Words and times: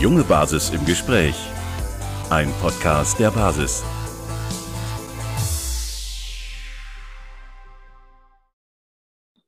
junge 0.00 0.22
Basis 0.22 0.70
im 0.70 0.84
Gespräch. 0.86 1.34
Ein 2.30 2.52
Podcast 2.60 3.18
der 3.18 3.32
Basis. 3.32 3.82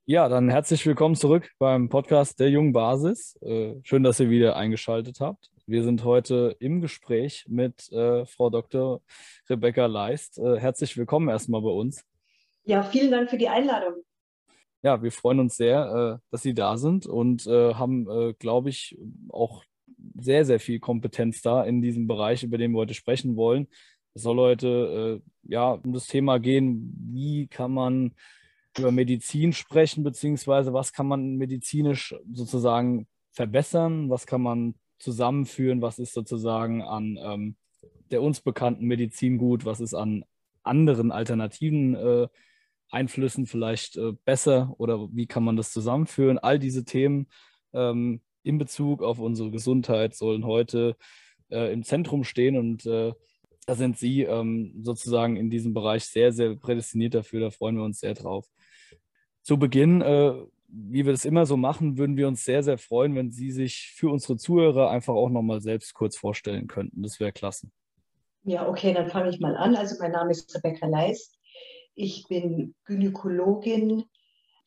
Ja, 0.06 0.28
dann 0.28 0.48
herzlich 0.48 0.84
willkommen 0.84 1.14
zurück 1.14 1.48
beim 1.60 1.88
Podcast 1.88 2.40
der 2.40 2.50
jungen 2.50 2.72
Basis. 2.72 3.36
Äh, 3.42 3.76
schön, 3.84 4.02
dass 4.02 4.18
ihr 4.18 4.28
wieder 4.28 4.56
eingeschaltet 4.56 5.20
habt. 5.20 5.50
Wir 5.66 5.84
sind 5.84 6.02
heute 6.02 6.56
im 6.58 6.80
Gespräch 6.80 7.44
mit 7.46 7.88
äh, 7.92 8.26
Frau 8.26 8.50
Dr. 8.50 9.02
Rebecca 9.48 9.86
Leist. 9.86 10.40
Äh, 10.40 10.58
herzlich 10.58 10.96
willkommen 10.96 11.28
erstmal 11.28 11.62
bei 11.62 11.70
uns. 11.70 12.04
Ja, 12.64 12.82
vielen 12.82 13.12
Dank 13.12 13.30
für 13.30 13.38
die 13.38 13.48
Einladung. 13.48 14.02
Ja, 14.82 15.00
wir 15.00 15.12
freuen 15.12 15.38
uns 15.38 15.56
sehr, 15.56 16.22
dass 16.30 16.40
Sie 16.40 16.54
da 16.54 16.78
sind 16.78 17.04
und 17.04 17.44
haben, 17.44 18.34
glaube 18.38 18.70
ich, 18.70 18.98
auch 19.28 19.62
sehr, 20.14 20.44
sehr 20.44 20.60
viel 20.60 20.80
Kompetenz 20.80 21.42
da 21.42 21.64
in 21.64 21.82
diesem 21.82 22.06
Bereich, 22.06 22.42
über 22.42 22.58
den 22.58 22.72
wir 22.72 22.78
heute 22.78 22.94
sprechen 22.94 23.36
wollen. 23.36 23.68
Es 24.14 24.22
soll 24.22 24.38
heute 24.38 25.22
ja 25.44 25.72
um 25.72 25.92
das 25.92 26.06
Thema 26.06 26.38
gehen, 26.38 26.92
wie 27.12 27.46
kann 27.46 27.72
man 27.72 28.12
über 28.78 28.92
Medizin 28.92 29.52
sprechen, 29.52 30.02
beziehungsweise 30.02 30.72
was 30.72 30.92
kann 30.92 31.06
man 31.06 31.36
medizinisch 31.36 32.14
sozusagen 32.32 33.06
verbessern, 33.32 34.10
was 34.10 34.26
kann 34.26 34.42
man 34.42 34.74
zusammenführen, 34.98 35.82
was 35.82 35.98
ist 35.98 36.12
sozusagen 36.12 36.82
an 36.82 37.18
ähm, 37.22 37.56
der 38.10 38.22
uns 38.22 38.40
bekannten 38.40 38.86
Medizin 38.86 39.38
gut, 39.38 39.64
was 39.64 39.80
ist 39.80 39.94
an 39.94 40.24
anderen 40.62 41.12
alternativen 41.12 41.94
äh, 41.94 42.28
Einflüssen 42.90 43.46
vielleicht 43.46 43.96
äh, 43.96 44.12
besser 44.24 44.74
oder 44.78 45.08
wie 45.12 45.26
kann 45.26 45.44
man 45.44 45.56
das 45.56 45.72
zusammenführen. 45.72 46.38
All 46.38 46.58
diese 46.58 46.84
Themen 46.84 47.28
ähm, 47.72 48.20
in 48.42 48.58
Bezug 48.58 49.02
auf 49.02 49.18
unsere 49.18 49.50
Gesundheit 49.50 50.14
sollen 50.14 50.44
heute 50.44 50.96
äh, 51.50 51.72
im 51.72 51.82
Zentrum 51.82 52.24
stehen 52.24 52.56
und 52.56 52.86
äh, 52.86 53.12
da 53.66 53.74
sind 53.74 53.98
Sie 53.98 54.22
ähm, 54.22 54.74
sozusagen 54.82 55.36
in 55.36 55.50
diesem 55.50 55.74
Bereich 55.74 56.04
sehr, 56.04 56.32
sehr 56.32 56.56
prädestiniert 56.56 57.14
dafür. 57.14 57.40
Da 57.40 57.50
freuen 57.50 57.76
wir 57.76 57.84
uns 57.84 58.00
sehr 58.00 58.14
drauf. 58.14 58.46
Zu 59.42 59.58
Beginn, 59.58 60.00
äh, 60.00 60.34
wie 60.66 61.04
wir 61.04 61.12
das 61.12 61.24
immer 61.24 61.46
so 61.46 61.56
machen, 61.56 61.98
würden 61.98 62.16
wir 62.16 62.28
uns 62.28 62.44
sehr, 62.44 62.62
sehr 62.62 62.78
freuen, 62.78 63.14
wenn 63.14 63.30
Sie 63.30 63.50
sich 63.50 63.92
für 63.94 64.08
unsere 64.08 64.36
Zuhörer 64.36 64.90
einfach 64.90 65.14
auch 65.14 65.28
nochmal 65.28 65.60
selbst 65.60 65.94
kurz 65.94 66.16
vorstellen 66.16 66.66
könnten. 66.66 67.02
Das 67.02 67.20
wäre 67.20 67.32
klasse. 67.32 67.70
Ja, 68.44 68.68
okay, 68.68 68.94
dann 68.94 69.08
fange 69.08 69.30
ich 69.30 69.40
mal 69.40 69.56
an. 69.56 69.76
Also 69.76 69.96
mein 70.00 70.12
Name 70.12 70.30
ist 70.30 70.54
Rebecca 70.54 70.86
Leist. 70.86 71.38
Ich 71.94 72.26
bin 72.28 72.74
Gynäkologin 72.86 74.04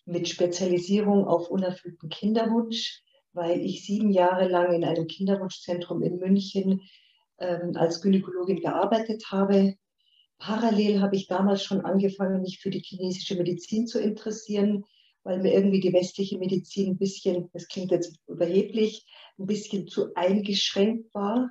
mit 0.06 0.30
Spezialisierung 0.30 1.26
auf 1.26 1.50
unerfüllten 1.50 2.10
Kinderwunsch, 2.10 3.03
weil 3.34 3.62
ich 3.62 3.86
sieben 3.86 4.12
Jahre 4.12 4.48
lang 4.48 4.74
in 4.74 4.86
einem 4.86 5.08
Kinderwunschzentrum 5.08 6.02
in 6.04 6.18
München 6.18 6.82
ähm, 7.40 7.76
als 7.76 8.02
Gynäkologin 8.02 8.62
gearbeitet 8.62 9.26
habe. 9.32 9.76
Parallel 10.38 11.02
habe 11.02 11.16
ich 11.16 11.28
damals 11.28 11.64
schon 11.64 11.82
angefangen, 11.82 12.42
mich 12.42 12.60
für 12.60 12.70
die 12.70 12.82
chinesische 12.82 13.36
Medizin 13.36 13.88
zu 13.88 14.00
interessieren, 14.00 14.86
weil 15.24 15.42
mir 15.42 15.54
irgendwie 15.54 15.80
die 15.80 15.94
westliche 15.94 16.38
Medizin 16.38 16.92
ein 16.92 16.98
bisschen, 16.98 17.50
das 17.54 17.68
klingt 17.68 17.92
jetzt 17.92 18.20
überheblich, 18.28 19.06
ein 19.40 19.46
bisschen 19.46 19.88
zu 19.88 20.14
eingeschränkt 20.16 21.14
war. 21.14 21.50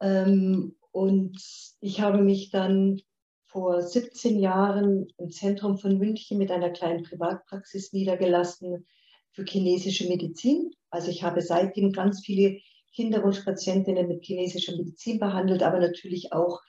Ähm, 0.00 0.76
und 0.92 1.38
ich 1.80 2.00
habe 2.00 2.22
mich 2.22 2.50
dann 2.50 3.00
vor 3.44 3.82
17 3.82 4.38
Jahren 4.38 5.08
im 5.18 5.30
Zentrum 5.30 5.78
von 5.78 5.98
München 5.98 6.38
mit 6.38 6.50
einer 6.50 6.70
kleinen 6.70 7.04
Privatpraxis 7.04 7.92
niedergelassen 7.92 8.86
für 9.32 9.44
chinesische 9.44 10.08
Medizin. 10.08 10.72
Also 10.96 11.10
ich 11.10 11.22
habe 11.22 11.42
seitdem 11.42 11.92
ganz 11.92 12.24
viele 12.24 12.58
Kinderwunschpatientinnen 12.94 14.08
mit 14.08 14.24
chinesischer 14.24 14.74
Medizin 14.74 15.18
behandelt, 15.18 15.62
aber 15.62 15.78
natürlich 15.78 16.32
auch 16.32 16.62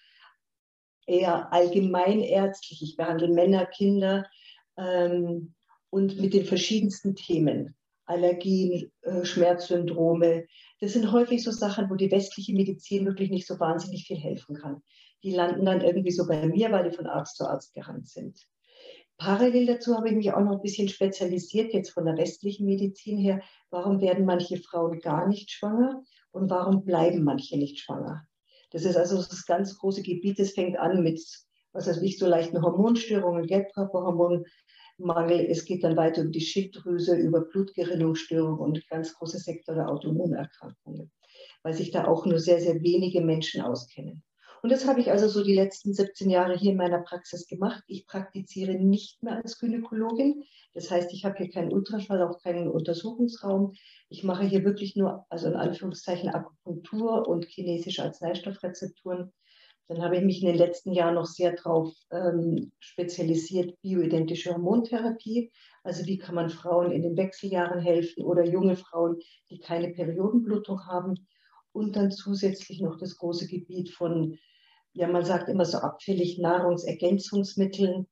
eher 1.06 1.54
allgemeinärztlich. 1.54 2.82
Ich 2.84 2.98
behandle 2.98 3.30
Männer, 3.30 3.66
Kinder 3.66 4.26
ähm, 4.78 5.56
und 5.90 6.20
mit 6.20 6.34
den 6.34 6.44
verschiedensten 6.44 7.16
Themen. 7.16 7.74
Allergien, 8.04 8.92
äh, 9.04 9.24
Schmerzsyndrome. 9.24 10.46
Das 10.82 10.92
sind 10.92 11.14
häufig 11.14 11.42
so 11.42 11.52
Sachen, 11.52 11.90
wo 11.90 11.96
die 11.96 12.12
westliche 12.12 12.54
Medizin 12.54 13.06
wirklich 13.06 13.30
nicht 13.30 13.48
so 13.48 13.62
wahnsinnig 13.62 14.08
viel 14.08 14.18
helfen 14.18 14.58
kann. 14.58 14.82
Die 15.24 15.32
landen 15.32 15.66
dann 15.66 15.80
irgendwie 15.80 16.12
so 16.12 16.28
bei 16.28 16.46
mir, 16.48 16.70
weil 16.74 16.90
die 16.90 16.96
von 16.96 17.08
Arzt 17.08 17.38
zu 17.38 17.48
Arzt 17.48 17.74
gerannt 17.74 18.10
sind. 18.10 18.46
Parallel 19.18 19.66
dazu 19.66 19.96
habe 19.96 20.10
ich 20.10 20.16
mich 20.16 20.32
auch 20.32 20.42
noch 20.42 20.54
ein 20.54 20.62
bisschen 20.62 20.90
spezialisiert, 20.90 21.74
jetzt 21.74 21.90
von 21.90 22.06
der 22.06 22.18
westlichen 22.18 22.68
Medizin 22.68 23.18
her. 23.18 23.42
Warum 23.72 24.00
werden 24.00 24.26
manche 24.26 24.58
Frauen 24.58 25.00
gar 25.00 25.28
nicht 25.28 25.50
schwanger 25.50 26.04
und 26.32 26.52
warum 26.52 26.86
bleiben 26.86 27.24
manche 27.24 27.58
nicht 27.58 27.80
schwanger? 27.80 28.28
Das 28.72 28.86
ist 28.86 28.96
also 28.96 29.18
das 29.18 29.46
ganz 29.48 29.76
große 29.78 30.04
Gebiet. 30.04 30.40
Das 30.40 30.52
fängt 30.52 30.78
an 30.78 31.02
mit, 31.02 31.20
was 31.72 31.88
weiß 31.88 32.02
ich, 32.04 32.20
so 32.20 32.28
leichten 32.28 32.62
Hormonstörungen, 32.62 33.48
Gelbkörperhormonmangel. 33.48 35.48
Es 35.50 35.66
geht 35.66 35.84
dann 35.84 35.98
weiter 35.98 36.22
über 36.22 36.32
die 36.32 36.42
Schilddrüse, 36.42 37.16
über 37.16 37.42
Blutgerinnungsstörungen 37.42 38.60
und 38.60 38.88
ganz 38.88 39.16
große 39.16 39.40
Sektor 39.40 39.74
der 39.74 39.90
Autoimmunerkrankungen, 39.90 41.12
weil 41.64 41.74
sich 41.74 41.90
da 41.90 42.06
auch 42.06 42.28
nur 42.28 42.38
sehr, 42.38 42.60
sehr 42.60 42.84
wenige 42.84 43.22
Menschen 43.22 43.62
auskennen. 43.62 44.22
Und 44.64 44.72
das 44.72 44.88
habe 44.88 45.00
ich 45.00 45.12
also 45.12 45.28
so 45.28 45.44
die 45.44 45.54
letzten 45.54 45.94
17 45.94 46.30
Jahre 46.30 46.58
hier 46.58 46.72
in 46.72 46.78
meiner 46.78 47.02
Praxis 47.02 47.48
gemacht. 47.48 47.84
Ich 47.88 48.08
praktiziere 48.08 48.74
nicht 48.74 49.22
mehr 49.22 49.36
als 49.36 49.60
Gynäkologin. 49.60 50.44
Das 50.74 50.90
heißt, 50.90 51.14
ich 51.14 51.26
habe 51.26 51.38
hier 51.38 51.50
keinen 51.50 51.72
Ultraschall, 51.72 52.22
auch 52.22 52.42
keinen 52.42 52.68
Untersuchungsraum. 52.68 53.74
Ich 54.10 54.24
mache 54.24 54.46
hier 54.46 54.64
wirklich 54.64 54.96
nur, 54.96 55.26
also 55.30 55.48
in 55.48 55.56
Anführungszeichen, 55.56 56.30
Akupunktur 56.30 57.28
und 57.28 57.46
chinesische 57.46 58.04
Arzneistoffrezepturen. 58.04 59.32
Dann 59.88 60.02
habe 60.02 60.18
ich 60.18 60.24
mich 60.24 60.42
in 60.42 60.48
den 60.48 60.58
letzten 60.58 60.92
Jahren 60.92 61.16
noch 61.16 61.28
sehr 61.28 61.56
darauf 61.56 61.94
ähm, 62.12 62.74
spezialisiert, 62.80 63.80
bioidentische 63.82 64.52
Hormontherapie. 64.52 65.52
Also 65.84 66.06
wie 66.06 66.18
kann 66.18 66.36
man 66.36 66.50
Frauen 66.50 66.92
in 66.92 67.04
den 67.04 67.16
Wechseljahren 67.16 67.80
helfen 67.80 68.24
oder 68.24 68.44
junge 68.44 68.76
Frauen, 68.76 69.20
die 69.50 69.60
keine 69.60 69.90
Periodenblutung 69.94 70.86
haben 70.88 71.28
und 71.78 71.96
dann 71.96 72.12
zusätzlich 72.12 72.82
noch 72.82 72.98
das 72.98 73.18
große 73.18 73.48
Gebiet 73.48 73.92
von, 73.92 74.40
ja, 74.94 75.08
man 75.08 75.24
sagt 75.24 75.48
immer 75.48 75.64
so 75.64 75.78
abfällig 75.78 76.40
Nahrungsergänzungsmitteln. 76.40 78.08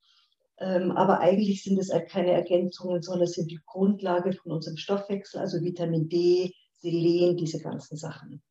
Ähm, 0.59 0.91
aber 0.91 1.19
eigentlich 1.19 1.63
sind 1.63 1.79
es 1.79 1.91
halt 1.91 2.07
keine 2.09 2.31
Ergänzungen, 2.31 3.01
sondern 3.01 3.27
sind 3.27 3.49
die 3.49 3.59
Grundlage 3.65 4.33
von 4.33 4.51
unserem 4.51 4.77
Stoffwechsel, 4.77 5.39
also 5.41 5.61
Vitamin 5.61 6.07
D, 6.07 6.53
Selen, 6.73 7.37
diese 7.37 7.59
ganzen 7.59 7.97
Sachen. 7.97 8.43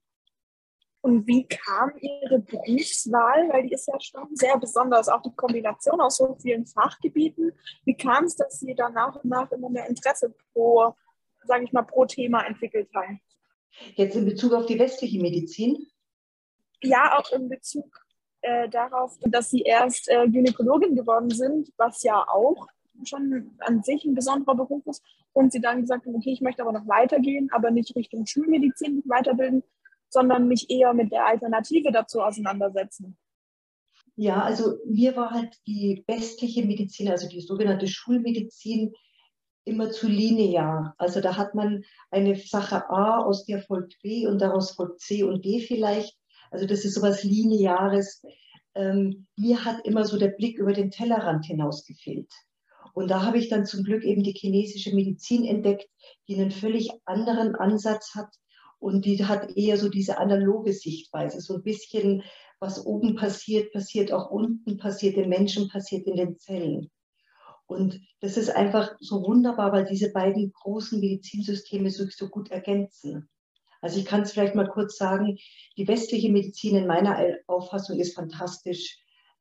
Und 1.00 1.26
wie 1.28 1.46
kam 1.46 1.92
Ihre 2.00 2.40
Berufswahl? 2.40 3.48
Weil 3.50 3.68
die 3.68 3.74
ist 3.74 3.86
ja 3.86 4.00
schon 4.00 4.34
sehr 4.34 4.58
besonders, 4.58 5.08
auch 5.08 5.22
die 5.22 5.34
Kombination 5.36 6.00
aus 6.00 6.16
so 6.16 6.36
vielen 6.40 6.66
Fachgebieten. 6.66 7.52
Wie 7.84 7.94
kam 7.94 8.24
es, 8.24 8.36
dass 8.36 8.58
Sie 8.58 8.74
dann 8.74 8.94
nach 8.94 9.14
und 9.16 9.26
nach 9.26 9.50
immer 9.52 9.70
mehr 9.70 9.88
Interesse 9.88 10.34
pro, 10.52 10.94
sage 11.44 11.64
ich 11.64 11.72
mal, 11.72 11.82
pro 11.82 12.04
Thema 12.04 12.44
entwickelt 12.46 12.88
haben? 12.94 13.20
Jetzt 13.94 14.16
in 14.16 14.24
Bezug 14.24 14.52
auf 14.52 14.66
die 14.66 14.78
westliche 14.78 15.20
Medizin? 15.20 15.86
Ja, 16.82 17.18
auch 17.18 17.30
in 17.32 17.48
Bezug 17.48 18.04
äh, 18.42 18.68
darauf, 18.68 19.18
dass 19.22 19.50
Sie 19.50 19.62
erst 19.62 20.08
äh, 20.08 20.28
Gynäkologin 20.28 20.94
geworden 20.94 21.30
sind, 21.30 21.72
was 21.76 22.02
ja 22.02 22.24
auch 22.28 22.66
schon 23.04 23.56
an 23.60 23.82
sich 23.82 24.04
ein 24.04 24.14
besonderer 24.14 24.54
Beruf 24.54 24.86
ist. 24.86 25.02
Und 25.32 25.52
Sie 25.52 25.60
dann 25.60 25.80
gesagt 25.80 26.06
haben, 26.06 26.14
okay, 26.14 26.32
ich 26.32 26.40
möchte 26.40 26.62
aber 26.62 26.72
noch 26.72 26.86
weitergehen, 26.86 27.48
aber 27.52 27.70
nicht 27.70 27.96
Richtung 27.96 28.26
Schulmedizin 28.26 29.02
weiterbilden, 29.06 29.62
sondern 30.08 30.46
mich 30.46 30.70
eher 30.70 30.94
mit 30.94 31.10
der 31.10 31.26
Alternative 31.26 31.90
dazu 31.90 32.20
auseinandersetzen. 32.20 33.16
Ja, 34.16 34.42
also 34.42 34.78
mir 34.86 35.16
war 35.16 35.32
halt 35.32 35.56
die 35.66 36.04
westliche 36.06 36.64
Medizin, 36.64 37.08
also 37.08 37.28
die 37.28 37.40
sogenannte 37.40 37.88
Schulmedizin, 37.88 38.94
immer 39.64 39.90
zu 39.90 40.08
linear. 40.08 40.94
Also 40.98 41.20
da 41.20 41.36
hat 41.36 41.54
man 41.54 41.84
eine 42.10 42.36
Sache 42.36 42.88
A, 42.90 43.22
aus 43.22 43.46
der 43.46 43.62
folgt 43.62 44.00
B 44.02 44.26
und 44.26 44.40
daraus 44.40 44.72
folgt 44.72 45.00
C 45.00 45.24
und 45.24 45.44
D 45.44 45.60
vielleicht. 45.60 46.16
Also 46.50 46.66
das 46.66 46.84
ist 46.84 46.94
sowas 46.94 47.24
Lineares. 47.24 48.22
Ähm, 48.74 49.26
mir 49.36 49.64
hat 49.64 49.84
immer 49.84 50.04
so 50.04 50.18
der 50.18 50.28
Blick 50.28 50.58
über 50.58 50.72
den 50.72 50.90
Tellerrand 50.90 51.46
hinaus 51.46 51.86
gefehlt. 51.86 52.32
Und 52.92 53.10
da 53.10 53.22
habe 53.22 53.38
ich 53.38 53.48
dann 53.48 53.66
zum 53.66 53.82
Glück 53.82 54.04
eben 54.04 54.22
die 54.22 54.32
chinesische 54.32 54.94
Medizin 54.94 55.44
entdeckt, 55.44 55.88
die 56.28 56.36
einen 56.36 56.50
völlig 56.50 56.90
anderen 57.04 57.54
Ansatz 57.56 58.14
hat. 58.14 58.28
Und 58.78 59.04
die 59.04 59.24
hat 59.24 59.56
eher 59.56 59.78
so 59.78 59.88
diese 59.88 60.18
analoge 60.18 60.72
Sichtweise, 60.72 61.40
so 61.40 61.54
ein 61.54 61.62
bisschen, 61.62 62.22
was 62.60 62.84
oben 62.84 63.16
passiert, 63.16 63.72
passiert 63.72 64.12
auch 64.12 64.30
unten, 64.30 64.76
passiert 64.76 65.16
den 65.16 65.28
Menschen, 65.28 65.68
passiert 65.68 66.06
in 66.06 66.16
den 66.16 66.38
Zellen. 66.38 66.90
Und 67.66 68.00
das 68.20 68.36
ist 68.36 68.50
einfach 68.50 68.94
so 69.00 69.22
wunderbar, 69.26 69.72
weil 69.72 69.84
diese 69.84 70.12
beiden 70.12 70.52
großen 70.52 71.00
Medizinsysteme 71.00 71.90
sich 71.90 72.14
so 72.16 72.28
gut 72.28 72.50
ergänzen. 72.50 73.28
Also 73.80 73.98
ich 73.98 74.06
kann 74.06 74.22
es 74.22 74.32
vielleicht 74.32 74.54
mal 74.54 74.68
kurz 74.68 74.96
sagen, 74.96 75.38
die 75.76 75.88
westliche 75.88 76.30
Medizin 76.30 76.76
in 76.76 76.86
meiner 76.86 77.18
Auffassung 77.46 77.98
ist 77.98 78.14
fantastisch 78.14 78.98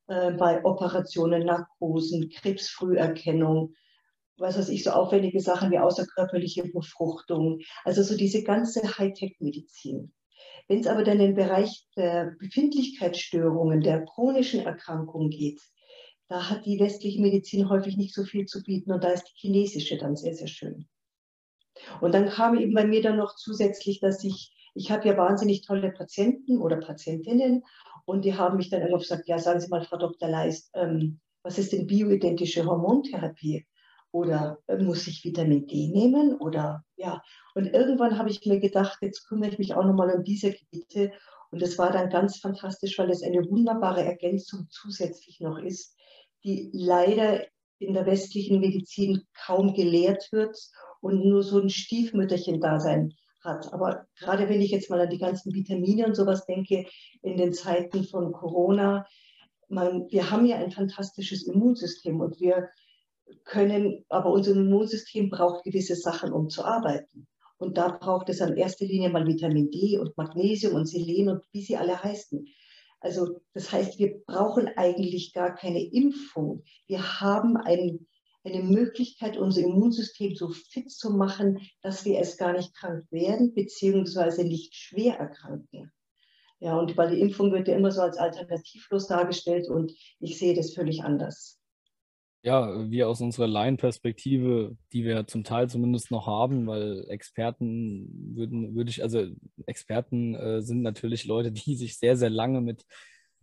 äh, 0.07 0.31
bei 0.31 0.63
Operationen, 0.65 1.45
Narkosen, 1.45 2.29
Krebsfrüherkennung, 2.29 3.73
was 4.37 4.57
weiß 4.57 4.69
ich, 4.69 4.83
so 4.83 4.91
aufwendige 4.91 5.39
Sachen 5.39 5.71
wie 5.71 5.79
außerkörperliche 5.79 6.63
Befruchtung. 6.69 7.61
Also 7.83 8.03
so 8.03 8.17
diese 8.17 8.43
ganze 8.43 8.81
Hightech-Medizin. 8.97 10.13
Wenn 10.67 10.79
es 10.79 10.87
aber 10.87 11.03
dann 11.03 11.19
in 11.19 11.27
den 11.27 11.35
Bereich 11.35 11.87
der 11.95 12.35
Befindlichkeitsstörungen, 12.39 13.81
der 13.81 14.05
chronischen 14.05 14.61
Erkrankungen 14.61 15.29
geht, 15.29 15.61
da 16.33 16.49
hat 16.49 16.65
die 16.65 16.79
westliche 16.79 17.21
Medizin 17.21 17.69
häufig 17.69 17.95
nicht 17.95 18.15
so 18.15 18.23
viel 18.23 18.47
zu 18.47 18.63
bieten 18.63 18.91
und 18.91 19.03
da 19.03 19.09
ist 19.09 19.25
die 19.25 19.35
chinesische 19.35 19.99
dann 19.99 20.15
sehr, 20.15 20.33
sehr 20.33 20.47
schön. 20.47 20.87
Und 22.01 22.15
dann 22.15 22.27
kam 22.27 22.57
eben 22.57 22.73
bei 22.73 22.87
mir 22.87 23.03
dann 23.03 23.17
noch 23.17 23.35
zusätzlich, 23.35 23.99
dass 23.99 24.23
ich, 24.23 24.51
ich 24.73 24.89
habe 24.89 25.07
ja 25.07 25.15
wahnsinnig 25.15 25.61
tolle 25.61 25.91
Patienten 25.91 26.57
oder 26.57 26.77
Patientinnen 26.77 27.63
und 28.05 28.25
die 28.25 28.33
haben 28.33 28.57
mich 28.57 28.71
dann 28.71 28.81
immer 28.81 28.97
gesagt, 28.97 29.27
ja, 29.27 29.37
sagen 29.37 29.59
Sie 29.59 29.67
mal, 29.67 29.83
Frau 29.83 29.97
Dr. 29.97 30.27
Leist, 30.27 30.71
ähm, 30.73 31.19
was 31.43 31.59
ist 31.59 31.71
denn 31.71 31.85
bioidentische 31.85 32.65
Hormontherapie? 32.65 33.67
Oder 34.11 34.57
äh, 34.65 34.77
muss 34.77 35.05
ich 35.05 35.23
Vitamin 35.23 35.67
D 35.67 35.89
nehmen? 35.89 36.35
Oder 36.39 36.83
ja. 36.95 37.21
Und 37.53 37.67
irgendwann 37.67 38.17
habe 38.17 38.31
ich 38.31 38.43
mir 38.43 38.59
gedacht, 38.59 38.97
jetzt 39.01 39.27
kümmere 39.27 39.51
ich 39.51 39.59
mich 39.59 39.75
auch 39.75 39.85
nochmal 39.85 40.09
um 40.15 40.23
diese 40.23 40.51
Gebiete. 40.51 41.11
Und 41.51 41.61
das 41.61 41.77
war 41.77 41.91
dann 41.91 42.09
ganz 42.09 42.39
fantastisch, 42.39 42.97
weil 42.97 43.11
es 43.11 43.21
eine 43.21 43.47
wunderbare 43.47 44.03
Ergänzung 44.03 44.65
zusätzlich 44.71 45.39
noch 45.39 45.59
ist, 45.59 45.95
die 46.43 46.69
leider 46.73 47.45
in 47.79 47.93
der 47.93 48.05
westlichen 48.05 48.59
Medizin 48.59 49.23
kaum 49.45 49.73
gelehrt 49.73 50.29
wird 50.31 50.57
und 51.01 51.25
nur 51.25 51.43
so 51.43 51.59
ein 51.59 51.69
Stiefmütterchen-Dasein 51.69 53.13
hat. 53.43 53.73
Aber 53.73 54.07
gerade 54.17 54.47
wenn 54.49 54.61
ich 54.61 54.71
jetzt 54.71 54.89
mal 54.89 55.01
an 55.01 55.09
die 55.09 55.17
ganzen 55.17 55.53
Vitamine 55.53 56.05
und 56.05 56.15
sowas 56.15 56.45
denke, 56.45 56.85
in 57.21 57.37
den 57.37 57.53
Zeiten 57.53 58.05
von 58.05 58.31
Corona, 58.31 59.05
man, 59.67 60.07
wir 60.09 60.31
haben 60.31 60.45
ja 60.45 60.57
ein 60.57 60.71
fantastisches 60.71 61.43
Immunsystem 61.43 62.19
und 62.21 62.39
wir 62.39 62.69
können, 63.43 64.05
aber 64.09 64.31
unser 64.31 64.51
Immunsystem 64.51 65.29
braucht 65.29 65.63
gewisse 65.63 65.95
Sachen, 65.95 66.31
um 66.31 66.49
zu 66.49 66.63
arbeiten. 66.63 67.27
Und 67.57 67.77
da 67.77 67.89
braucht 67.89 68.29
es 68.29 68.41
in 68.41 68.57
erster 68.57 68.85
Linie 68.85 69.09
mal 69.09 69.25
Vitamin 69.25 69.71
D 69.71 69.97
und 69.97 70.17
Magnesium 70.17 70.75
und 70.75 70.85
Selen 70.85 71.29
und 71.29 71.43
wie 71.51 71.61
sie 71.61 71.77
alle 71.77 72.01
heißen. 72.01 72.45
Also 73.03 73.41
das 73.53 73.71
heißt, 73.71 73.99
wir 73.99 74.23
brauchen 74.25 74.69
eigentlich 74.77 75.33
gar 75.33 75.53
keine 75.53 75.83
Impfung. 75.83 76.63
Wir 76.87 77.19
haben 77.19 77.57
ein, 77.57 78.07
eine 78.45 78.63
Möglichkeit, 78.63 79.37
unser 79.37 79.61
Immunsystem 79.61 80.35
so 80.35 80.47
fit 80.49 80.89
zu 80.89 81.11
machen, 81.11 81.59
dass 81.81 82.05
wir 82.05 82.17
es 82.19 82.37
gar 82.37 82.53
nicht 82.53 82.73
krank 82.73 83.03
werden, 83.11 83.53
beziehungsweise 83.53 84.45
nicht 84.45 84.73
schwer 84.73 85.17
erkranken. 85.19 85.91
Ja, 86.59 86.79
und 86.79 86.95
weil 86.95 87.13
die 87.13 87.19
Impfung 87.19 87.51
wird 87.51 87.67
ja 87.67 87.75
immer 87.75 87.91
so 87.91 88.01
als 88.01 88.17
alternativlos 88.17 89.07
dargestellt 89.07 89.67
und 89.69 89.91
ich 90.19 90.37
sehe 90.39 90.53
das 90.53 90.73
völlig 90.73 91.03
anders. 91.03 91.59
Ja, 92.45 92.89
wir 92.91 93.07
aus 93.07 93.21
unserer 93.21 93.47
Laienperspektive, 93.47 94.75
die 94.91 95.05
wir 95.05 95.25
zum 95.27 95.45
Teil 95.45 95.69
zumindest 95.69 96.11
noch 96.11 96.27
haben, 96.27 96.67
weil 96.67 97.05
Experten 97.07 98.35
würden, 98.35 98.75
würde 98.75 98.89
ich, 98.89 99.01
also 99.01 99.27
Experten 99.65 100.35
äh, 100.35 100.61
sind 100.61 100.81
natürlich 100.81 101.23
Leute, 101.23 101.53
die 101.53 101.75
sich 101.75 101.97
sehr, 101.97 102.17
sehr 102.17 102.29
lange 102.29 102.59
mit 102.59 102.85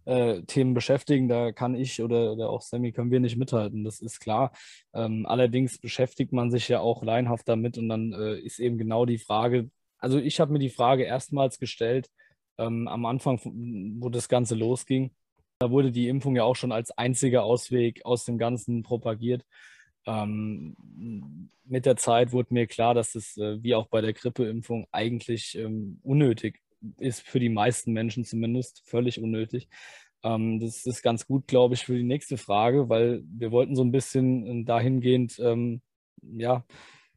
äh, 0.04 0.42
Themen 0.42 0.74
beschäftigen. 0.74 1.28
Da 1.28 1.50
kann 1.52 1.74
ich 1.74 2.02
oder, 2.02 2.32
oder 2.32 2.50
auch 2.50 2.60
Sammy 2.60 2.92
können 2.92 3.10
wir 3.10 3.20
nicht 3.20 3.38
mithalten, 3.38 3.84
das 3.84 4.00
ist 4.00 4.20
klar. 4.20 4.52
Ähm, 4.92 5.24
allerdings 5.26 5.78
beschäftigt 5.78 6.32
man 6.34 6.50
sich 6.50 6.68
ja 6.68 6.80
auch 6.80 7.02
laienhaft 7.02 7.48
damit 7.48 7.78
und 7.78 7.88
dann 7.88 8.12
äh, 8.12 8.38
ist 8.40 8.58
eben 8.60 8.76
genau 8.76 9.06
die 9.06 9.18
Frage, 9.18 9.70
also 9.98 10.18
ich 10.18 10.40
habe 10.40 10.52
mir 10.52 10.58
die 10.58 10.68
Frage 10.70 11.04
erstmals 11.04 11.58
gestellt, 11.58 12.10
ähm, 12.58 12.86
am 12.86 13.06
Anfang, 13.06 13.40
wo 13.98 14.10
das 14.10 14.28
Ganze 14.28 14.54
losging 14.56 15.10
da 15.60 15.70
wurde 15.70 15.92
die 15.92 16.08
Impfung 16.08 16.34
ja 16.36 16.44
auch 16.44 16.56
schon 16.56 16.72
als 16.72 16.90
einziger 16.90 17.44
Ausweg 17.44 18.04
aus 18.04 18.24
dem 18.24 18.38
Ganzen 18.38 18.82
propagiert. 18.82 19.44
Ähm, 20.06 20.74
mit 21.66 21.84
der 21.84 21.96
Zeit 21.96 22.32
wurde 22.32 22.54
mir 22.54 22.66
klar, 22.66 22.94
dass 22.94 23.14
es, 23.14 23.36
äh, 23.36 23.62
wie 23.62 23.74
auch 23.74 23.88
bei 23.88 24.00
der 24.00 24.14
Grippeimpfung, 24.14 24.86
eigentlich 24.90 25.56
ähm, 25.58 26.00
unnötig 26.02 26.60
ist, 26.98 27.20
für 27.20 27.38
die 27.38 27.50
meisten 27.50 27.92
Menschen 27.92 28.24
zumindest, 28.24 28.82
völlig 28.86 29.20
unnötig. 29.20 29.68
Ähm, 30.22 30.60
das 30.60 30.86
ist 30.86 31.02
ganz 31.02 31.26
gut, 31.26 31.46
glaube 31.46 31.74
ich, 31.74 31.84
für 31.84 31.94
die 31.94 32.04
nächste 32.04 32.38
Frage, 32.38 32.88
weil 32.88 33.22
wir 33.26 33.52
wollten 33.52 33.76
so 33.76 33.82
ein 33.84 33.92
bisschen 33.92 34.62
äh, 34.62 34.64
dahingehend, 34.64 35.38
ähm, 35.40 35.82
ja, 36.22 36.64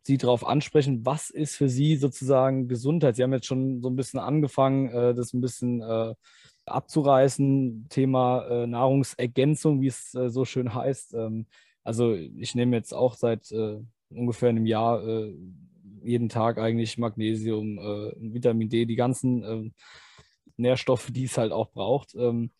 Sie 0.05 0.17
darauf 0.17 0.45
ansprechen, 0.45 1.05
was 1.05 1.29
ist 1.29 1.55
für 1.55 1.69
Sie 1.69 1.95
sozusagen 1.95 2.67
Gesundheit? 2.67 3.15
Sie 3.15 3.23
haben 3.23 3.31
jetzt 3.31 3.45
schon 3.45 3.81
so 3.81 3.89
ein 3.89 3.95
bisschen 3.95 4.19
angefangen, 4.19 4.89
äh, 4.89 5.13
das 5.13 5.33
ein 5.33 5.39
bisschen 5.39 5.81
äh, 5.81 6.13
abzureißen. 6.65 7.87
Thema 7.89 8.45
äh, 8.47 8.67
Nahrungsergänzung, 8.67 9.81
wie 9.81 9.87
es 9.87 10.13
äh, 10.15 10.29
so 10.29 10.45
schön 10.45 10.73
heißt. 10.73 11.13
Ähm, 11.13 11.45
also 11.83 12.13
ich 12.13 12.55
nehme 12.55 12.75
jetzt 12.75 12.93
auch 12.93 13.15
seit 13.15 13.51
äh, 13.51 13.79
ungefähr 14.09 14.49
einem 14.49 14.65
Jahr 14.65 15.05
äh, 15.05 15.35
jeden 16.03 16.29
Tag 16.29 16.57
eigentlich 16.57 16.97
Magnesium, 16.97 17.77
äh, 17.77 18.13
Vitamin 18.17 18.69
D, 18.69 18.85
die 18.85 18.95
ganzen 18.95 19.43
ähm, 19.43 19.73
Nährstoffe, 20.57 21.11
die 21.11 21.25
es 21.25 21.37
halt 21.37 21.51
auch 21.51 21.71
braucht. 21.71 22.15
Ähm, 22.15 22.51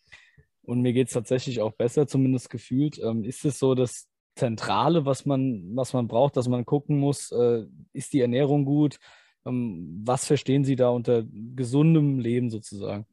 und 0.62 0.80
mir 0.80 0.92
geht 0.92 1.08
es 1.08 1.14
tatsächlich 1.14 1.60
auch 1.60 1.72
besser, 1.72 2.06
zumindest 2.06 2.50
gefühlt. 2.50 2.98
Ähm, 2.98 3.24
ist 3.24 3.44
es 3.44 3.58
so 3.58 3.74
das 3.74 4.08
Zentrale, 4.34 5.04
was 5.04 5.26
man, 5.26 5.76
was 5.76 5.92
man 5.92 6.08
braucht, 6.08 6.36
dass 6.36 6.48
man 6.48 6.64
gucken 6.64 6.98
muss, 6.98 7.30
äh, 7.32 7.66
ist 7.92 8.12
die 8.12 8.20
Ernährung 8.20 8.64
gut? 8.64 8.98
Ähm, 9.46 10.02
was 10.04 10.26
verstehen 10.26 10.64
Sie 10.64 10.76
da 10.76 10.88
unter 10.88 11.24
gesundem 11.54 12.18
Leben 12.18 12.50
sozusagen? 12.50 13.06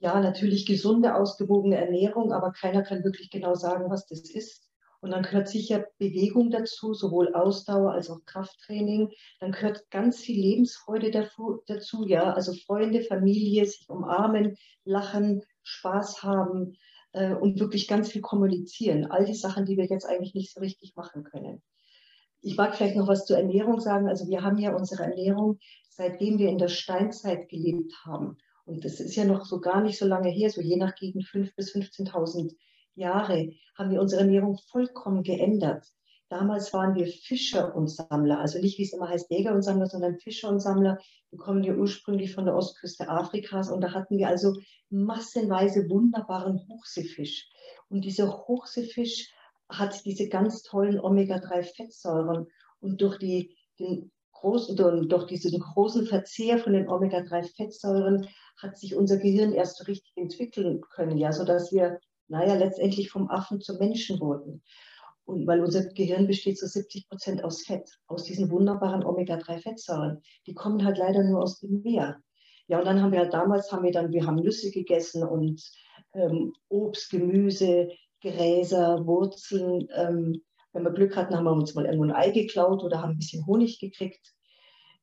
Ja, 0.00 0.20
natürlich 0.20 0.66
gesunde, 0.66 1.14
ausgewogene 1.14 1.76
Ernährung, 1.76 2.32
aber 2.32 2.52
keiner 2.52 2.82
kann 2.82 3.04
wirklich 3.04 3.30
genau 3.30 3.54
sagen, 3.54 3.90
was 3.90 4.06
das 4.06 4.30
ist. 4.30 4.68
Und 5.00 5.12
dann 5.12 5.22
gehört 5.22 5.48
sicher 5.48 5.86
Bewegung 5.98 6.50
dazu, 6.50 6.92
sowohl 6.92 7.34
Ausdauer 7.34 7.92
als 7.92 8.10
auch 8.10 8.24
Krafttraining. 8.24 9.10
Dann 9.38 9.52
gehört 9.52 9.88
ganz 9.90 10.18
viel 10.18 10.40
Lebensfreude 10.40 11.10
dazu, 11.10 12.06
ja, 12.06 12.32
also 12.32 12.52
Freunde, 12.52 13.02
Familie, 13.02 13.64
sich 13.64 13.88
umarmen, 13.88 14.56
lachen, 14.84 15.42
Spaß 15.62 16.22
haben 16.24 16.76
äh, 17.12 17.32
und 17.32 17.60
wirklich 17.60 17.86
ganz 17.86 18.10
viel 18.10 18.22
kommunizieren. 18.22 19.06
All 19.06 19.24
die 19.24 19.34
Sachen, 19.34 19.66
die 19.66 19.76
wir 19.76 19.86
jetzt 19.86 20.06
eigentlich 20.06 20.34
nicht 20.34 20.52
so 20.52 20.60
richtig 20.60 20.96
machen 20.96 21.22
können. 21.22 21.62
Ich 22.40 22.56
mag 22.56 22.74
vielleicht 22.74 22.96
noch 22.96 23.08
was 23.08 23.24
zur 23.24 23.36
Ernährung 23.36 23.80
sagen. 23.80 24.08
Also 24.08 24.28
wir 24.28 24.42
haben 24.42 24.58
ja 24.58 24.74
unsere 24.74 25.04
Ernährung, 25.04 25.58
seitdem 25.88 26.38
wir 26.38 26.48
in 26.48 26.58
der 26.58 26.68
Steinzeit 26.68 27.48
gelebt 27.48 27.92
haben. 28.04 28.36
Und 28.68 28.84
das 28.84 29.00
ist 29.00 29.16
ja 29.16 29.24
noch 29.24 29.46
so 29.46 29.60
gar 29.60 29.80
nicht 29.80 29.98
so 29.98 30.06
lange 30.06 30.28
her, 30.28 30.50
so 30.50 30.60
je 30.60 30.76
nach 30.76 30.94
Gegend 30.94 31.24
5.000 31.24 31.56
bis 31.56 31.74
15.000 31.74 32.54
Jahre, 32.94 33.54
haben 33.78 33.90
wir 33.90 34.00
unsere 34.00 34.20
Ernährung 34.20 34.58
vollkommen 34.70 35.22
geändert. 35.22 35.86
Damals 36.28 36.74
waren 36.74 36.94
wir 36.94 37.06
Fischer 37.06 37.74
und 37.74 37.88
Sammler, 37.88 38.38
also 38.38 38.58
nicht 38.58 38.76
wie 38.76 38.82
es 38.82 38.92
immer 38.92 39.08
heißt 39.08 39.30
Jäger 39.30 39.54
und 39.54 39.62
Sammler, 39.62 39.86
sondern 39.86 40.18
Fischer 40.18 40.50
und 40.50 40.60
Sammler. 40.60 40.98
Wir 41.30 41.38
kommen 41.38 41.64
ja 41.64 41.74
ursprünglich 41.74 42.34
von 42.34 42.44
der 42.44 42.54
Ostküste 42.54 43.08
Afrikas 43.08 43.70
und 43.70 43.80
da 43.80 43.94
hatten 43.94 44.18
wir 44.18 44.28
also 44.28 44.54
massenweise 44.90 45.88
wunderbaren 45.88 46.60
Hochseefisch. 46.68 47.48
Und 47.88 48.04
dieser 48.04 48.46
Hochseefisch 48.46 49.32
hat 49.70 50.04
diese 50.04 50.28
ganz 50.28 50.62
tollen 50.62 51.00
Omega-3-Fettsäuren 51.00 52.46
und 52.80 53.00
durch 53.00 53.16
die, 53.16 53.56
den 53.78 54.10
großen, 54.32 54.76
durch 54.76 55.26
diesen 55.26 55.58
großen 55.58 56.04
Verzehr 56.06 56.58
von 56.58 56.74
den 56.74 56.88
Omega-3-Fettsäuren 56.88 58.28
hat 58.58 58.76
sich 58.76 58.94
unser 58.94 59.18
Gehirn 59.18 59.52
erst 59.52 59.78
so 59.78 59.84
richtig 59.84 60.12
entwickeln 60.16 60.80
können, 60.80 61.16
ja, 61.16 61.32
sodass 61.32 61.72
wir, 61.72 61.98
naja, 62.28 62.54
letztendlich 62.54 63.10
vom 63.10 63.30
Affen 63.30 63.60
zum 63.60 63.78
Menschen 63.78 64.20
wurden. 64.20 64.62
Und 65.24 65.46
weil 65.46 65.60
unser 65.60 65.84
Gehirn 65.84 66.26
besteht 66.26 66.58
zu 66.58 66.66
so 66.66 66.80
70 66.80 67.08
Prozent 67.08 67.44
aus 67.44 67.62
Fett, 67.62 67.98
aus 68.06 68.24
diesen 68.24 68.50
wunderbaren 68.50 69.04
Omega-3-Fettsäuren. 69.04 70.22
Die 70.46 70.54
kommen 70.54 70.84
halt 70.84 70.96
leider 70.96 71.22
nur 71.22 71.42
aus 71.42 71.60
dem 71.60 71.82
Meer. 71.82 72.20
Ja, 72.66 72.78
und 72.78 72.86
dann 72.86 73.02
haben 73.02 73.12
wir 73.12 73.20
halt 73.20 73.34
damals, 73.34 73.70
haben 73.70 73.84
wir 73.84 73.92
dann, 73.92 74.12
wir 74.12 74.26
haben 74.26 74.36
Nüsse 74.36 74.70
gegessen 74.70 75.22
und 75.22 75.62
ähm, 76.14 76.54
Obst, 76.68 77.10
Gemüse, 77.10 77.88
Gräser, 78.22 79.06
Wurzeln. 79.06 79.88
Ähm, 79.94 80.42
wenn 80.72 80.82
wir 80.82 80.92
Glück 80.92 81.16
hatten, 81.16 81.36
haben 81.36 81.44
wir 81.44 81.52
uns 81.52 81.74
mal 81.74 81.86
irgendwo 81.86 82.04
ein 82.04 82.12
Ei 82.12 82.30
geklaut 82.30 82.82
oder 82.82 83.02
haben 83.02 83.12
ein 83.12 83.18
bisschen 83.18 83.46
Honig 83.46 83.80
gekriegt. 83.80 84.34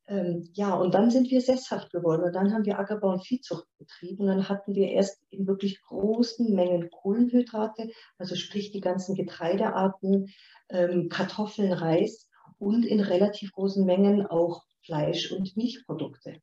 Ähm, 0.08 0.50
ja, 0.54 0.76
und 0.76 0.94
dann 0.94 1.10
sind 1.10 1.32
wir 1.32 1.42
sesshaft 1.42 1.92
geworden 1.92 2.24
und 2.24 2.34
dann 2.34 2.54
haben 2.54 2.66
wir 2.66 2.78
Ackerbau 2.78 3.12
und 3.14 3.26
Viehzucht 3.26 3.66
betrieben 3.80 4.24
und 4.24 4.28
dann 4.28 4.50
hatten 4.50 4.76
wir 4.76 4.90
erst 4.90 5.24
in 5.32 5.48
wirklich 5.48 5.82
großen 5.82 6.54
Mengen 6.54 6.92
Kohlenhydrate, 6.92 7.90
also 8.20 8.36
sprich 8.36 8.72
die 8.72 8.82
ganzen 8.82 9.16
Getreidearten, 9.16 10.32
ähm, 10.70 11.10
Kartoffeln, 11.10 11.74
Reis 11.74 12.30
und 12.60 12.86
in 12.86 13.00
relativ 13.00 13.52
großen 13.54 13.84
Mengen 13.84 14.28
auch 14.28 14.64
Fleisch 14.84 15.32
und 15.32 15.58
Milchprodukte. 15.58 16.40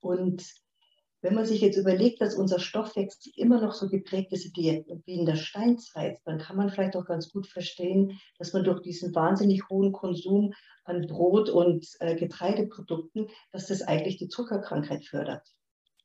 Und 0.00 0.44
wenn 1.20 1.34
man 1.34 1.46
sich 1.46 1.60
jetzt 1.60 1.76
überlegt, 1.76 2.20
dass 2.20 2.34
unser 2.34 2.60
Stoffwechsel 2.60 3.32
immer 3.36 3.60
noch 3.60 3.72
so 3.72 3.88
geprägt 3.88 4.32
ist 4.32 4.56
wie 4.56 4.84
in 5.06 5.26
der 5.26 5.36
Steinzeit, 5.36 6.18
dann 6.24 6.38
kann 6.38 6.56
man 6.56 6.70
vielleicht 6.70 6.96
auch 6.96 7.06
ganz 7.06 7.30
gut 7.30 7.46
verstehen, 7.46 8.20
dass 8.38 8.52
man 8.52 8.64
durch 8.64 8.82
diesen 8.82 9.14
wahnsinnig 9.14 9.68
hohen 9.68 9.92
Konsum 9.92 10.54
an 10.84 11.06
Brot 11.06 11.50
und 11.50 11.86
äh, 11.98 12.14
Getreideprodukten, 12.14 13.28
dass 13.52 13.66
das 13.66 13.82
eigentlich 13.82 14.16
die 14.16 14.28
Zuckerkrankheit 14.28 15.04
fördert. 15.04 15.46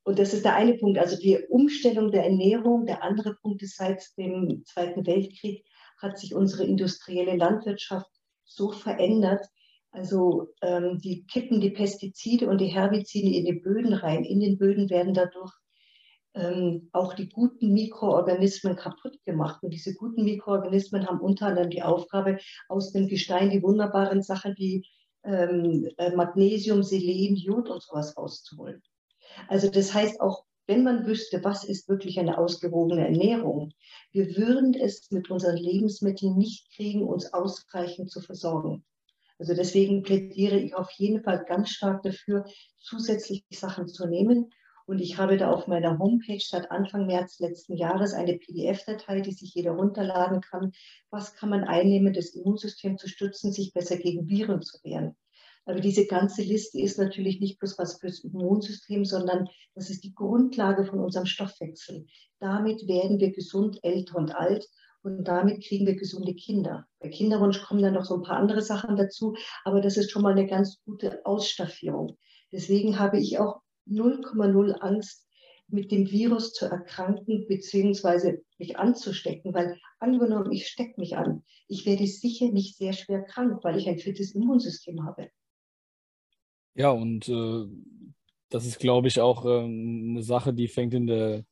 Und 0.04 0.20
das 0.20 0.34
ist 0.34 0.44
der 0.44 0.56
eine 0.56 0.74
Punkt, 0.74 0.98
also 0.98 1.16
die 1.16 1.40
Umstellung 1.48 2.12
der 2.12 2.26
Ernährung. 2.26 2.86
Der 2.86 3.04
andere 3.04 3.36
Punkt 3.36 3.62
ist, 3.62 3.78
seit 3.78 4.04
dem 4.18 4.64
Zweiten 4.66 5.06
Weltkrieg 5.06 5.66
hat 5.98 6.18
sich 6.18 6.36
unsere 6.36 6.66
industrielle 6.66 7.38
Landwirtschaft 7.38 8.12
so 8.44 8.72
verändert, 8.72 9.46
Also 9.94 10.50
ähm, 10.64 10.98
die 11.00 11.24
kippen 11.28 11.62
die 11.62 11.70
Pestizide 11.70 12.50
und 12.50 12.60
die 12.60 12.74
Herbizide 12.74 13.30
in 13.38 13.46
die 13.46 13.54
Böden 13.54 13.94
rein. 13.94 14.26
In 14.26 14.40
den 14.40 14.58
Böden 14.58 14.90
werden 14.90 15.14
dadurch 15.14 15.54
ähm, 16.34 16.90
auch 16.94 17.14
die 17.14 17.30
guten 17.30 17.74
Mikroorganismen 17.74 18.76
kaputt 18.76 19.24
gemacht. 19.24 19.62
Und 19.62 19.72
diese 19.72 19.94
guten 19.94 20.24
Mikroorganismen 20.24 21.08
haben 21.08 21.20
unter 21.20 21.46
anderem 21.46 21.70
die 21.70 21.84
Aufgabe, 21.84 22.40
aus 22.70 22.92
dem 22.92 23.08
Gestein 23.08 23.52
die 23.52 23.62
wunderbaren 23.62 24.24
Sachen 24.24 24.56
wie 24.58 24.84
ähm, 25.24 25.88
äh, 25.98 26.16
Magnesium, 26.16 26.82
Selen, 26.82 27.36
Jod 27.36 27.70
und 27.70 27.84
sowas 27.84 28.18
rauszuholen. 28.18 28.82
Also 29.48 29.70
das 29.70 29.94
heißt 29.94 30.22
auch, 30.22 30.44
wenn 30.66 30.84
man 30.84 31.06
wüsste, 31.06 31.44
was 31.44 31.66
ist 31.66 31.88
wirklich 31.88 32.20
eine 32.20 32.40
ausgewogene 32.40 33.06
Ernährung, 33.06 33.74
wir 34.12 34.36
würden 34.38 34.74
es 34.74 35.12
mit 35.12 35.30
unseren 35.30 35.58
Lebensmitteln 35.58 36.36
nicht 36.36 36.72
kriegen, 36.76 37.04
uns 37.04 37.32
ausreichend 37.32 38.10
zu 38.10 38.22
versorgen. 38.22 38.84
Also 39.40 39.54
deswegen 39.54 40.04
plädiere 40.04 40.58
ich 40.58 40.76
auf 40.76 40.92
jeden 40.92 41.24
Fall 41.24 41.44
ganz 41.46 41.70
stark 41.70 42.04
dafür, 42.04 42.46
zusätzlich 42.80 43.46
Sachen 43.52 43.88
zu 43.88 44.08
nehmen. 44.08 44.50
Und 44.86 45.00
ich 45.00 45.18
habe 45.18 45.38
da 45.38 45.50
auf 45.52 45.68
meiner 45.68 45.98
Homepage 45.98 46.44
seit 46.46 46.70
Anfang 46.70 47.08
März 47.08 47.40
letzten 47.40 47.76
Jahres 47.76 48.14
eine 48.14 48.38
PDF-Datei, 48.38 49.22
die 49.22 49.32
sich 49.32 49.54
jeder 49.54 49.72
runterladen 49.72 50.42
kann. 50.42 50.72
Was 51.10 51.36
kann 51.36 51.50
man 51.50 51.64
einnehmen, 51.64 52.14
das 52.14 52.36
Immunsystem 52.36 52.98
zu 52.98 53.08
stützen, 53.08 53.52
sich 53.54 53.74
besser 53.74 53.98
gegen 53.98 54.28
Viren 54.28 54.62
zu 54.62 54.78
wehren? 54.84 55.16
Aber 55.66 55.80
diese 55.80 56.06
ganze 56.06 56.42
Liste 56.42 56.80
ist 56.82 56.98
natürlich 56.98 57.40
nicht 57.40 57.60
bloß 57.60 57.78
was 57.78 58.00
fürs 58.00 58.20
Immunsystem, 58.24 59.06
sondern 59.06 59.48
das 59.76 59.90
ist 59.90 60.04
die 60.04 60.14
Grundlage 60.14 60.84
von 60.84 61.00
unserem 61.00 61.26
Stoffwechsel. 61.26 62.06
Damit 62.40 62.86
werden 62.88 63.20
wir 63.20 63.32
gesund, 63.32 63.80
älter 63.82 64.18
und 64.18 64.36
alt 64.36 64.68
und 65.04 65.26
damit 65.26 65.64
kriegen 65.64 65.86
wir 65.86 65.96
gesunde 65.96 66.34
Kinder. 66.34 66.88
Bei 67.00 67.10
Kinderwunsch 67.10 67.62
kommen 67.62 67.82
dann 67.82 67.94
noch 67.94 68.06
so 68.06 68.16
ein 68.16 68.24
paar 68.24 68.38
andere 68.38 68.62
Sachen 68.62 68.96
dazu, 68.96 69.36
aber 69.64 69.82
das 69.82 69.98
ist 69.98 70.12
schon 70.12 70.24
mal 70.24 70.32
eine 70.32 70.48
ganz 70.48 70.82
gute 70.86 71.26
Ausstaffierung. 71.26 72.18
Deswegen 72.52 73.00
habe 73.00 73.20
ich 73.20 73.38
auch 73.40 73.62
0,0 73.88 74.72
Angst, 74.80 75.28
mit 75.68 75.92
dem 75.92 76.10
Virus 76.12 76.54
zu 76.54 76.66
erkranken 76.66 77.48
bzw. 77.48 78.38
mich 78.58 78.78
anzustecken, 78.78 79.54
weil 79.54 79.80
angenommen, 80.00 80.52
ich 80.52 80.68
stecke 80.68 81.00
mich 81.00 81.18
an, 81.18 81.44
ich 81.68 81.86
werde 81.86 82.06
sicher 82.06 82.52
nicht 82.52 82.78
sehr 82.78 82.94
schwer 82.94 83.24
krank, 83.24 83.64
weil 83.64 83.78
ich 83.78 83.88
ein 83.88 83.98
fittes 83.98 84.36
Immunsystem 84.36 85.04
habe. 85.04 85.30
Ja, 86.76 86.92
und 86.92 87.28
äh, 87.30 87.66
das 88.50 88.66
ist, 88.66 88.80
glaube 88.80 89.08
ich, 89.08 89.20
auch 89.20 89.46
äh, 89.46 89.64
eine 89.64 90.22
Sache, 90.22 90.54
die 90.54 90.68
fängt 90.68 90.94
in 90.94 91.08
der, 91.08 91.46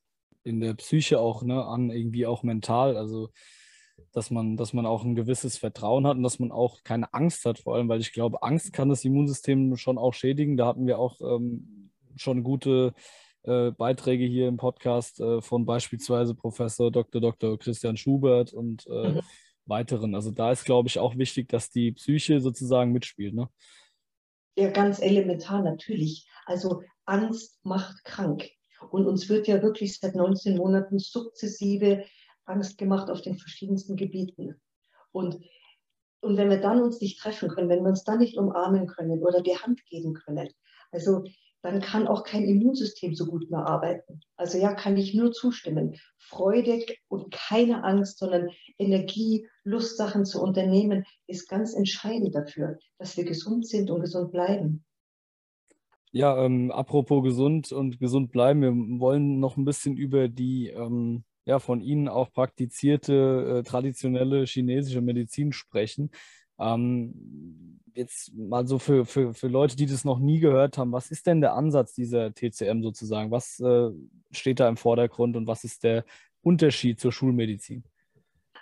in 0.43 0.60
der 0.60 0.74
Psyche 0.75 1.19
auch 1.19 1.43
ne, 1.43 1.63
an, 1.65 1.89
irgendwie 1.89 2.25
auch 2.25 2.43
mental. 2.43 2.98
Also, 2.98 3.29
dass 4.12 4.31
man, 4.31 4.57
dass 4.57 4.74
man 4.74 4.86
auch 4.86 5.03
ein 5.03 5.15
gewisses 5.15 5.57
Vertrauen 5.57 6.05
hat 6.07 6.17
und 6.17 6.24
dass 6.24 6.39
man 6.39 6.51
auch 6.51 6.83
keine 6.83 7.13
Angst 7.13 7.45
hat, 7.45 7.60
vor 7.60 7.75
allem, 7.75 7.88
weil 7.88 8.01
ich 8.01 8.13
glaube, 8.13 8.43
Angst 8.43 8.74
kann 8.74 8.89
das 8.89 9.05
Immunsystem 9.05 9.75
schon 9.77 9.98
auch 9.98 10.13
schädigen. 10.13 10.57
Da 10.57 10.67
hatten 10.67 10.88
wir 10.88 11.00
auch 11.00 11.21
ähm, 11.21 11.91
schon 12.15 12.43
gute 12.43 12.93
äh, 13.43 13.71
Beiträge 13.71 14.25
hier 14.25 14.48
im 14.48 14.57
Podcast 14.57 15.19
äh, 15.19 15.41
von 15.41 15.65
beispielsweise 15.65 16.36
Professor 16.36 16.91
Dr. 16.91 17.21
Dr. 17.21 17.57
Christian 17.57 17.98
Schubert 17.98 18.53
und 18.53 18.86
äh, 18.88 19.10
mhm. 19.10 19.21
weiteren. 19.65 20.15
Also 20.15 20.31
da 20.31 20.51
ist, 20.51 20.65
glaube 20.65 20.89
ich, 20.89 21.00
auch 21.00 21.17
wichtig, 21.17 21.50
dass 21.50 21.69
die 21.69 21.93
Psyche 21.93 22.39
sozusagen 22.39 22.91
mitspielt. 22.91 23.33
Ne? 23.33 23.50
Ja, 24.57 24.69
ganz 24.69 25.00
elementar 25.00 25.63
natürlich. 25.63 26.27
Also 26.45 26.83
Angst 27.05 27.60
macht 27.63 28.03
krank. 28.03 28.50
Und 28.90 29.06
uns 29.06 29.30
wird 29.30 29.48
ja 29.48 29.62
wirklich 29.62 30.00
seit 30.00 30.16
19 30.16 30.58
Monaten 30.58 31.00
sukzessive 31.00 32.06
Angst 32.46 32.78
gemacht 32.78 33.10
auf 33.10 33.22
den 33.22 33.38
verschiedensten 33.38 33.96
Gebieten. 33.96 34.60
Und, 35.12 35.40
und 36.22 36.38
wenn 36.38 36.50
wir 36.50 36.60
dann 36.60 36.82
uns 36.82 37.00
nicht 37.00 37.20
treffen 37.20 37.50
können, 37.50 37.70
wenn 37.70 37.84
wir 37.84 37.90
uns 37.90 38.04
dann 38.04 38.20
nicht 38.20 38.38
umarmen 38.38 38.88
können 38.88 39.22
oder 39.22 39.42
die 39.42 39.58
Hand 39.58 39.86
geben 39.86 40.14
können, 40.14 40.50
also 40.92 41.24
dann 41.62 41.80
kann 41.80 42.08
auch 42.08 42.24
kein 42.24 42.44
Immunsystem 42.44 43.14
so 43.14 43.26
gut 43.28 43.52
mehr 43.52 43.66
arbeiten. 43.66 44.22
Also 44.36 44.58
ja, 44.58 44.74
kann 44.74 44.98
ich 44.98 45.14
nur 45.14 45.32
zustimmen. 45.32 45.96
Freude 46.18 46.84
und 47.08 47.32
keine 47.32 47.84
Angst, 47.84 48.18
sondern 48.18 48.50
Energie, 48.80 49.48
Lust, 49.64 49.98
Sachen 49.98 50.26
zu 50.26 50.42
unternehmen, 50.42 51.06
ist 51.28 51.48
ganz 51.48 51.76
entscheidend 51.76 52.34
dafür, 52.34 52.80
dass 52.98 53.16
wir 53.16 53.26
gesund 53.26 53.68
sind 53.68 53.92
und 53.92 54.02
gesund 54.02 54.32
bleiben. 54.32 54.84
Ja, 56.12 56.44
ähm, 56.44 56.72
apropos 56.72 57.24
gesund 57.24 57.72
und 57.72 58.00
gesund 58.00 58.32
bleiben, 58.32 58.62
wir 58.62 59.00
wollen 59.00 59.39
noch 59.39 59.56
ein 59.56 59.65
bisschen 59.65 59.96
über 59.96 60.27
die 60.27 60.68
ähm, 60.68 61.24
ja, 61.46 61.60
von 61.60 61.82
Ihnen 61.82 62.08
auch 62.08 62.32
praktizierte 62.32 63.60
äh, 63.60 63.63
traditionelle 63.63 64.46
chinesische 64.46 65.01
Medizin 65.01 65.53
sprechen. 65.53 66.12
Ähm, 66.60 67.80
jetzt 67.94 68.34
mal 68.36 68.68
so 68.68 68.77
für, 68.77 69.06
für, 69.06 69.34
für 69.34 69.48
Leute, 69.48 69.75
die 69.75 69.86
das 69.86 70.06
noch 70.06 70.20
nie 70.20 70.39
gehört 70.39 70.77
haben, 70.77 70.91
was 70.91 71.12
ist 71.12 71.27
denn 71.27 71.41
der 71.41 71.53
Ansatz 71.53 71.94
dieser 71.94 72.34
TCM 72.34 72.84
sozusagen? 72.84 73.32
Was 73.32 73.60
äh, 73.60 73.89
steht 74.32 74.60
da 74.60 74.70
im 74.70 74.77
Vordergrund 74.77 75.36
und 75.36 75.48
was 75.48 75.63
ist 75.63 75.84
der 75.84 76.06
Unterschied 76.41 77.00
zur 77.00 77.12
Schulmedizin? 77.12 77.84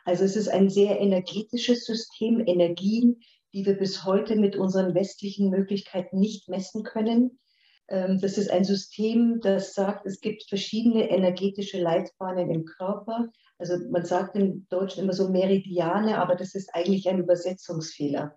Also 0.05 0.23
es 0.23 0.35
ist 0.35 0.47
ein 0.47 0.69
sehr 0.69 0.99
energetisches 0.99 1.85
System, 1.85 2.41
Energien, 2.45 3.21
die 3.53 3.65
wir 3.65 3.77
bis 3.77 4.05
heute 4.05 4.35
mit 4.35 4.55
unseren 4.55 4.93
westlichen 4.93 5.49
Möglichkeiten 5.49 6.19
nicht 6.19 6.49
messen 6.49 6.83
können. 6.83 7.39
Ähm, 7.87 8.19
das 8.21 8.37
ist 8.37 8.51
ein 8.51 8.63
System, 8.63 9.39
das 9.41 9.73
sagt, 9.73 10.05
es 10.05 10.21
gibt 10.21 10.43
verschiedene 10.47 11.09
energetische 11.09 11.79
Leitbahnen 11.81 12.51
im 12.51 12.65
Körper. 12.65 13.29
Also 13.57 13.75
man 13.89 14.05
sagt 14.05 14.35
im 14.35 14.67
Deutschen 14.69 15.03
immer 15.03 15.13
so 15.13 15.29
Meridiane, 15.29 16.19
aber 16.19 16.35
das 16.35 16.55
ist 16.55 16.73
eigentlich 16.73 17.09
ein 17.09 17.19
Übersetzungsfehler. 17.19 18.35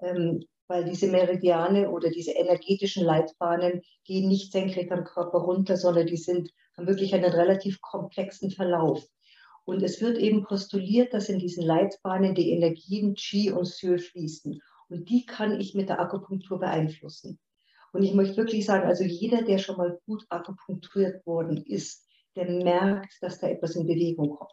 Ähm, 0.00 0.40
weil 0.66 0.84
diese 0.84 1.08
Meridiane 1.08 1.90
oder 1.90 2.10
diese 2.10 2.32
energetischen 2.32 3.04
Leitbahnen 3.04 3.82
gehen 4.04 4.28
nicht 4.28 4.50
senkrecht 4.52 4.90
am 4.92 5.04
Körper 5.04 5.38
runter, 5.38 5.76
sondern 5.76 6.06
die 6.06 6.16
sind, 6.16 6.50
haben 6.76 6.86
wirklich 6.86 7.14
einen 7.14 7.30
relativ 7.30 7.80
komplexen 7.82 8.50
Verlauf. 8.50 9.04
Und 9.64 9.82
es 9.82 10.00
wird 10.00 10.18
eben 10.18 10.44
postuliert, 10.44 11.14
dass 11.14 11.28
in 11.28 11.38
diesen 11.38 11.64
Leitbahnen 11.64 12.34
die 12.34 12.50
Energien 12.50 13.14
Qi 13.14 13.50
und 13.50 13.64
Xue 13.64 13.98
fließen. 13.98 14.60
Und 14.88 15.08
die 15.08 15.24
kann 15.24 15.58
ich 15.60 15.74
mit 15.74 15.88
der 15.88 16.00
Akupunktur 16.00 16.60
beeinflussen. 16.60 17.38
Und 17.92 18.02
ich 18.02 18.12
möchte 18.12 18.36
wirklich 18.36 18.66
sagen, 18.66 18.86
also 18.86 19.04
jeder, 19.04 19.42
der 19.42 19.58
schon 19.58 19.76
mal 19.76 19.98
gut 20.06 20.24
akupunktiert 20.28 21.24
worden 21.26 21.64
ist, 21.64 22.06
der 22.36 22.50
merkt, 22.50 23.16
dass 23.22 23.38
da 23.38 23.48
etwas 23.48 23.76
in 23.76 23.86
Bewegung 23.86 24.30
kommt. 24.30 24.50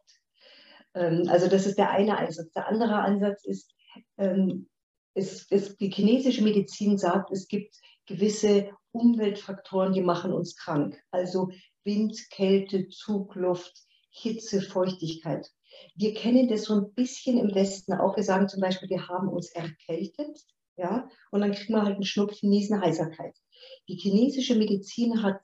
Ähm, 0.94 1.28
also 1.28 1.48
das 1.48 1.66
ist 1.66 1.78
der 1.78 1.90
eine 1.90 2.18
Ansatz. 2.18 2.52
Der 2.54 2.68
andere 2.68 3.00
Ansatz 3.00 3.44
ist, 3.46 3.74
ähm, 4.18 4.70
es, 5.14 5.48
es, 5.50 5.76
die 5.78 5.90
chinesische 5.90 6.44
Medizin 6.44 6.98
sagt, 6.98 7.32
es 7.32 7.48
gibt 7.48 7.76
gewisse 8.06 8.70
Umweltfaktoren, 8.92 9.94
die 9.94 10.02
machen 10.02 10.34
uns 10.34 10.56
krank. 10.56 11.02
Also 11.12 11.50
Wind, 11.84 12.18
Kälte, 12.30 12.90
Zugluft, 12.90 13.86
Hitze, 14.12 14.62
Feuchtigkeit. 14.62 15.50
Wir 15.96 16.14
kennen 16.14 16.48
das 16.48 16.66
so 16.66 16.76
ein 16.76 16.94
bisschen 16.94 17.38
im 17.40 17.56
Westen 17.56 17.94
auch. 17.94 18.16
Wir 18.16 18.24
sagen 18.24 18.48
zum 18.48 18.62
Beispiel, 18.62 18.90
wir 18.90 19.08
haben 19.08 19.30
uns 19.30 19.50
erkältet 19.52 20.38
ja, 20.78 21.08
und 21.32 21.42
dann 21.42 21.52
kriegt 21.52 21.70
man 21.70 21.86
halt 21.86 21.96
einen 21.96 22.04
Schnupfen, 22.04 22.50
Niesen, 22.50 22.82
Heiserkeit. 22.82 23.36
Die 23.88 23.96
chinesische 23.96 24.56
Medizin 24.56 25.22
hat 25.22 25.42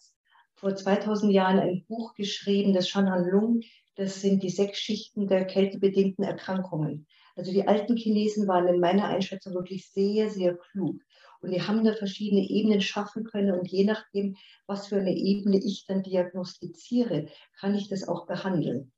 vor 0.56 0.76
2000 0.76 1.32
Jahren 1.32 1.60
ein 1.60 1.86
Buch 1.88 2.14
geschrieben, 2.16 2.74
das 2.74 2.90
Shanhan 2.90 3.26
Lung, 3.26 3.62
das 3.96 4.22
sind 4.22 4.42
die 4.42 4.50
sechs 4.50 4.80
Schichten 4.80 5.28
der 5.28 5.46
kältebedingten 5.46 6.24
Erkrankungen. 6.24 7.08
Also 7.36 7.52
die 7.52 7.68
alten 7.68 7.96
Chinesen 7.98 8.48
waren 8.48 8.68
in 8.68 8.80
meiner 8.80 9.06
Einschätzung 9.06 9.54
wirklich 9.54 9.92
sehr, 9.92 10.30
sehr 10.30 10.58
klug. 10.58 11.02
Und 11.42 11.52
die 11.52 11.62
haben 11.62 11.84
da 11.84 11.94
verschiedene 11.94 12.50
Ebenen 12.50 12.82
schaffen 12.82 13.24
können. 13.24 13.58
Und 13.58 13.68
je 13.70 13.84
nachdem, 13.84 14.36
was 14.66 14.88
für 14.88 14.98
eine 14.98 15.16
Ebene 15.16 15.58
ich 15.58 15.86
dann 15.88 16.04
diagnostiziere, 16.04 17.28
kann 17.60 17.76
ich 17.76 17.90
das 17.90 18.08
auch 18.08 18.26
behandeln. 18.26 18.92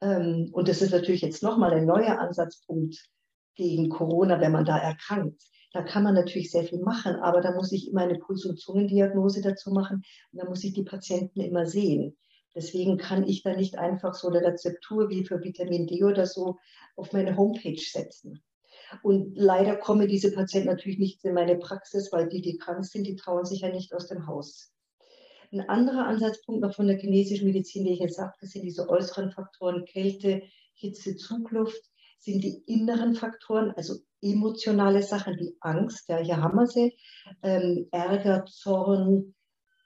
Ähm, 0.00 0.50
und 0.52 0.68
das 0.68 0.82
ist 0.82 0.92
natürlich 0.92 1.22
jetzt 1.22 1.42
nochmal 1.42 1.72
ein 1.72 1.86
neuer 1.86 2.18
Ansatzpunkt 2.18 3.10
gegen 3.54 3.88
Corona, 3.88 4.40
wenn 4.40 4.52
man 4.52 4.64
da 4.64 4.78
erkrankt. 4.78 5.42
Da 5.72 5.82
kann 5.82 6.02
man 6.02 6.14
natürlich 6.14 6.50
sehr 6.50 6.64
viel 6.64 6.80
machen, 6.80 7.16
aber 7.16 7.40
da 7.40 7.54
muss 7.54 7.70
ich 7.70 7.88
immer 7.88 8.02
eine 8.02 8.18
Puls- 8.18 8.44
und 8.44 8.58
Zungendiagnose 8.58 9.40
dazu 9.40 9.70
machen 9.70 10.02
und 10.32 10.42
da 10.42 10.48
muss 10.48 10.64
ich 10.64 10.72
die 10.72 10.82
Patienten 10.82 11.40
immer 11.40 11.66
sehen. 11.66 12.16
Deswegen 12.54 12.96
kann 12.96 13.28
ich 13.28 13.42
da 13.42 13.54
nicht 13.54 13.78
einfach 13.78 14.14
so 14.14 14.28
eine 14.28 14.42
Rezeptur 14.42 15.08
wie 15.08 15.24
für 15.24 15.40
Vitamin 15.42 15.86
D 15.86 16.02
oder 16.02 16.26
so 16.26 16.58
auf 16.96 17.12
meine 17.12 17.36
Homepage 17.36 17.80
setzen. 17.80 18.42
Und 19.02 19.36
leider 19.36 19.76
kommen 19.76 20.08
diese 20.08 20.32
Patienten 20.32 20.68
natürlich 20.68 20.98
nicht 20.98 21.24
in 21.24 21.34
meine 21.34 21.56
Praxis, 21.56 22.12
weil 22.12 22.28
die, 22.28 22.40
die 22.40 22.58
krank 22.58 22.84
sind, 22.84 23.06
die 23.06 23.16
trauen 23.16 23.44
sich 23.44 23.60
ja 23.60 23.70
nicht 23.70 23.92
aus 23.94 24.08
dem 24.08 24.26
Haus. 24.26 24.72
Ein 25.52 25.68
anderer 25.68 26.06
Ansatzpunkt 26.06 26.60
noch 26.60 26.74
von 26.74 26.86
der 26.86 26.98
chinesischen 26.98 27.46
Medizin, 27.46 27.84
den 27.84 27.94
ich 27.94 28.00
jetzt 28.00 28.16
sagte, 28.16 28.46
sind 28.46 28.62
diese 28.62 28.88
äußeren 28.88 29.32
Faktoren 29.32 29.84
Kälte, 29.84 30.42
Hitze, 30.74 31.16
Zugluft, 31.16 31.82
sind 32.18 32.44
die 32.44 32.62
inneren 32.66 33.14
Faktoren, 33.14 33.72
also 33.76 33.96
emotionale 34.20 35.02
Sachen 35.02 35.36
wie 35.38 35.56
Angst, 35.60 36.08
ja, 36.08 36.18
hier 36.18 36.36
haben 36.36 36.56
wir 36.56 36.66
sie, 36.66 36.96
ähm, 37.42 37.88
Ärger, 37.90 38.44
Zorn, 38.44 39.34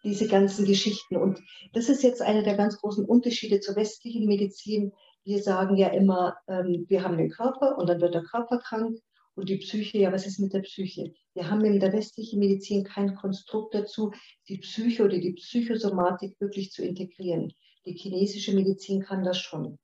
diese 0.02 0.28
ganzen 0.28 0.66
Geschichten. 0.66 1.16
Und 1.16 1.40
das 1.72 1.88
ist 1.88 2.02
jetzt 2.02 2.20
einer 2.20 2.42
der 2.42 2.56
ganz 2.56 2.78
großen 2.78 3.04
Unterschiede 3.04 3.60
zur 3.60 3.76
westlichen 3.76 4.26
Medizin. 4.26 4.92
Wir 5.24 5.42
sagen 5.42 5.76
ja 5.76 5.88
immer, 5.88 6.36
ähm, 6.48 6.84
wir 6.88 7.02
haben 7.02 7.16
den 7.16 7.30
Körper 7.30 7.78
und 7.78 7.88
dann 7.88 8.00
wird 8.00 8.14
der 8.14 8.24
Körper 8.24 8.58
krank 8.58 8.98
Und 9.34 9.48
die 9.48 9.56
Psyche, 9.56 9.98
ja, 9.98 10.12
was 10.12 10.26
ist 10.26 10.38
mit 10.38 10.52
der 10.52 10.60
Psyche? 10.60 11.12
Wir 11.34 11.50
haben 11.50 11.64
in 11.64 11.80
der 11.80 11.92
westlichen 11.92 12.38
Medizin 12.38 12.84
kein 12.84 13.14
Konstrukt 13.16 13.74
dazu, 13.74 14.12
die 14.48 14.58
Psyche 14.58 15.04
oder 15.04 15.18
die 15.18 15.32
Psychosomatik 15.32 16.40
wirklich 16.40 16.70
zu 16.70 16.84
integrieren. 16.84 17.52
Die 17.86 17.94
chinesische 17.94 18.54
Medizin 18.54 19.02
kann 19.02 19.24
das 19.24 19.38
schon. 19.38 19.78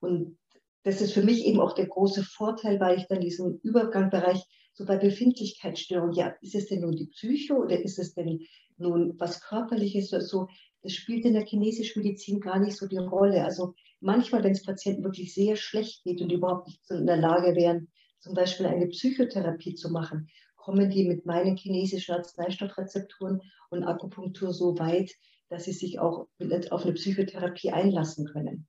Und 0.00 0.38
das 0.84 1.00
ist 1.00 1.12
für 1.12 1.22
mich 1.22 1.44
eben 1.44 1.60
auch 1.60 1.74
der 1.74 1.88
große 1.88 2.22
Vorteil, 2.22 2.80
weil 2.80 2.98
ich 2.98 3.06
dann 3.08 3.20
diesen 3.20 3.58
Übergangbereich 3.62 4.42
so 4.76 4.84
bei 4.84 4.98
Befindlichkeitsstörungen, 4.98 6.14
ja, 6.14 6.34
ist 6.42 6.54
es 6.54 6.68
denn 6.68 6.82
nun 6.82 6.96
die 6.96 7.06
Psyche 7.06 7.54
oder 7.54 7.80
ist 7.80 7.98
es 7.98 8.12
denn 8.12 8.46
nun 8.76 9.18
was 9.18 9.40
Körperliches 9.40 10.12
oder 10.12 10.22
so? 10.22 10.48
Das 10.82 10.92
spielt 10.92 11.24
in 11.24 11.32
der 11.32 11.46
chinesischen 11.46 12.02
Medizin 12.02 12.40
gar 12.40 12.58
nicht 12.58 12.76
so 12.76 12.86
die 12.86 12.98
Rolle. 12.98 13.42
Also 13.42 13.74
manchmal, 14.00 14.44
wenn 14.44 14.52
es 14.52 14.62
Patienten 14.62 15.02
wirklich 15.02 15.32
sehr 15.32 15.56
schlecht 15.56 16.04
geht 16.04 16.20
und 16.20 16.30
überhaupt 16.30 16.66
nicht 16.66 16.80
in 16.90 17.06
der 17.06 17.16
Lage 17.16 17.56
wären, 17.56 17.88
zum 18.20 18.34
Beispiel 18.34 18.66
eine 18.66 18.86
Psychotherapie 18.88 19.74
zu 19.74 19.90
machen, 19.90 20.28
kommen 20.56 20.90
die 20.90 21.08
mit 21.08 21.24
meinen 21.24 21.56
chinesischen 21.56 22.14
Arzneistoffrezepturen 22.14 23.40
und 23.70 23.84
Akupunktur 23.84 24.52
so 24.52 24.78
weit, 24.78 25.10
dass 25.48 25.64
sie 25.64 25.72
sich 25.72 26.00
auch 26.00 26.28
auf 26.70 26.84
eine 26.84 26.92
Psychotherapie 26.92 27.70
einlassen 27.70 28.26
können. 28.26 28.66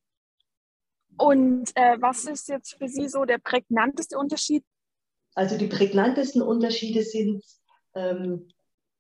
Und 1.18 1.72
äh, 1.76 1.98
was 2.00 2.26
ist 2.26 2.48
jetzt 2.48 2.78
für 2.78 2.88
Sie 2.88 3.10
so 3.10 3.26
der 3.26 3.40
prägnanteste 3.40 4.18
Unterschied? 4.18 4.64
Also 5.38 5.56
die 5.56 5.68
prägnantesten 5.68 6.42
Unterschiede 6.42 7.04
sind, 7.04 7.44
ähm, 7.94 8.48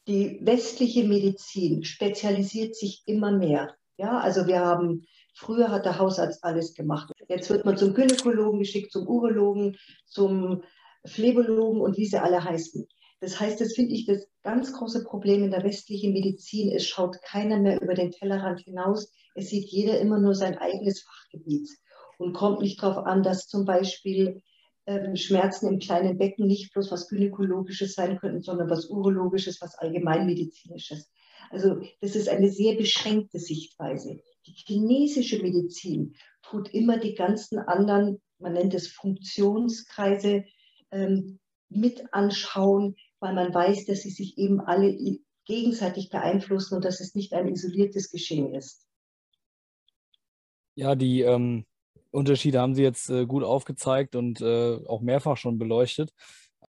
die 0.08 0.38
westliche 0.44 1.04
Medizin 1.04 1.84
spezialisiert 1.84 2.76
sich 2.76 3.02
immer 3.08 3.32
mehr. 3.32 3.76
Ja, 3.98 4.20
also 4.20 4.46
wir 4.46 4.60
haben, 4.60 5.08
früher 5.34 5.72
hat 5.72 5.86
der 5.86 5.98
Hausarzt 5.98 6.44
alles 6.44 6.76
gemacht. 6.76 7.12
Jetzt 7.28 7.50
wird 7.50 7.66
man 7.66 7.76
zum 7.76 7.96
Gynäkologen 7.96 8.60
geschickt, 8.60 8.92
zum 8.92 9.08
Urologen, 9.08 9.78
zum 10.06 10.62
Phlebologen 11.08 11.82
und 11.82 11.98
wie 11.98 12.06
sie 12.06 12.22
alle 12.22 12.44
heißen. 12.44 12.88
Das 13.20 13.40
heißt, 13.40 13.60
das 13.60 13.74
finde 13.74 13.96
ich 13.96 14.06
das 14.06 14.28
ganz 14.44 14.74
große 14.74 15.06
Problem 15.06 15.44
in 15.44 15.50
der 15.50 15.64
westlichen 15.64 16.14
Medizin. 16.14 16.72
Es 16.72 16.86
schaut 16.86 17.20
keiner 17.24 17.58
mehr 17.58 17.82
über 17.82 17.96
den 17.96 18.12
Tellerrand 18.12 18.60
hinaus. 18.60 19.12
Es 19.34 19.50
sieht 19.50 19.70
jeder 19.70 20.00
immer 20.00 20.20
nur 20.20 20.36
sein 20.36 20.56
eigenes 20.60 21.02
Fachgebiet 21.02 21.68
und 22.20 22.34
kommt 22.34 22.60
nicht 22.62 22.84
darauf 22.84 23.08
an, 23.08 23.24
dass 23.24 23.48
zum 23.48 23.66
Beispiel 23.66 24.44
Schmerzen 25.16 25.68
im 25.68 25.80
kleinen 25.80 26.18
Becken 26.18 26.48
nicht 26.48 26.74
bloß 26.74 26.92
was 26.92 27.10
Gynäkologisches 27.10 27.94
sein 27.94 28.18
könnten, 28.18 28.42
sondern 28.42 28.70
was 28.70 28.86
Urologisches, 28.86 29.62
was 29.62 29.76
Allgemeinmedizinisches. 29.76 31.12
Also 31.50 31.82
das 32.02 32.16
ist 32.16 32.30
eine 32.30 32.50
sehr 32.50 32.76
beschränkte 32.76 33.40
Sichtweise. 33.40 34.20
Die 34.46 34.54
chinesische 34.54 35.42
Medizin 35.42 36.16
tut 36.42 36.74
immer 36.74 36.98
die 36.98 37.16
ganzen 37.16 37.60
anderen, 37.60 38.22
man 38.40 38.54
nennt 38.54 38.74
es 38.74 38.88
Funktionskreise, 38.88 40.46
ähm, 40.92 41.40
mit 41.70 42.14
anschauen, 42.14 42.96
weil 43.20 43.34
man 43.34 43.54
weiß, 43.54 43.86
dass 43.86 44.02
sie 44.02 44.10
sich 44.10 44.38
eben 44.38 44.62
alle 44.62 44.96
gegenseitig 45.46 46.10
beeinflussen 46.10 46.76
und 46.76 46.86
dass 46.86 47.02
es 47.02 47.14
nicht 47.14 47.34
ein 47.34 47.48
isoliertes 47.48 48.10
Geschehen 48.10 48.54
ist. 48.54 48.86
Ja, 50.76 50.96
die 50.96 51.22
ähm, 51.22 51.66
Unterschiede 52.12 52.60
haben 52.60 52.76
Sie 52.76 52.84
jetzt 52.84 53.10
äh, 53.10 53.26
gut 53.26 53.44
aufgezeigt 53.44 54.16
und 54.16 54.42
äh, 54.42 54.80
auch 54.88 55.02
mehrfach 55.02 55.38
schon 55.38 55.58
beleuchtet. 55.58 56.12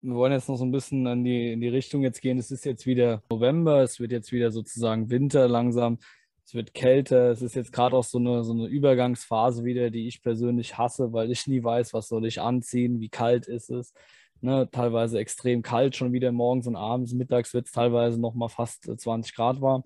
Wir 0.01 0.15
wollen 0.15 0.31
jetzt 0.31 0.47
noch 0.47 0.55
so 0.55 0.65
ein 0.65 0.71
bisschen 0.71 1.05
in 1.05 1.23
die, 1.23 1.51
in 1.51 1.61
die 1.61 1.67
Richtung 1.67 2.03
jetzt 2.03 2.21
gehen. 2.21 2.37
Es 2.37 2.51
ist 2.51 2.65
jetzt 2.65 2.85
wieder 2.85 3.21
November, 3.29 3.83
es 3.83 3.99
wird 3.99 4.11
jetzt 4.11 4.31
wieder 4.31 4.51
sozusagen 4.51 5.09
Winter 5.09 5.47
langsam, 5.47 5.99
es 6.45 6.53
wird 6.53 6.73
kälter. 6.73 7.31
Es 7.31 7.41
ist 7.41 7.55
jetzt 7.55 7.73
gerade 7.73 7.95
auch 7.95 8.03
so 8.03 8.17
eine, 8.17 8.43
so 8.43 8.53
eine 8.53 8.67
Übergangsphase 8.67 9.65
wieder, 9.65 9.89
die 9.89 10.07
ich 10.07 10.21
persönlich 10.21 10.77
hasse, 10.77 11.11
weil 11.13 11.31
ich 11.31 11.47
nie 11.47 11.63
weiß, 11.63 11.93
was 11.93 12.07
soll 12.07 12.25
ich 12.25 12.41
anziehen, 12.41 12.99
wie 12.99 13.09
kalt 13.09 13.47
ist 13.47 13.69
es. 13.69 13.93
Ne, 14.41 14.69
teilweise 14.71 15.19
extrem 15.19 15.61
kalt 15.61 15.97
schon 15.97 16.13
wieder 16.13 16.31
morgens 16.31 16.65
und 16.65 16.77
abends. 16.77 17.13
Mittags 17.13 17.53
wird 17.53 17.67
es 17.67 17.73
teilweise 17.73 18.19
noch 18.21 18.33
mal 18.35 18.47
fast 18.47 18.83
20 18.83 19.35
Grad 19.35 19.61
warm. 19.61 19.83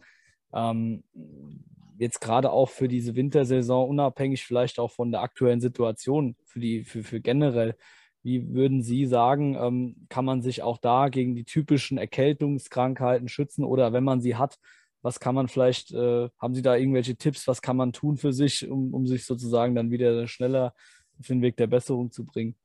Ähm, 0.54 1.04
jetzt 1.98 2.22
gerade 2.22 2.52
auch 2.52 2.70
für 2.70 2.88
diese 2.88 3.16
Wintersaison, 3.16 3.90
unabhängig 3.90 4.44
vielleicht 4.46 4.80
auch 4.80 4.92
von 4.92 5.12
der 5.12 5.22
aktuellen 5.22 5.62
Situation, 5.62 6.36
für, 6.46 6.60
die, 6.60 6.84
für, 6.84 7.04
für 7.04 7.22
generell, 7.22 7.76
wie 8.24 8.54
würden 8.54 8.82
Sie 8.82 9.06
sagen, 9.06 9.56
ähm, 9.56 10.08
kann 10.10 10.26
man 10.26 10.42
sich 10.42 10.64
auch 10.64 10.78
da 10.78 11.10
gegen 11.10 11.36
die 11.36 11.44
typischen 11.44 11.98
Erkältungskrankheiten 11.98 13.28
schützen 13.28 13.64
oder 13.64 13.92
wenn 13.92 14.04
man 14.04 14.22
sie 14.22 14.36
hat, 14.36 14.58
was 15.02 15.20
kann 15.20 15.36
man 15.36 15.50
vielleicht, 15.50 15.92
äh, 15.92 16.30
haben 16.40 16.56
Sie 16.56 16.62
da 16.62 16.78
irgendwelche 16.78 17.18
Tipps, 17.18 17.48
was 17.48 17.62
kann 17.62 17.76
man 17.76 17.92
tun 17.92 18.16
für 18.16 18.32
sich, 18.32 18.70
um, 18.70 18.94
um 18.94 19.06
sich 19.06 19.26
sozusagen 19.26 19.76
dann 19.76 19.92
wieder 19.92 20.28
schneller 20.28 20.74
auf 21.20 21.28
den 21.28 21.42
Weg 21.42 21.58
der 21.58 21.68
Besserung 21.68 22.12
zu 22.12 22.26
bringen? 22.26 22.56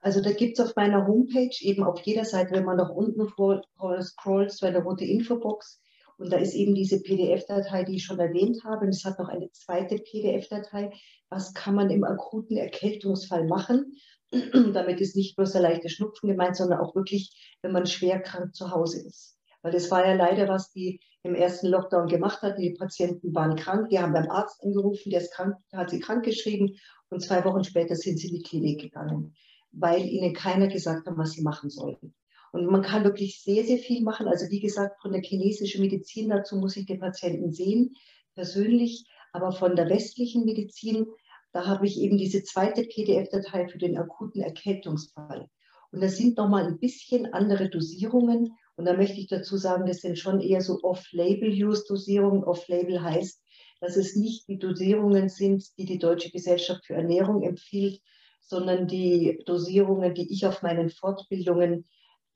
Also 0.00 0.20
da 0.20 0.32
gibt 0.32 0.58
es 0.58 0.64
auf 0.64 0.76
meiner 0.76 1.06
Homepage 1.06 1.56
eben 1.60 1.82
auf 1.82 2.00
jeder 2.00 2.24
Seite, 2.24 2.52
wenn 2.52 2.64
man 2.64 2.76
nach 2.76 2.90
unten 2.90 3.26
scrollt, 3.28 4.52
so 4.52 4.66
eine 4.66 4.82
rote 4.82 5.04
Infobox, 5.04 5.80
und 6.18 6.32
da 6.32 6.36
ist 6.36 6.54
eben 6.54 6.74
diese 6.74 7.00
PDF-Datei, 7.00 7.84
die 7.84 7.96
ich 7.96 8.04
schon 8.04 8.18
erwähnt 8.18 8.64
habe. 8.64 8.84
Und 8.84 8.90
es 8.90 9.04
hat 9.04 9.18
noch 9.18 9.28
eine 9.28 9.50
zweite 9.52 9.98
PDF-Datei. 9.98 10.90
Was 11.30 11.54
kann 11.54 11.76
man 11.76 11.90
im 11.90 12.04
akuten 12.04 12.56
Erkältungsfall 12.56 13.46
machen? 13.46 13.94
Damit 14.32 15.00
ist 15.00 15.14
nicht 15.14 15.36
bloß 15.36 15.52
der 15.52 15.62
leichte 15.62 15.88
Schnupfen 15.88 16.28
gemeint, 16.28 16.56
sondern 16.56 16.80
auch 16.80 16.96
wirklich, 16.96 17.56
wenn 17.62 17.72
man 17.72 17.86
schwer 17.86 18.20
krank 18.20 18.54
zu 18.54 18.72
Hause 18.72 19.06
ist. 19.06 19.38
Weil 19.62 19.72
das 19.72 19.90
war 19.90 20.04
ja 20.06 20.14
leider, 20.14 20.48
was 20.48 20.72
die 20.72 21.00
im 21.22 21.34
ersten 21.34 21.68
Lockdown 21.68 22.08
gemacht 22.08 22.42
hatten. 22.42 22.62
Die 22.62 22.74
Patienten 22.74 23.34
waren 23.34 23.56
krank, 23.56 23.88
die 23.90 24.00
haben 24.00 24.12
beim 24.12 24.28
Arzt 24.28 24.62
angerufen, 24.62 25.10
der 25.10 25.20
ist 25.20 25.32
krank, 25.32 25.56
hat 25.72 25.90
sie 25.90 26.00
krank 26.00 26.24
geschrieben 26.24 26.76
und 27.10 27.22
zwei 27.22 27.44
Wochen 27.44 27.64
später 27.64 27.94
sind 27.94 28.18
sie 28.18 28.28
in 28.28 28.34
die 28.34 28.42
Klinik 28.42 28.80
gegangen, 28.80 29.34
weil 29.72 30.04
ihnen 30.04 30.34
keiner 30.34 30.68
gesagt 30.68 31.06
hat, 31.06 31.16
was 31.16 31.32
sie 31.32 31.42
machen 31.42 31.70
sollten. 31.70 32.14
Und 32.52 32.66
man 32.66 32.82
kann 32.82 33.04
wirklich 33.04 33.42
sehr, 33.42 33.64
sehr 33.64 33.78
viel 33.78 34.02
machen. 34.02 34.26
Also 34.28 34.50
wie 34.50 34.60
gesagt, 34.60 35.00
von 35.02 35.12
der 35.12 35.22
chinesischen 35.22 35.82
Medizin 35.82 36.28
dazu 36.28 36.56
muss 36.56 36.76
ich 36.76 36.86
den 36.86 37.00
Patienten 37.00 37.52
sehen, 37.52 37.94
persönlich. 38.34 39.06
Aber 39.32 39.52
von 39.52 39.76
der 39.76 39.88
westlichen 39.88 40.44
Medizin, 40.44 41.06
da 41.52 41.66
habe 41.66 41.86
ich 41.86 42.00
eben 42.00 42.16
diese 42.16 42.42
zweite 42.42 42.84
PDF-Datei 42.84 43.68
für 43.68 43.78
den 43.78 43.98
akuten 43.98 44.40
Erkältungsfall. 44.40 45.48
Und 45.90 46.02
das 46.02 46.16
sind 46.16 46.36
nochmal 46.36 46.66
ein 46.66 46.78
bisschen 46.78 47.32
andere 47.32 47.68
Dosierungen. 47.68 48.52
Und 48.76 48.84
da 48.84 48.94
möchte 48.94 49.18
ich 49.18 49.26
dazu 49.26 49.56
sagen, 49.56 49.86
das 49.86 49.98
sind 49.98 50.18
schon 50.18 50.40
eher 50.40 50.60
so 50.60 50.80
Off-Label-Use-Dosierungen. 50.82 52.44
Off-Label 52.44 53.02
heißt, 53.02 53.42
dass 53.80 53.96
es 53.96 54.16
nicht 54.16 54.48
die 54.48 54.58
Dosierungen 54.58 55.28
sind, 55.28 55.66
die 55.78 55.84
die 55.84 55.98
Deutsche 55.98 56.30
Gesellschaft 56.30 56.86
für 56.86 56.94
Ernährung 56.94 57.42
empfiehlt, 57.42 58.00
sondern 58.40 58.86
die 58.86 59.42
Dosierungen, 59.46 60.14
die 60.14 60.32
ich 60.32 60.46
auf 60.46 60.62
meinen 60.62 60.90
Fortbildungen 60.90 61.86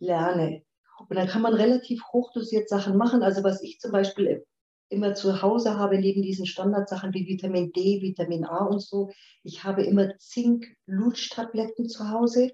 lerne. 0.03 0.63
Und 1.09 1.17
dann 1.17 1.29
kann 1.29 1.43
man 1.43 1.55
relativ 1.55 2.03
hochdosiert 2.13 2.69
Sachen 2.69 2.97
machen. 2.97 3.23
Also 3.23 3.43
was 3.43 3.63
ich 3.63 3.81
zum 3.81 3.93
Beispiel 3.93 4.45
immer 4.89 5.15
zu 5.15 5.41
Hause 5.41 5.79
habe, 5.79 5.99
neben 5.99 6.23
diesen 6.23 6.47
Standardsachen 6.47 7.15
wie 7.15 7.27
Vitamin 7.27 7.73
D, 7.73 8.03
Vitamin 8.03 8.45
A 8.45 8.67
und 8.67 8.81
so, 8.81 9.11
ich 9.43 9.65
habe 9.65 9.83
immer 9.85 10.17
Zink-Lutschtabletten 10.19 11.89
zu 11.89 12.11
Hause, 12.11 12.53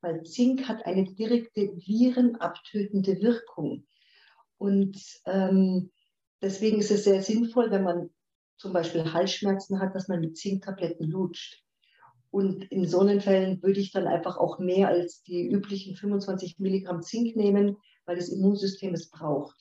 weil 0.00 0.22
Zink 0.24 0.68
hat 0.68 0.84
eine 0.84 1.04
direkte 1.04 1.72
virenabtötende 1.74 3.20
Wirkung. 3.20 3.86
Und 4.58 4.98
ähm, 5.24 5.90
deswegen 6.42 6.78
ist 6.78 6.90
es 6.90 7.04
sehr 7.04 7.22
sinnvoll, 7.22 7.70
wenn 7.70 7.84
man 7.84 8.10
zum 8.58 8.72
Beispiel 8.72 9.12
Halsschmerzen 9.12 9.80
hat, 9.80 9.94
dass 9.94 10.08
man 10.08 10.20
mit 10.20 10.36
Zinktabletten 10.36 11.08
lutscht. 11.10 11.62
Und 12.30 12.64
in 12.70 12.86
Sonnenfällen 12.86 13.62
würde 13.62 13.80
ich 13.80 13.92
dann 13.92 14.06
einfach 14.06 14.36
auch 14.36 14.58
mehr 14.58 14.88
als 14.88 15.22
die 15.22 15.48
üblichen 15.48 15.96
25 15.96 16.58
Milligramm 16.58 17.02
Zink 17.02 17.36
nehmen, 17.36 17.76
weil 18.04 18.16
das 18.16 18.28
Immunsystem 18.28 18.94
es 18.94 19.10
braucht. 19.10 19.56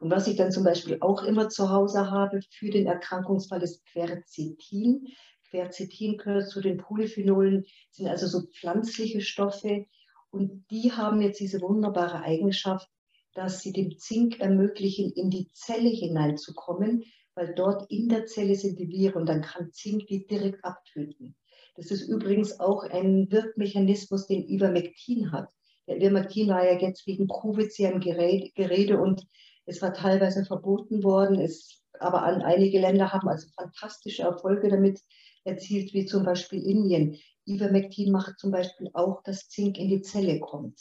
Und 0.00 0.10
was 0.10 0.26
ich 0.26 0.36
dann 0.36 0.50
zum 0.50 0.64
Beispiel 0.64 0.98
auch 1.00 1.22
immer 1.22 1.48
zu 1.48 1.70
Hause 1.70 2.10
habe 2.10 2.40
für 2.50 2.70
den 2.70 2.86
Erkrankungsfall 2.86 3.62
ist 3.62 3.84
Quercetin. 3.86 5.06
Quercetin 5.50 6.16
gehört 6.16 6.48
zu 6.48 6.60
den 6.60 6.78
Polyphenolen, 6.78 7.64
sind 7.90 8.08
also 8.08 8.26
so 8.26 8.46
pflanzliche 8.46 9.20
Stoffe. 9.20 9.86
Und 10.30 10.64
die 10.70 10.92
haben 10.92 11.20
jetzt 11.20 11.40
diese 11.40 11.60
wunderbare 11.60 12.22
Eigenschaft, 12.22 12.88
dass 13.34 13.60
sie 13.60 13.72
dem 13.72 13.98
Zink 13.98 14.40
ermöglichen, 14.40 15.12
in 15.12 15.30
die 15.30 15.48
Zelle 15.52 15.88
hineinzukommen, 15.88 17.04
weil 17.34 17.54
dort 17.54 17.90
in 17.90 18.08
der 18.08 18.26
Zelle 18.26 18.54
sind 18.54 18.78
die 18.78 18.88
Viren 18.88 19.22
und 19.22 19.28
dann 19.28 19.42
kann 19.42 19.72
Zink 19.72 20.06
die 20.06 20.26
direkt 20.26 20.64
abtöten. 20.64 21.36
Das 21.80 21.90
ist 21.90 22.08
übrigens 22.08 22.60
auch 22.60 22.82
ein 22.82 23.30
Wirkmechanismus, 23.30 24.26
den 24.26 24.46
Ivermectin 24.46 25.32
hat. 25.32 25.48
Der 25.88 25.96
Ivermectin 25.96 26.48
war 26.48 26.62
ja 26.62 26.78
jetzt 26.78 27.06
wegen 27.06 27.26
Covid 27.26 27.72
sehr 27.72 27.90
im 27.90 28.00
Gerede 28.00 29.00
und 29.00 29.26
es 29.64 29.80
war 29.80 29.94
teilweise 29.94 30.44
verboten 30.44 31.02
worden. 31.02 31.40
Es, 31.40 31.82
aber 31.98 32.22
an 32.24 32.42
einige 32.42 32.78
Länder 32.78 33.14
haben 33.14 33.30
also 33.30 33.48
fantastische 33.56 34.24
Erfolge 34.24 34.68
damit 34.68 35.00
erzielt, 35.44 35.94
wie 35.94 36.04
zum 36.04 36.22
Beispiel 36.22 36.62
Indien. 36.62 37.16
Ivermectin 37.46 38.12
macht 38.12 38.38
zum 38.38 38.50
Beispiel 38.50 38.90
auch, 38.92 39.22
dass 39.22 39.48
Zink 39.48 39.78
in 39.78 39.88
die 39.88 40.02
Zelle 40.02 40.38
kommt. 40.38 40.78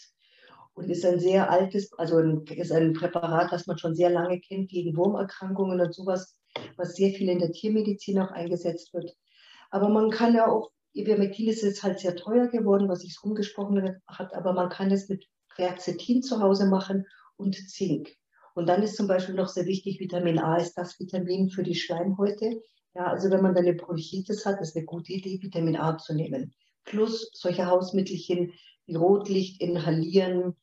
Und 0.73 0.89
ist 0.89 1.05
ein 1.05 1.21
sehr 1.21 1.49
altes, 1.49 1.93
also 1.93 2.17
ein, 2.17 2.43
ist 2.43 2.73
ein 2.73 2.91
Präparat, 2.91 3.53
das 3.53 3.67
man 3.67 3.77
schon 3.77 3.95
sehr 3.95 4.09
lange 4.09 4.41
kennt 4.41 4.69
gegen 4.69 4.97
Wurmerkrankungen 4.97 5.79
und 5.79 5.95
sowas, 5.95 6.35
was 6.75 6.95
sehr 6.95 7.11
viel 7.11 7.29
in 7.29 7.39
der 7.39 7.53
Tiermedizin 7.53 8.19
auch 8.19 8.31
eingesetzt 8.31 8.93
wird. 8.93 9.15
Aber 9.71 9.87
man 9.87 10.09
kann 10.09 10.35
ja 10.35 10.51
auch 10.51 10.71
Ivermectin 10.93 11.47
ist 11.47 11.61
jetzt 11.61 11.83
halt 11.83 11.99
sehr 11.99 12.15
teuer 12.15 12.47
geworden, 12.47 12.89
was 12.89 13.01
sich 13.01 13.17
rumgesprochen 13.23 14.01
hat, 14.07 14.33
aber 14.33 14.53
man 14.53 14.69
kann 14.69 14.91
es 14.91 15.07
mit 15.09 15.27
Quercetin 15.49 16.23
zu 16.23 16.41
Hause 16.41 16.67
machen 16.67 17.05
und 17.37 17.55
Zink. 17.55 18.15
Und 18.55 18.67
dann 18.67 18.83
ist 18.83 18.95
zum 18.95 19.07
Beispiel 19.07 19.35
noch 19.35 19.47
sehr 19.47 19.65
wichtig, 19.65 19.99
Vitamin 19.99 20.39
A 20.39 20.57
ist 20.57 20.73
das 20.73 20.99
Vitamin 20.99 21.49
für 21.49 21.63
die 21.63 21.75
Schleimhäute. 21.75 22.61
Ja, 22.95 23.07
also 23.07 23.29
wenn 23.29 23.41
man 23.41 23.53
dann 23.53 23.65
eine 23.65 23.75
Bronchitis 23.75 24.45
hat, 24.45 24.59
ist 24.61 24.75
eine 24.75 24.85
gute 24.85 25.13
Idee, 25.13 25.39
Vitamin 25.41 25.77
A 25.77 25.97
zu 25.97 26.13
nehmen. 26.13 26.53
Plus 26.83 27.29
solche 27.33 27.67
Hausmittelchen 27.67 28.53
wie 28.85 28.95
Rotlicht 28.95 29.61
inhalieren, 29.61 30.55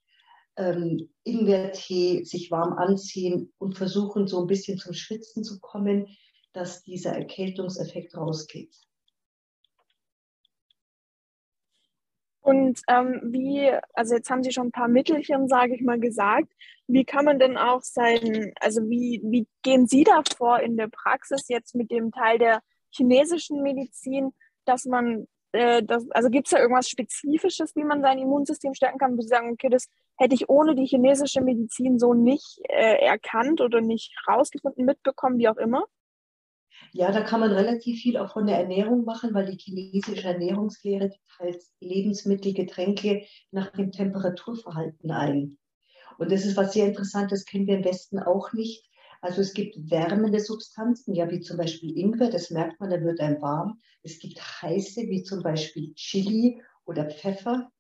ähm, 0.57 1.09
Ingwertee, 1.23 2.25
sich 2.25 2.51
warm 2.51 2.73
anziehen 2.73 3.53
und 3.59 3.77
versuchen, 3.77 4.27
so 4.27 4.41
ein 4.41 4.47
bisschen 4.47 4.79
zum 4.79 4.93
Schwitzen 4.93 5.45
zu 5.45 5.61
kommen, 5.61 6.07
dass 6.53 6.83
dieser 6.83 7.13
Erkältungseffekt 7.13 8.17
rausgeht. 8.17 8.75
Und 12.47 12.81
ähm, 12.87 13.21
wie, 13.25 13.73
also 13.95 14.15
jetzt 14.15 14.31
haben 14.31 14.45
Sie 14.45 14.53
schon 14.53 14.69
ein 14.69 14.71
paar 14.71 14.87
Mittelchen, 14.87 15.49
sage 15.49 15.75
ich 15.75 15.83
mal, 15.83 15.99
gesagt. 15.99 16.53
Wie 16.87 17.05
kann 17.05 17.25
man 17.25 17.41
denn 17.41 17.57
auch 17.57 17.83
sein, 17.83 18.53
also 18.61 18.89
wie, 18.89 19.21
wie 19.25 19.49
gehen 19.63 19.89
Sie 19.89 20.05
da 20.05 20.23
vor 20.37 20.61
in 20.61 20.77
der 20.77 20.87
Praxis 20.87 21.49
jetzt 21.49 21.75
mit 21.75 21.91
dem 21.91 22.13
Teil 22.13 22.39
der 22.39 22.61
chinesischen 22.91 23.65
Medizin, 23.65 24.33
dass 24.65 24.85
man, 24.85 25.27
äh, 25.51 25.83
das, 25.83 26.09
also 26.13 26.31
gibt 26.31 26.47
es 26.47 26.53
da 26.53 26.61
irgendwas 26.61 26.89
Spezifisches, 26.89 27.75
wie 27.75 27.83
man 27.83 28.01
sein 28.01 28.21
Immunsystem 28.21 28.75
stärken 28.75 28.99
kann, 28.99 29.17
wo 29.17 29.23
Sie 29.23 29.29
sagen, 29.29 29.51
okay, 29.51 29.69
das 29.69 29.89
hätte 30.17 30.37
ich 30.37 30.49
ohne 30.49 30.77
die 30.77 30.87
chinesische 30.87 31.41
Medizin 31.41 31.99
so 31.99 32.15
nicht 32.15 32.61
äh, 32.69 33.05
erkannt 33.05 33.61
oder 33.61 33.81
nicht 33.81 34.15
rausgefunden, 34.29 34.85
mitbekommen, 34.85 35.39
wie 35.39 35.49
auch 35.49 35.57
immer? 35.57 35.85
Ja, 36.97 37.13
da 37.13 37.21
kann 37.21 37.41
man 37.41 37.53
relativ 37.53 38.01
viel 38.01 38.17
auch 38.17 38.33
von 38.33 38.47
der 38.47 38.59
Ernährung 38.59 39.05
machen, 39.05 39.35
weil 39.35 39.45
die 39.45 39.59
chinesische 39.59 40.27
Ernährungslehre 40.27 41.11
teilt 41.37 41.63
Lebensmittel, 41.79 42.55
Getränke 42.55 43.27
nach 43.51 43.71
dem 43.73 43.93
Temperaturverhalten 43.93 45.11
ein. 45.11 45.59
Und 46.17 46.33
das 46.33 46.47
ist 46.47 46.57
was 46.57 46.73
sehr 46.73 46.87
Interessantes, 46.87 47.45
kennen 47.45 47.67
wir 47.67 47.77
im 47.77 47.85
Westen 47.85 48.19
auch 48.19 48.55
nicht. 48.55 48.89
Also 49.21 49.43
es 49.43 49.53
gibt 49.53 49.91
wärmende 49.91 50.41
Substanzen, 50.41 51.15
ja, 51.15 51.31
wie 51.31 51.41
zum 51.41 51.59
Beispiel 51.59 51.99
Ingwer, 51.99 52.31
das 52.31 52.49
merkt 52.51 52.81
man, 52.81 52.89
da 52.89 52.99
wird 53.03 53.21
einem 53.21 53.43
warm. 53.43 53.79
Es 54.03 54.19
gibt 54.19 54.41
heiße, 54.41 55.03
wie 55.03 55.23
zum 55.23 55.43
Beispiel 55.43 55.93
Chili 55.97 56.63
oder 56.87 57.11
Pfeffer. 57.11 57.71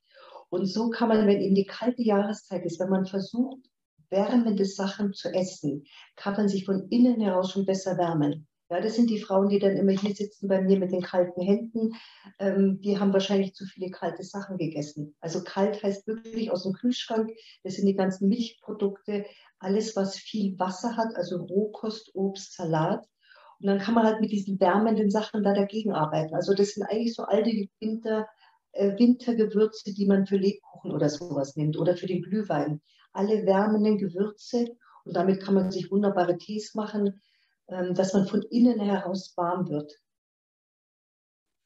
Und 0.50 0.66
so 0.66 0.90
kann 0.90 1.09
man, 1.09 1.26
wenn 1.26 1.40
eben 1.40 1.55
die 1.55 1.64
kalte 1.64 2.02
Jahreszeit 2.02 2.66
ist, 2.66 2.79
wenn 2.81 2.90
man 2.90 3.07
versucht, 3.07 3.64
wärmende 4.11 4.66
Sachen 4.66 5.14
zu 5.14 5.33
essen, 5.33 5.85
kann 6.16 6.35
man 6.35 6.50
sich 6.50 6.66
von 6.66 6.87
innen 6.90 7.18
heraus 7.18 7.52
schon 7.52 7.64
besser 7.64 7.96
wärmen. 7.96 8.46
Ja, 8.68 8.81
das 8.81 8.96
sind 8.96 9.11
die 9.11 9.20
Frauen, 9.20 9.48
die 9.48 9.61
dann 9.61 9.76
immer 9.76 9.92
hier 9.92 10.14
sitzen 10.14 10.48
bei 10.48 10.61
mir 10.61 10.76
mit 10.79 10.90
den 10.90 11.02
kalten 11.02 11.40
Händen. 11.40 11.92
Ähm, 12.40 12.81
die 12.81 12.98
haben 12.98 13.12
wahrscheinlich 13.12 13.55
zu 13.55 13.64
viele 13.64 13.90
kalte 13.90 14.24
Sachen 14.24 14.59
gegessen. 14.59 15.14
Also 15.20 15.44
kalt 15.44 15.85
heißt 15.85 16.07
wirklich 16.09 16.50
aus 16.50 16.64
dem 16.64 16.72
Kühlschrank. 16.72 17.31
Das 17.62 17.74
sind 17.74 17.87
die 17.87 17.94
ganzen 17.94 18.29
Milchprodukte, 18.29 19.24
alles, 19.61 19.94
was 19.94 20.16
viel 20.16 20.59
Wasser 20.59 20.96
hat, 20.96 21.14
also 21.14 21.37
Rohkost, 21.37 22.11
Obst, 22.14 22.57
Salat. 22.57 23.07
Und 23.61 23.68
dann 23.68 23.79
kann 23.79 23.94
man 23.94 24.05
halt 24.05 24.20
mit 24.20 24.33
diesen 24.33 24.59
wärmenden 24.59 25.11
Sachen 25.11 25.44
da 25.44 25.55
dagegen 25.55 25.92
arbeiten. 25.92 26.35
Also 26.35 26.52
das 26.52 26.70
sind 26.70 26.83
eigentlich 26.85 27.14
so 27.14 27.22
alte 27.22 27.68
Winter, 27.79 28.26
äh, 28.72 28.98
Wintergewürze, 28.98 29.94
die 29.94 30.07
man 30.07 30.26
für 30.26 30.38
Lebkuchen 30.38 30.90
oder 30.90 31.09
sowas 31.09 31.55
nimmt 31.55 31.79
oder 31.79 31.96
für 31.96 32.07
den 32.07 32.20
Glühwein. 32.20 32.81
Alle 33.12 33.46
wärmenden 33.46 33.96
Gewürze 33.96 34.66
und 35.05 35.14
damit 35.14 35.40
kann 35.40 35.55
man 35.55 35.70
sich 35.70 35.90
wunderbare 35.92 36.37
Tees 36.37 36.74
machen 36.74 37.22
dass 37.66 38.14
man 38.14 38.26
von 38.26 38.42
innen 38.42 38.81
heraus 38.81 39.33
warm 39.37 39.68
wird. 39.68 39.92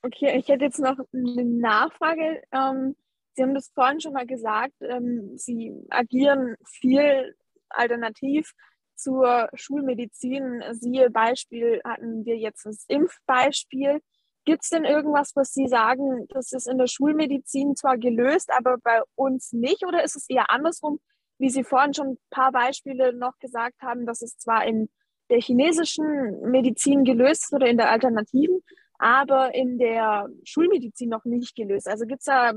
Okay, 0.02 0.38
ich 0.38 0.48
hätte 0.48 0.64
jetzt 0.64 0.78
noch 0.78 0.98
eine 1.12 1.44
Nachfrage. 1.44 2.42
Ähm, 2.52 2.96
Sie 3.34 3.42
haben 3.42 3.54
das 3.54 3.70
vorhin 3.74 4.00
schon 4.00 4.14
mal 4.14 4.26
gesagt, 4.26 4.74
ähm, 4.80 5.36
Sie 5.36 5.72
agieren 5.90 6.56
viel 6.64 7.36
alternativ 7.68 8.52
zur 8.96 9.48
Schulmedizin. 9.54 10.62
Siehe 10.72 11.10
Beispiel 11.10 11.80
hatten 11.84 12.24
wir 12.24 12.36
jetzt 12.36 12.64
das 12.66 12.84
Impfbeispiel. 12.88 14.00
Gibt 14.46 14.62
es 14.62 14.70
denn 14.70 14.84
irgendwas, 14.84 15.32
was 15.36 15.52
Sie 15.52 15.68
sagen, 15.68 16.26
das 16.30 16.52
ist 16.52 16.66
in 16.66 16.78
der 16.78 16.86
Schulmedizin 16.86 17.76
zwar 17.76 17.98
gelöst, 17.98 18.50
aber 18.50 18.78
bei 18.78 19.02
uns 19.14 19.52
nicht? 19.52 19.84
Oder 19.86 20.02
ist 20.02 20.16
es 20.16 20.28
eher 20.28 20.50
andersrum, 20.50 20.98
wie 21.38 21.50
Sie 21.50 21.62
vorhin 21.62 21.94
schon 21.94 22.08
ein 22.08 22.18
paar 22.30 22.52
Beispiele 22.52 23.12
noch 23.12 23.38
gesagt 23.38 23.80
haben, 23.82 24.06
dass 24.06 24.22
es 24.22 24.38
zwar 24.38 24.64
in 24.64 24.88
der 25.30 25.40
chinesischen 25.40 26.40
Medizin 26.50 27.04
gelöst 27.04 27.52
oder 27.52 27.66
in 27.66 27.76
der 27.76 27.90
Alternativen, 27.90 28.62
aber 28.98 29.54
in 29.54 29.78
der 29.78 30.28
Schulmedizin 30.44 31.08
noch 31.08 31.24
nicht 31.24 31.54
gelöst. 31.54 31.88
Also 31.88 32.06
gibt 32.06 32.20
es 32.20 32.26
da 32.26 32.52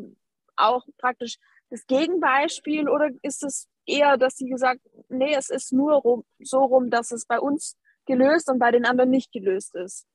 auch 0.56 0.86
praktisch 0.98 1.38
das 1.70 1.86
Gegenbeispiel 1.88 2.90
oder 2.90 3.10
ist 3.22 3.44
es 3.44 3.68
eher, 3.86 4.18
dass 4.18 4.36
Sie 4.36 4.50
gesagt, 4.50 4.82
nee, 5.10 5.34
es 5.34 5.50
ist 5.50 5.72
nur 5.72 5.94
rum, 5.94 6.24
so 6.40 6.60
rum, 6.60 6.90
dass 6.90 7.12
es 7.12 7.26
bei 7.26 7.40
uns 7.40 7.78
gelöst 8.06 8.50
und 8.50 8.60
bei 8.60 8.72
den 8.72 8.86
anderen 8.86 9.10
nicht 9.10 9.32
gelöst 9.32 9.76
ist? 9.76 10.06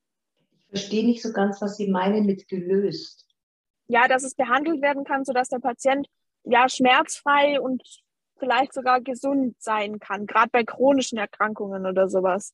Ich 0.58 0.66
verstehe 0.68 1.04
nicht 1.04 1.22
so 1.22 1.32
ganz, 1.32 1.60
was 1.62 1.76
Sie 1.76 1.88
meinen 1.88 2.26
mit 2.26 2.48
gelöst. 2.48 3.26
Ja, 3.86 4.06
dass 4.06 4.22
es 4.22 4.34
behandelt 4.34 4.82
werden 4.82 5.04
kann, 5.04 5.24
sodass 5.24 5.48
der 5.48 5.60
Patient 5.60 6.06
ja 6.44 6.68
schmerzfrei 6.68 7.58
und 7.60 7.82
vielleicht 8.38 8.72
sogar 8.72 9.00
gesund 9.00 9.56
sein 9.58 9.98
kann, 9.98 10.26
gerade 10.26 10.50
bei 10.50 10.64
chronischen 10.64 11.18
Erkrankungen 11.18 11.86
oder 11.86 12.08
sowas. 12.08 12.52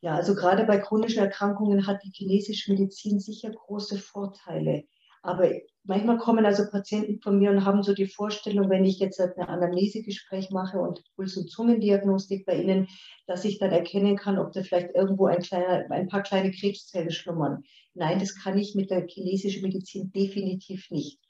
Ja, 0.00 0.16
also 0.16 0.34
gerade 0.34 0.64
bei 0.64 0.78
chronischen 0.78 1.22
Erkrankungen 1.22 1.86
hat 1.86 2.02
die 2.04 2.10
chinesische 2.12 2.72
Medizin 2.72 3.20
sicher 3.20 3.50
große 3.50 3.98
Vorteile. 3.98 4.84
Aber 5.22 5.52
manchmal 5.84 6.18
kommen 6.18 6.44
also 6.44 6.64
Patienten 6.68 7.20
von 7.20 7.38
mir 7.38 7.50
und 7.50 7.64
haben 7.64 7.84
so 7.84 7.94
die 7.94 8.08
Vorstellung, 8.08 8.68
wenn 8.68 8.84
ich 8.84 8.98
jetzt 8.98 9.20
ein 9.20 9.32
Anamnesegespräch 9.38 10.50
mache 10.50 10.80
und 10.80 11.00
Puls- 11.14 11.36
und 11.36 11.48
Zungendiagnostik 11.48 12.44
bei 12.44 12.60
Ihnen, 12.60 12.88
dass 13.28 13.44
ich 13.44 13.60
dann 13.60 13.70
erkennen 13.70 14.16
kann, 14.16 14.40
ob 14.40 14.52
da 14.52 14.64
vielleicht 14.64 14.92
irgendwo 14.96 15.26
ein, 15.26 15.40
kleiner, 15.40 15.88
ein 15.90 16.08
paar 16.08 16.24
kleine 16.24 16.50
Krebszellen 16.50 17.12
schlummern. 17.12 17.62
Nein, 17.94 18.18
das 18.18 18.34
kann 18.34 18.58
ich 18.58 18.74
mit 18.74 18.90
der 18.90 19.06
chinesischen 19.06 19.62
Medizin 19.62 20.10
definitiv 20.10 20.90
nicht. 20.90 21.20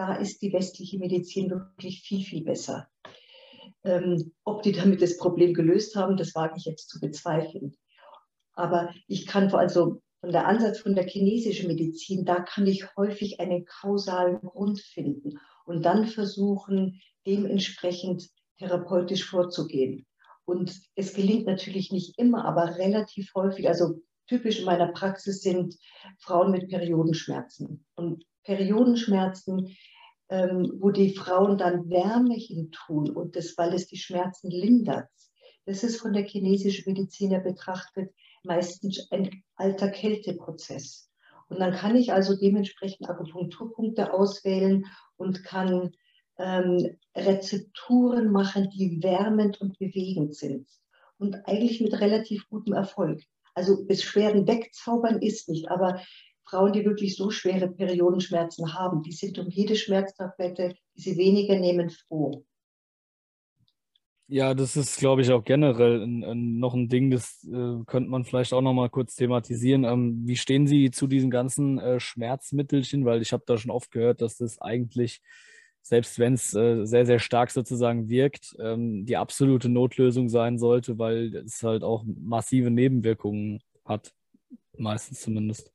Da 0.00 0.14
ist 0.14 0.40
die 0.40 0.54
westliche 0.54 0.98
Medizin 0.98 1.50
wirklich 1.50 2.00
viel, 2.00 2.24
viel 2.24 2.42
besser. 2.42 2.88
Ähm, 3.84 4.32
ob 4.44 4.62
die 4.62 4.72
damit 4.72 5.02
das 5.02 5.18
Problem 5.18 5.52
gelöst 5.52 5.94
haben, 5.94 6.16
das 6.16 6.34
wage 6.34 6.54
ich 6.56 6.64
jetzt 6.64 6.88
zu 6.88 7.00
bezweifeln. 7.00 7.76
Aber 8.54 8.94
ich 9.08 9.26
kann 9.26 9.52
also 9.52 10.00
von 10.20 10.32
der 10.32 10.46
Ansatz 10.46 10.78
von 10.78 10.94
der 10.94 11.06
chinesischen 11.06 11.66
Medizin, 11.66 12.24
da 12.24 12.40
kann 12.40 12.66
ich 12.66 12.96
häufig 12.96 13.40
einen 13.40 13.66
kausalen 13.66 14.40
Grund 14.40 14.80
finden 14.80 15.38
und 15.66 15.84
dann 15.84 16.06
versuchen, 16.06 17.02
dementsprechend 17.26 18.30
therapeutisch 18.56 19.26
vorzugehen. 19.28 20.06
Und 20.46 20.80
es 20.94 21.12
gelingt 21.12 21.44
natürlich 21.44 21.92
nicht 21.92 22.18
immer, 22.18 22.46
aber 22.46 22.78
relativ 22.78 23.34
häufig, 23.34 23.68
also 23.68 24.00
typisch 24.28 24.60
in 24.60 24.64
meiner 24.64 24.92
Praxis 24.92 25.42
sind 25.42 25.76
Frauen 26.20 26.52
mit 26.52 26.70
Periodenschmerzen. 26.70 27.84
Und 27.96 28.24
Periodenschmerzen 28.44 29.76
ähm, 30.30 30.72
wo 30.78 30.90
die 30.90 31.10
Frauen 31.10 31.58
dann 31.58 31.90
Wärme 31.90 32.36
hin 32.36 32.70
tun 32.70 33.10
und 33.10 33.36
das, 33.36 33.58
weil 33.58 33.74
es 33.74 33.88
die 33.88 33.98
Schmerzen 33.98 34.50
lindert. 34.50 35.08
Das 35.66 35.82
ist 35.82 36.00
von 36.00 36.12
der 36.12 36.24
chinesischen 36.24 36.92
Mediziner 36.92 37.40
betrachtet 37.40 38.14
meistens 38.44 39.10
ein 39.10 39.42
alter 39.56 39.90
Kälteprozess. 39.90 41.10
Und 41.48 41.58
dann 41.58 41.72
kann 41.72 41.96
ich 41.96 42.12
also 42.12 42.36
dementsprechend 42.36 43.10
Akupunkturpunkte 43.10 44.12
auswählen 44.12 44.86
und 45.16 45.42
kann 45.42 45.90
ähm, 46.38 46.96
Rezepturen 47.14 48.30
machen, 48.30 48.70
die 48.70 49.02
wärmend 49.02 49.60
und 49.60 49.78
bewegend 49.78 50.36
sind. 50.36 50.68
Und 51.18 51.34
eigentlich 51.46 51.80
mit 51.80 52.00
relativ 52.00 52.48
gutem 52.48 52.74
Erfolg. 52.74 53.20
Also 53.54 53.84
Beschwerden 53.84 54.46
wegzaubern 54.46 55.20
ist 55.20 55.48
nicht, 55.48 55.68
aber 55.70 56.00
Frauen, 56.50 56.72
die 56.72 56.84
wirklich 56.84 57.16
so 57.16 57.30
schwere 57.30 57.68
Periodenschmerzen 57.68 58.74
haben, 58.74 59.02
die 59.02 59.12
sind 59.12 59.38
um 59.38 59.48
jede 59.48 59.76
Schmerztablette, 59.76 60.74
die 60.96 61.00
sie 61.00 61.16
weniger 61.16 61.58
nehmen, 61.58 61.90
froh. 61.90 62.44
Ja, 64.32 64.54
das 64.54 64.76
ist, 64.76 64.96
glaube 64.98 65.22
ich, 65.22 65.32
auch 65.32 65.42
generell 65.42 66.02
ein, 66.02 66.22
ein, 66.22 66.58
noch 66.58 66.74
ein 66.74 66.88
Ding, 66.88 67.10
das 67.10 67.44
äh, 67.44 67.82
könnte 67.86 68.10
man 68.10 68.24
vielleicht 68.24 68.52
auch 68.52 68.60
noch 68.60 68.72
mal 68.72 68.88
kurz 68.88 69.16
thematisieren. 69.16 69.82
Ähm, 69.82 70.22
wie 70.24 70.36
stehen 70.36 70.68
Sie 70.68 70.92
zu 70.92 71.08
diesen 71.08 71.30
ganzen 71.30 71.80
äh, 71.80 71.98
Schmerzmittelchen? 71.98 73.04
Weil 73.04 73.22
ich 73.22 73.32
habe 73.32 73.42
da 73.44 73.58
schon 73.58 73.72
oft 73.72 73.90
gehört, 73.90 74.20
dass 74.22 74.36
das 74.36 74.60
eigentlich, 74.60 75.20
selbst 75.82 76.20
wenn 76.20 76.34
es 76.34 76.54
äh, 76.54 76.84
sehr, 76.84 77.06
sehr 77.06 77.18
stark 77.18 77.50
sozusagen 77.50 78.08
wirkt, 78.08 78.54
ähm, 78.60 79.04
die 79.04 79.16
absolute 79.16 79.68
Notlösung 79.68 80.28
sein 80.28 80.58
sollte, 80.58 80.96
weil 80.96 81.34
es 81.34 81.64
halt 81.64 81.82
auch 81.82 82.04
massive 82.06 82.70
Nebenwirkungen 82.70 83.60
hat, 83.84 84.14
meistens 84.78 85.22
zumindest. 85.22 85.72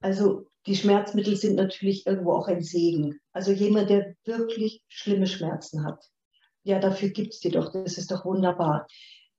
Also 0.00 0.46
die 0.66 0.76
Schmerzmittel 0.76 1.36
sind 1.36 1.56
natürlich 1.56 2.06
irgendwo 2.06 2.32
auch 2.32 2.48
ein 2.48 2.62
Segen. 2.62 3.18
Also 3.32 3.52
jemand, 3.52 3.90
der 3.90 4.14
wirklich 4.24 4.82
schlimme 4.88 5.26
Schmerzen 5.26 5.84
hat, 5.84 6.04
ja, 6.62 6.78
dafür 6.78 7.08
gibt 7.08 7.34
es 7.34 7.40
die 7.40 7.50
doch, 7.50 7.72
das 7.72 7.98
ist 7.98 8.10
doch 8.10 8.24
wunderbar. 8.24 8.86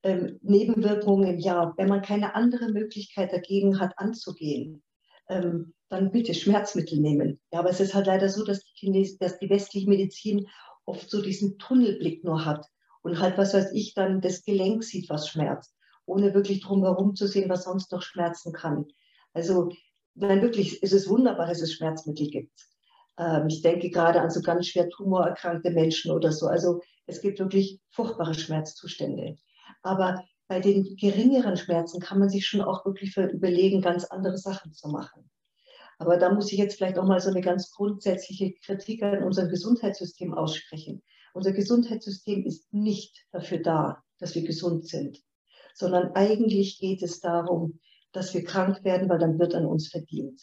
Ähm, 0.01 0.39
Nebenwirkungen, 0.41 1.37
ja, 1.39 1.73
wenn 1.77 1.89
man 1.89 2.01
keine 2.01 2.33
andere 2.33 2.71
Möglichkeit 2.71 3.31
dagegen 3.33 3.79
hat, 3.79 3.93
anzugehen, 3.97 4.81
ähm, 5.27 5.73
dann 5.89 6.11
bitte 6.11 6.33
Schmerzmittel 6.33 6.99
nehmen. 6.99 7.39
Ja, 7.51 7.59
aber 7.59 7.69
es 7.69 7.79
ist 7.79 7.93
halt 7.93 8.07
leider 8.07 8.29
so, 8.29 8.43
dass 8.43 8.63
die, 8.63 8.73
Chines 8.73 9.17
dass 9.17 9.37
die 9.39 9.49
westliche 9.49 9.89
Medizin 9.89 10.47
oft 10.85 11.09
so 11.09 11.21
diesen 11.21 11.57
Tunnelblick 11.57 12.23
nur 12.23 12.45
hat 12.45 12.65
und 13.01 13.19
halt, 13.19 13.37
was 13.37 13.53
weiß 13.53 13.71
ich, 13.73 13.93
dann 13.93 14.21
das 14.21 14.43
Gelenk 14.43 14.83
sieht, 14.83 15.09
was 15.09 15.27
schmerzt, 15.27 15.75
ohne 16.05 16.33
wirklich 16.33 16.61
drumherum 16.61 17.15
zu 17.15 17.27
sehen, 17.27 17.49
was 17.49 17.65
sonst 17.65 17.91
noch 17.91 18.01
schmerzen 18.01 18.53
kann. 18.53 18.87
Also, 19.33 19.69
nein, 20.15 20.41
wirklich, 20.41 20.81
es 20.83 20.93
ist 20.93 21.09
wunderbar, 21.09 21.47
dass 21.47 21.61
es 21.61 21.73
Schmerzmittel 21.73 22.27
gibt. 22.29 22.67
Ähm, 23.17 23.47
ich 23.47 23.61
denke 23.61 23.89
gerade 23.89 24.21
an 24.21 24.29
so 24.29 24.41
ganz 24.41 24.67
schwer 24.67 24.89
tumorerkrankte 24.89 25.71
Menschen 25.71 26.11
oder 26.11 26.31
so. 26.31 26.47
Also, 26.47 26.81
es 27.05 27.21
gibt 27.21 27.39
wirklich 27.39 27.79
furchtbare 27.91 28.33
Schmerzzustände. 28.33 29.37
Aber 29.81 30.23
bei 30.47 30.59
den 30.59 30.95
geringeren 30.95 31.57
Schmerzen 31.57 31.99
kann 31.99 32.19
man 32.19 32.29
sich 32.29 32.47
schon 32.47 32.61
auch 32.61 32.85
wirklich 32.85 33.15
überlegen, 33.17 33.81
ganz 33.81 34.05
andere 34.05 34.37
Sachen 34.37 34.73
zu 34.73 34.89
machen. 34.89 35.29
Aber 35.99 36.17
da 36.17 36.33
muss 36.33 36.51
ich 36.51 36.57
jetzt 36.57 36.77
vielleicht 36.77 36.97
auch 36.97 37.05
mal 37.05 37.19
so 37.19 37.29
eine 37.29 37.41
ganz 37.41 37.71
grundsätzliche 37.71 38.53
Kritik 38.65 39.03
an 39.03 39.23
unserem 39.23 39.49
Gesundheitssystem 39.49 40.33
aussprechen. 40.33 41.03
Unser 41.33 41.51
Gesundheitssystem 41.51 42.45
ist 42.45 42.73
nicht 42.73 43.27
dafür 43.31 43.59
da, 43.59 44.03
dass 44.17 44.33
wir 44.33 44.43
gesund 44.43 44.87
sind, 44.87 45.21
sondern 45.73 46.13
eigentlich 46.15 46.79
geht 46.79 47.03
es 47.03 47.19
darum, 47.19 47.79
dass 48.11 48.33
wir 48.33 48.43
krank 48.43 48.83
werden, 48.83 49.09
weil 49.09 49.19
dann 49.19 49.39
wird 49.39 49.55
an 49.55 49.65
uns 49.65 49.89
verdient. 49.89 50.41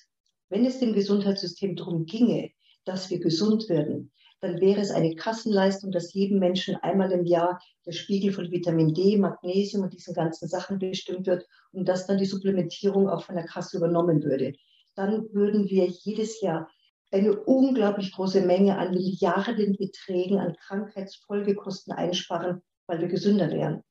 Wenn 0.49 0.65
es 0.65 0.79
dem 0.79 0.93
Gesundheitssystem 0.93 1.77
darum 1.77 2.07
ginge, 2.07 2.51
dass 2.85 3.11
wir 3.11 3.19
gesund 3.19 3.69
werden, 3.69 4.13
dann 4.41 4.61
wäre 4.61 4.81
es 4.81 4.91
eine 4.91 5.15
Kassenleistung, 5.15 5.91
dass 5.91 6.13
jedem 6.13 6.39
Menschen 6.39 6.77
einmal 6.77 7.11
im 7.11 7.25
Jahr 7.25 7.61
der 7.85 7.93
Spiegel 7.93 8.33
von 8.33 8.51
Vitamin 8.51 8.95
D, 8.95 9.17
Magnesium 9.17 9.83
und 9.83 9.93
diesen 9.93 10.15
ganzen 10.15 10.47
Sachen 10.47 10.79
bestimmt 10.79 11.27
wird 11.27 11.47
und 11.73 11.89
dass 11.89 12.07
dann 12.07 12.19
die 12.19 12.27
Supplementierung 12.27 13.09
auch 13.09 13.25
von 13.25 13.35
der 13.35 13.47
Kasse 13.47 13.79
übernommen 13.79 14.23
würde 14.23 14.53
dann 14.97 15.33
würden 15.33 15.69
wir 15.69 15.87
jedes 15.87 16.41
Jahr 16.41 16.69
eine 17.13 17.37
unglaublich 17.37 18.13
große 18.13 18.41
Menge 18.41 18.79
an 18.79 18.91
Milliardenbeträgen 18.91 20.39
an 20.39 20.57
Krankheitsfolgekosten 20.57 21.93
einsparen, 21.93 22.63
weil 22.89 23.01
wir 23.01 23.09
gesünder 23.09 23.51
wären. 23.51 23.83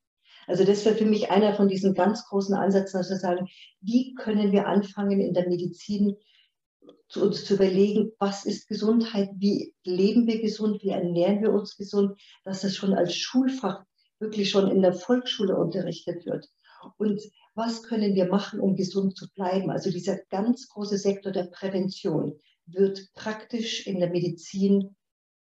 Also 0.46 0.64
das 0.64 0.84
wäre 0.84 0.96
für 0.96 1.06
mich 1.06 1.30
einer 1.30 1.54
von 1.54 1.68
diesen 1.68 1.94
ganz 1.94 2.24
großen 2.26 2.54
Ansätzen, 2.54 2.98
dass 2.98 3.10
wir 3.10 3.16
sagen, 3.16 3.48
wie 3.80 4.14
können 4.14 4.52
wir 4.52 4.66
anfangen 4.66 5.20
in 5.20 5.34
der 5.34 5.48
Medizin 5.48 6.16
zu 7.08 7.22
uns 7.22 7.44
zu 7.44 7.54
überlegen, 7.54 8.12
was 8.18 8.44
ist 8.44 8.68
Gesundheit, 8.68 9.30
wie 9.36 9.74
leben 9.84 10.26
wir 10.26 10.40
gesund, 10.40 10.82
wie 10.82 10.90
ernähren 10.90 11.42
wir 11.42 11.52
uns 11.52 11.76
gesund, 11.76 12.18
dass 12.44 12.62
das 12.62 12.74
schon 12.74 12.94
als 12.94 13.14
Schulfach 13.14 13.84
wirklich 14.18 14.50
schon 14.50 14.70
in 14.70 14.82
der 14.82 14.92
Volksschule 14.92 15.56
unterrichtet 15.56 16.26
wird. 16.26 16.48
Und 16.96 17.20
was 17.54 17.82
können 17.82 18.14
wir 18.14 18.26
machen, 18.26 18.60
um 18.60 18.76
gesund 18.76 19.16
zu 19.16 19.28
bleiben? 19.34 19.70
Also 19.70 19.90
dieser 19.90 20.18
ganz 20.30 20.68
große 20.68 20.98
Sektor 20.98 21.32
der 21.32 21.44
Prävention 21.44 22.38
wird 22.66 23.08
praktisch 23.14 23.86
in 23.86 24.00
der 24.00 24.10
Medizin 24.10 24.96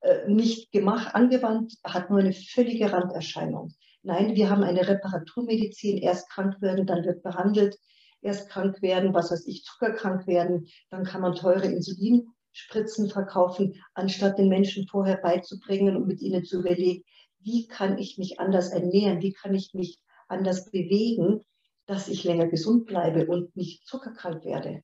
äh, 0.01 0.29
nicht 0.29 0.73
gemacht, 0.73 1.15
angewandt, 1.15 1.75
hat 1.85 2.11
nur 2.11 2.19
eine 2.19 2.33
völlige 2.33 2.91
Randerscheinung. 2.93 3.73
Nein, 4.03 4.35
wir 4.35 4.51
haben 4.51 4.65
eine 4.65 4.87
Reparaturmedizin, 4.87 5.99
erst 5.99 6.29
krank 6.31 6.61
werden, 6.61 6.87
dann 6.87 7.05
wird 7.05 7.23
behandelt, 7.23 7.79
erst 8.21 8.51
krank 8.51 8.83
werden, 8.83 9.15
was 9.15 9.31
weiß 9.31 9.47
ich, 9.47 9.62
zuckerkrank 9.65 10.27
werden, 10.27 10.67
dann 10.91 11.05
kann 11.05 11.21
man 11.21 11.35
teure 11.35 11.67
Insulinspritzen 11.67 13.11
verkaufen, 13.11 13.81
anstatt 13.95 14.38
den 14.38 14.49
Menschen 14.49 14.88
vorher 14.88 15.19
beizubringen 15.19 15.97
und 15.97 16.09
mit 16.09 16.21
ihnen 16.21 16.45
zu 16.45 16.61
überlegen, 16.61 17.05
wie 17.38 17.67
kann 17.69 17.99
ich 17.99 18.19
mich 18.19 18.41
anders 18.41 18.71
ernähren, 18.71 19.21
wie 19.21 19.33
kann 19.33 19.55
ich 19.55 19.73
mich 19.75 20.01
anders 20.29 20.71
bewegen, 20.71 21.45
dass 21.87 22.09
ich 22.09 22.25
länger 22.25 22.47
gesund 22.47 22.87
bleibe 22.87 23.27
und 23.27 23.55
nicht 23.57 23.87
zuckerkrank 23.87 24.45
werde. 24.45 24.83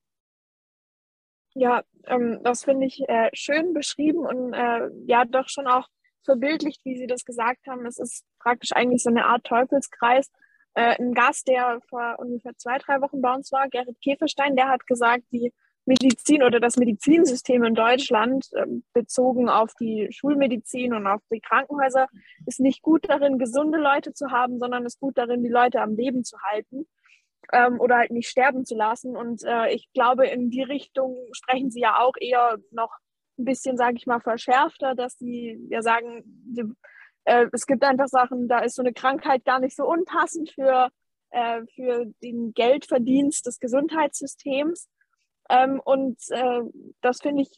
Ja, 1.54 1.82
ähm, 2.06 2.40
das 2.44 2.64
finde 2.64 2.86
ich 2.86 3.00
äh, 3.08 3.30
schön 3.32 3.72
beschrieben 3.72 4.26
und 4.26 4.52
äh, 4.52 4.88
ja, 5.06 5.24
doch 5.24 5.48
schon 5.48 5.66
auch 5.66 5.88
verbildlicht, 6.28 6.84
wie 6.84 6.98
Sie 6.98 7.06
das 7.06 7.24
gesagt 7.24 7.66
haben. 7.66 7.86
Es 7.86 7.98
ist 7.98 8.22
praktisch 8.38 8.72
eigentlich 8.72 9.02
so 9.02 9.08
eine 9.08 9.24
Art 9.24 9.44
Teufelskreis. 9.44 10.30
Äh, 10.74 10.94
ein 11.00 11.14
Gast, 11.14 11.48
der 11.48 11.80
vor 11.88 12.16
ungefähr 12.18 12.52
zwei, 12.58 12.76
drei 12.76 13.00
Wochen 13.00 13.22
bei 13.22 13.34
uns 13.34 13.50
war, 13.50 13.68
Gerrit 13.68 13.98
Käferstein, 14.02 14.54
der 14.54 14.68
hat 14.68 14.86
gesagt, 14.86 15.24
die 15.32 15.52
Medizin 15.86 16.42
oder 16.42 16.60
das 16.60 16.76
Medizinsystem 16.76 17.64
in 17.64 17.74
Deutschland 17.74 18.46
ähm, 18.54 18.84
bezogen 18.92 19.48
auf 19.48 19.72
die 19.80 20.08
Schulmedizin 20.10 20.92
und 20.92 21.06
auf 21.06 21.22
die 21.32 21.40
Krankenhäuser 21.40 22.08
ist 22.44 22.60
nicht 22.60 22.82
gut 22.82 23.08
darin, 23.08 23.38
gesunde 23.38 23.78
Leute 23.78 24.12
zu 24.12 24.30
haben, 24.30 24.58
sondern 24.58 24.84
ist 24.84 25.00
gut 25.00 25.16
darin, 25.16 25.42
die 25.42 25.48
Leute 25.48 25.80
am 25.80 25.96
Leben 25.96 26.24
zu 26.24 26.36
halten 26.42 26.86
ähm, 27.52 27.80
oder 27.80 27.96
halt 27.96 28.10
nicht 28.10 28.28
sterben 28.28 28.66
zu 28.66 28.74
lassen. 28.74 29.16
Und 29.16 29.42
äh, 29.44 29.70
ich 29.72 29.90
glaube, 29.94 30.26
in 30.26 30.50
die 30.50 30.62
Richtung 30.62 31.16
sprechen 31.32 31.70
Sie 31.70 31.80
ja 31.80 31.98
auch 31.98 32.16
eher 32.20 32.58
noch 32.70 32.92
ein 33.38 33.44
bisschen, 33.44 33.76
sage 33.76 33.96
ich 33.96 34.06
mal, 34.06 34.20
verschärfter, 34.20 34.94
dass 34.94 35.18
Sie 35.18 35.58
ja 35.70 35.82
sagen, 35.82 36.22
die, 36.24 36.64
äh, 37.24 37.46
es 37.52 37.66
gibt 37.66 37.84
einfach 37.84 38.08
Sachen, 38.08 38.48
da 38.48 38.60
ist 38.60 38.76
so 38.76 38.82
eine 38.82 38.92
Krankheit 38.92 39.44
gar 39.44 39.60
nicht 39.60 39.76
so 39.76 39.86
unpassend 39.86 40.50
für, 40.50 40.90
äh, 41.30 41.62
für 41.74 42.06
den 42.22 42.52
Geldverdienst 42.54 43.46
des 43.46 43.58
Gesundheitssystems. 43.58 44.88
Ähm, 45.50 45.80
und 45.84 46.18
äh, 46.30 46.60
das 47.00 47.20
finde 47.20 47.42
ich 47.42 47.50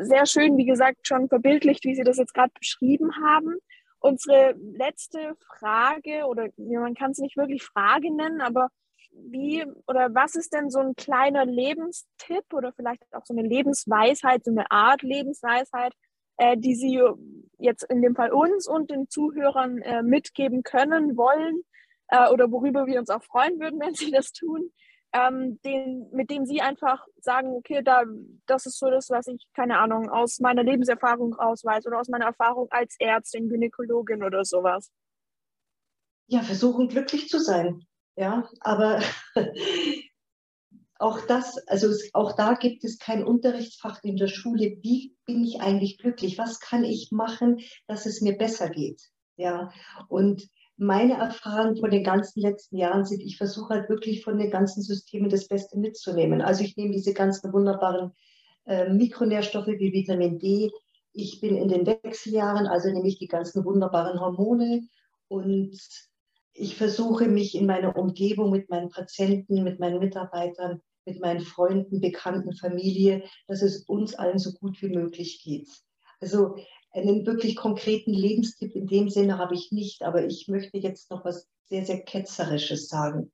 sehr 0.00 0.26
schön, 0.26 0.56
wie 0.56 0.66
gesagt, 0.66 1.06
schon 1.06 1.28
verbildlicht, 1.28 1.84
wie 1.84 1.94
Sie 1.94 2.04
das 2.04 2.18
jetzt 2.18 2.34
gerade 2.34 2.52
beschrieben 2.58 3.10
haben. 3.24 3.56
Unsere 3.98 4.54
letzte 4.58 5.36
Frage, 5.58 6.26
oder 6.26 6.48
ja, 6.56 6.80
man 6.80 6.94
kann 6.94 7.10
es 7.10 7.18
nicht 7.18 7.36
wirklich 7.36 7.62
Frage 7.62 8.14
nennen, 8.14 8.40
aber 8.40 8.68
wie 9.24 9.64
oder 9.86 10.14
was 10.14 10.34
ist 10.34 10.52
denn 10.52 10.70
so 10.70 10.78
ein 10.80 10.94
kleiner 10.94 11.44
Lebenstipp 11.44 12.52
oder 12.52 12.72
vielleicht 12.72 13.02
auch 13.12 13.24
so 13.24 13.34
eine 13.34 13.46
Lebensweisheit, 13.46 14.44
so 14.44 14.50
eine 14.50 14.70
Art 14.70 15.02
Lebensweisheit, 15.02 15.92
äh, 16.36 16.56
die 16.56 16.74
Sie 16.74 17.00
jetzt 17.58 17.84
in 17.84 18.02
dem 18.02 18.14
Fall 18.14 18.32
uns 18.32 18.66
und 18.66 18.90
den 18.90 19.08
Zuhörern 19.08 19.78
äh, 19.78 20.02
mitgeben 20.02 20.62
können, 20.62 21.16
wollen 21.16 21.62
äh, 22.08 22.30
oder 22.30 22.50
worüber 22.50 22.86
wir 22.86 22.98
uns 22.98 23.10
auch 23.10 23.22
freuen 23.22 23.60
würden, 23.60 23.80
wenn 23.80 23.94
Sie 23.94 24.10
das 24.10 24.32
tun, 24.32 24.70
ähm, 25.12 25.60
den, 25.64 26.08
mit 26.12 26.30
dem 26.30 26.46
sie 26.46 26.60
einfach 26.60 27.04
sagen, 27.20 27.48
okay, 27.54 27.82
da, 27.82 28.04
das 28.46 28.66
ist 28.66 28.78
so 28.78 28.90
das, 28.90 29.10
was 29.10 29.26
ich, 29.26 29.44
keine 29.54 29.78
Ahnung, 29.78 30.08
aus 30.08 30.38
meiner 30.38 30.62
Lebenserfahrung 30.62 31.34
ausweise 31.34 31.88
oder 31.88 32.00
aus 32.00 32.08
meiner 32.08 32.26
Erfahrung 32.26 32.68
als 32.70 32.94
Ärztin, 32.98 33.48
Gynäkologin 33.48 34.22
oder 34.22 34.44
sowas. 34.44 34.90
Ja, 36.28 36.42
versuchen 36.42 36.88
glücklich 36.88 37.28
zu 37.28 37.40
sein. 37.40 37.84
Ja, 38.20 38.46
aber 38.60 39.00
auch 40.98 41.22
das, 41.22 41.56
also 41.68 41.88
auch 42.12 42.32
da 42.36 42.52
gibt 42.52 42.84
es 42.84 42.98
kein 42.98 43.24
Unterrichtsfach 43.24 44.04
in 44.04 44.16
der 44.16 44.26
Schule. 44.26 44.76
Wie 44.82 45.16
bin 45.24 45.42
ich 45.42 45.62
eigentlich 45.62 45.96
glücklich? 45.96 46.36
Was 46.36 46.60
kann 46.60 46.84
ich 46.84 47.12
machen, 47.12 47.60
dass 47.86 48.04
es 48.04 48.20
mir 48.20 48.36
besser 48.36 48.68
geht? 48.68 49.00
Ja, 49.36 49.70
und 50.08 50.46
meine 50.76 51.14
Erfahrungen 51.14 51.78
von 51.78 51.90
den 51.90 52.04
ganzen 52.04 52.42
letzten 52.42 52.76
Jahren 52.76 53.06
sind, 53.06 53.22
ich 53.22 53.38
versuche 53.38 53.72
halt 53.72 53.88
wirklich 53.88 54.22
von 54.22 54.36
den 54.36 54.50
ganzen 54.50 54.82
Systemen 54.82 55.30
das 55.30 55.48
Beste 55.48 55.78
mitzunehmen. 55.78 56.42
Also 56.42 56.62
ich 56.62 56.76
nehme 56.76 56.92
diese 56.92 57.14
ganzen 57.14 57.54
wunderbaren 57.54 58.12
äh, 58.66 58.92
Mikronährstoffe 58.92 59.68
wie 59.68 59.94
Vitamin 59.94 60.38
D. 60.38 60.70
Ich 61.14 61.40
bin 61.40 61.56
in 61.56 61.68
den 61.68 61.86
Wechseljahren, 61.86 62.66
also 62.66 62.90
nehme 62.90 63.08
ich 63.08 63.18
die 63.18 63.28
ganzen 63.28 63.64
wunderbaren 63.64 64.20
Hormone 64.20 64.82
und 65.28 65.80
ich 66.52 66.76
versuche 66.76 67.28
mich 67.28 67.54
in 67.54 67.66
meiner 67.66 67.96
Umgebung 67.96 68.50
mit 68.50 68.70
meinen 68.70 68.90
Patienten, 68.90 69.62
mit 69.62 69.80
meinen 69.80 69.98
Mitarbeitern, 69.98 70.80
mit 71.04 71.20
meinen 71.20 71.40
Freunden, 71.40 72.00
Bekannten, 72.00 72.54
Familie, 72.54 73.24
dass 73.46 73.62
es 73.62 73.84
uns 73.84 74.14
allen 74.14 74.38
so 74.38 74.52
gut 74.52 74.80
wie 74.82 74.90
möglich 74.90 75.42
geht. 75.42 75.68
Also 76.20 76.56
einen 76.92 77.24
wirklich 77.24 77.56
konkreten 77.56 78.12
Lebenstipp 78.12 78.74
in 78.74 78.86
dem 78.86 79.08
Sinne 79.08 79.38
habe 79.38 79.54
ich 79.54 79.70
nicht, 79.72 80.02
aber 80.02 80.26
ich 80.26 80.48
möchte 80.48 80.78
jetzt 80.78 81.10
noch 81.10 81.24
was 81.24 81.48
sehr, 81.64 81.84
sehr 81.86 82.02
Ketzerisches 82.02 82.88
sagen. 82.88 83.32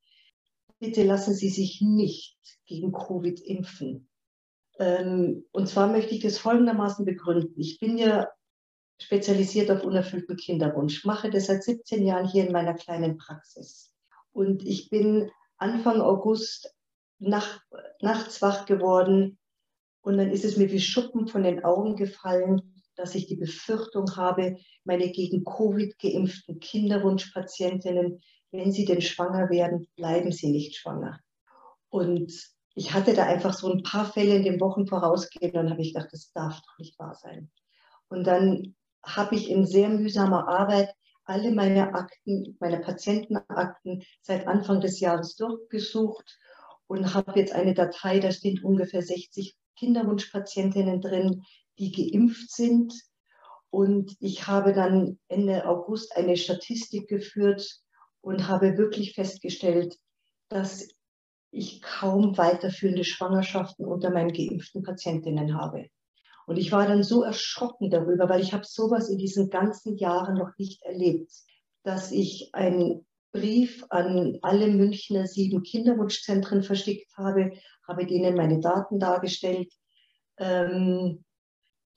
Bitte 0.79 1.03
lassen 1.05 1.35
Sie 1.35 1.49
sich 1.49 1.81
nicht 1.81 2.37
gegen 2.67 2.93
Covid 2.93 3.41
impfen. 3.41 4.09
Ähm, 4.79 5.45
und 5.53 5.69
zwar 5.69 5.89
möchte 5.89 6.15
ich 6.15 6.21
das 6.21 6.39
folgendermaßen 6.39 7.07
begründen. 7.07 7.59
Ich 7.59 7.81
bin 7.81 7.97
ja 7.97 8.29
spezialisiert 9.01 9.71
auf 9.71 9.85
unerfüllten 9.85 10.37
Kinderwunsch, 10.37 11.05
mache 11.05 11.31
das 11.31 11.47
seit 11.47 11.63
17 11.63 12.05
Jahren 12.05 12.27
hier 12.27 12.47
in 12.47 12.53
meiner 12.53 12.75
kleinen 12.75 13.19
Praxis. 13.19 13.93
Und 14.33 14.65
ich 14.65 14.91
bin 14.91 15.31
Anfang 15.59 16.01
August 16.01 16.75
nach, 17.19 17.61
nachts 18.01 18.43
wach 18.43 18.67
geworden 18.67 19.39
und 20.03 20.19
dann 20.19 20.31
ist 20.31 20.45
es 20.45 20.57
mir 20.57 20.71
wie 20.71 20.81
Schuppen 20.81 21.27
von 21.27 21.43
den 21.43 21.65
Augen 21.65 21.97
gefallen, 21.97 22.83
dass 22.95 23.15
ich 23.15 23.27
die 23.27 23.37
Befürchtung 23.37 24.17
habe, 24.17 24.57
meine 24.85 25.11
gegen 25.11 25.45
Covid 25.45 25.99
geimpften 25.99 26.61
Kinderwunschpatientinnen, 26.61 28.21
wenn 28.53 28.73
sie 28.73 28.85
denn 28.85 29.03
schwanger 29.03 29.51
werden, 29.51 29.89
bleiben 29.97 30.33
sie 30.33 30.51
nicht 30.51 30.77
schwanger. 30.77 31.21
Und 31.89 32.33
ich 32.75 32.93
hatte 32.93 33.15
da 33.15 33.25
einfach 33.25 33.55
so 33.55 33.73
ein 33.73 33.83
paar 33.83 34.11
Fälle 34.11 34.37
in 34.37 34.45
den 34.45 34.61
Wochen 34.61 34.87
vorausgegeben 34.87 35.61
und 35.61 35.71
habe 35.71 35.83
ich 35.83 35.95
gedacht, 35.95 36.13
das 36.13 36.33
darf 36.33 36.61
doch 36.61 36.79
nicht 36.79 36.99
wahr 36.99 37.15
sein. 37.15 37.51
Und 38.09 38.27
dann 38.27 38.75
habe 39.05 39.35
ich 39.37 39.51
in 39.51 39.67
sehr 39.67 39.89
mühsamer 39.89 40.49
Arbeit 40.49 40.95
alle 41.25 41.51
meine 41.51 41.95
Akten, 41.95 42.57
meine 42.61 42.81
Patientenakten 42.81 44.03
seit 44.23 44.47
Anfang 44.47 44.81
des 44.81 45.01
Jahres 45.01 45.37
durchgesucht 45.37 46.39
und 46.87 47.15
habe 47.15 47.39
jetzt 47.39 47.53
eine 47.53 47.75
Datei, 47.75 48.21
da 48.21 48.31
stehen 48.31 48.63
ungefähr 48.63 49.03
60 49.03 49.57
Kinderwunschpatientinnen 49.77 51.01
drin, 51.01 51.43
die 51.79 51.93
geimpft 51.93 52.51
sind. 52.51 52.95
Und 53.71 54.17
ich 54.21 54.47
habe 54.47 54.73
dann 54.73 55.19
Ende 55.29 55.67
August 55.67 56.17
eine 56.17 56.37
Statistik 56.37 57.09
geführt 57.09 57.81
und 58.21 58.49
habe 58.49 58.79
wirklich 58.79 59.15
festgestellt, 59.15 59.97
dass 60.49 60.89
ich 61.51 61.83
kaum 61.83 62.39
weiterführende 62.39 63.05
Schwangerschaften 63.05 63.85
unter 63.85 64.11
meinen 64.11 64.33
geimpften 64.33 64.83
Patientinnen 64.83 65.59
habe. 65.59 65.89
Und 66.47 66.57
ich 66.57 66.73
war 66.73 66.87
dann 66.87 67.03
so 67.03 67.23
erschrocken 67.23 67.91
darüber, 67.91 68.29
weil 68.29 68.41
ich 68.41 68.53
habe 68.53 68.65
sowas 68.65 69.09
in 69.09 69.19
diesen 69.19 69.51
ganzen 69.51 69.97
Jahren 69.97 70.37
noch 70.37 70.57
nicht 70.59 70.83
erlebt, 70.83 71.31
dass 71.83 72.13
ich 72.13 72.51
einen 72.53 73.05
Brief 73.33 73.85
an 73.91 74.39
alle 74.43 74.69
Münchner 74.69 75.27
sieben 75.27 75.63
Kinderwunschzentren 75.63 76.63
verschickt 76.63 77.17
habe, 77.19 77.53
habe 77.87 78.07
denen 78.07 78.35
meine 78.35 78.61
Daten 78.61 78.99
dargestellt. 78.99 79.73
Ähm, 80.39 81.25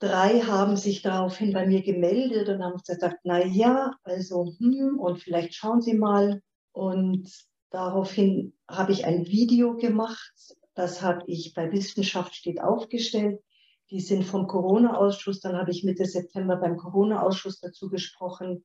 drei 0.00 0.40
haben 0.40 0.76
sich 0.76 1.02
daraufhin 1.02 1.52
bei 1.52 1.66
mir 1.66 1.82
gemeldet 1.82 2.48
und 2.48 2.62
haben 2.62 2.76
gesagt, 2.84 3.20
na 3.22 3.44
ja, 3.44 3.92
also 4.02 4.52
hm, 4.58 4.98
und 4.98 5.22
vielleicht 5.22 5.54
schauen 5.54 5.80
Sie 5.80 5.94
mal. 5.94 6.42
Und 6.72 7.30
daraufhin 7.70 8.52
habe 8.68 8.92
ich 8.92 9.04
ein 9.06 9.26
Video 9.26 9.76
gemacht, 9.76 10.32
das 10.74 11.02
habe 11.02 11.22
ich 11.26 11.54
bei 11.54 11.72
Wissenschaft 11.72 12.34
steht 12.34 12.60
aufgestellt. 12.60 13.40
Die 13.90 14.00
sind 14.00 14.24
vom 14.24 14.46
Corona-Ausschuss. 14.46 15.40
Dann 15.40 15.56
habe 15.56 15.70
ich 15.70 15.84
Mitte 15.84 16.04
September 16.04 16.56
beim 16.56 16.76
Corona-Ausschuss 16.76 17.60
dazu 17.60 17.88
gesprochen. 17.88 18.64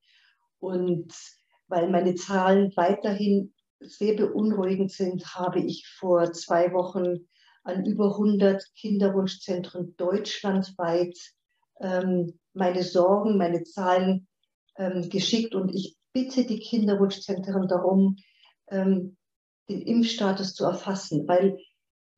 Und 0.60 1.14
weil 1.68 1.90
meine 1.90 2.16
Zahlen 2.16 2.72
weiterhin 2.76 3.54
sehr 3.80 4.16
beunruhigend 4.16 4.92
sind, 4.92 5.36
habe 5.36 5.60
ich 5.60 5.88
vor 5.88 6.32
zwei 6.34 6.72
Wochen 6.74 7.28
an 7.64 7.86
über 7.86 8.12
100 8.12 8.64
Kinderwunschzentren 8.76 9.96
deutschlandweit 9.98 11.18
ähm, 11.82 12.40
meine 12.54 12.84
Sorgen, 12.84 13.38
meine 13.38 13.64
Zahlen 13.64 14.28
ähm, 14.78 15.10
geschickt. 15.10 15.56
Und 15.56 15.74
ich 15.74 15.98
bitte 16.14 16.46
die 16.46 16.60
Kinderwunschzentren 16.60 17.68
darum, 17.68 18.18
ähm, 18.70 19.18
den 19.68 19.82
Impfstatus 19.82 20.54
zu 20.54 20.66
erfassen, 20.66 21.28
weil 21.28 21.58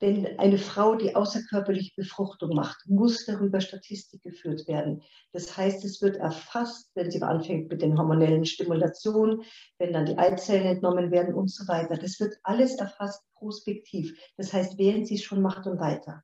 denn 0.02 0.38
eine 0.38 0.60
Frau, 0.60 0.96
die 0.96 1.16
außerkörperliche 1.16 1.94
Befruchtung 1.96 2.54
macht, 2.54 2.88
muss 2.88 3.26
darüber 3.26 3.62
Statistik 3.62 4.22
geführt 4.22 4.68
werden. 4.68 5.02
Das 5.32 5.58
heißt, 5.58 5.84
es 5.86 6.02
wird 6.02 6.18
erfasst, 6.18 6.92
wenn 6.94 7.10
sie 7.10 7.22
anfängt 7.22 7.70
mit 7.70 7.82
den 7.82 7.98
hormonellen 7.98 8.46
Stimulationen, 8.46 9.42
wenn 9.80 9.94
dann 9.94 10.06
die 10.06 10.18
Eizellen 10.18 10.68
entnommen 10.68 11.12
werden 11.12 11.34
und 11.34 11.50
so 11.50 11.68
weiter. 11.68 11.98
Das 11.98 12.20
wird 12.20 12.36
alles 12.44 12.76
erfasst 12.76 13.24
prospektiv. 13.34 14.18
Das 14.38 14.54
heißt, 14.54 14.78
während 14.78 15.08
sie 15.08 15.16
es 15.16 15.24
schon 15.24 15.42
macht 15.42 15.66
und 15.66 15.80
weiter. 15.80 16.24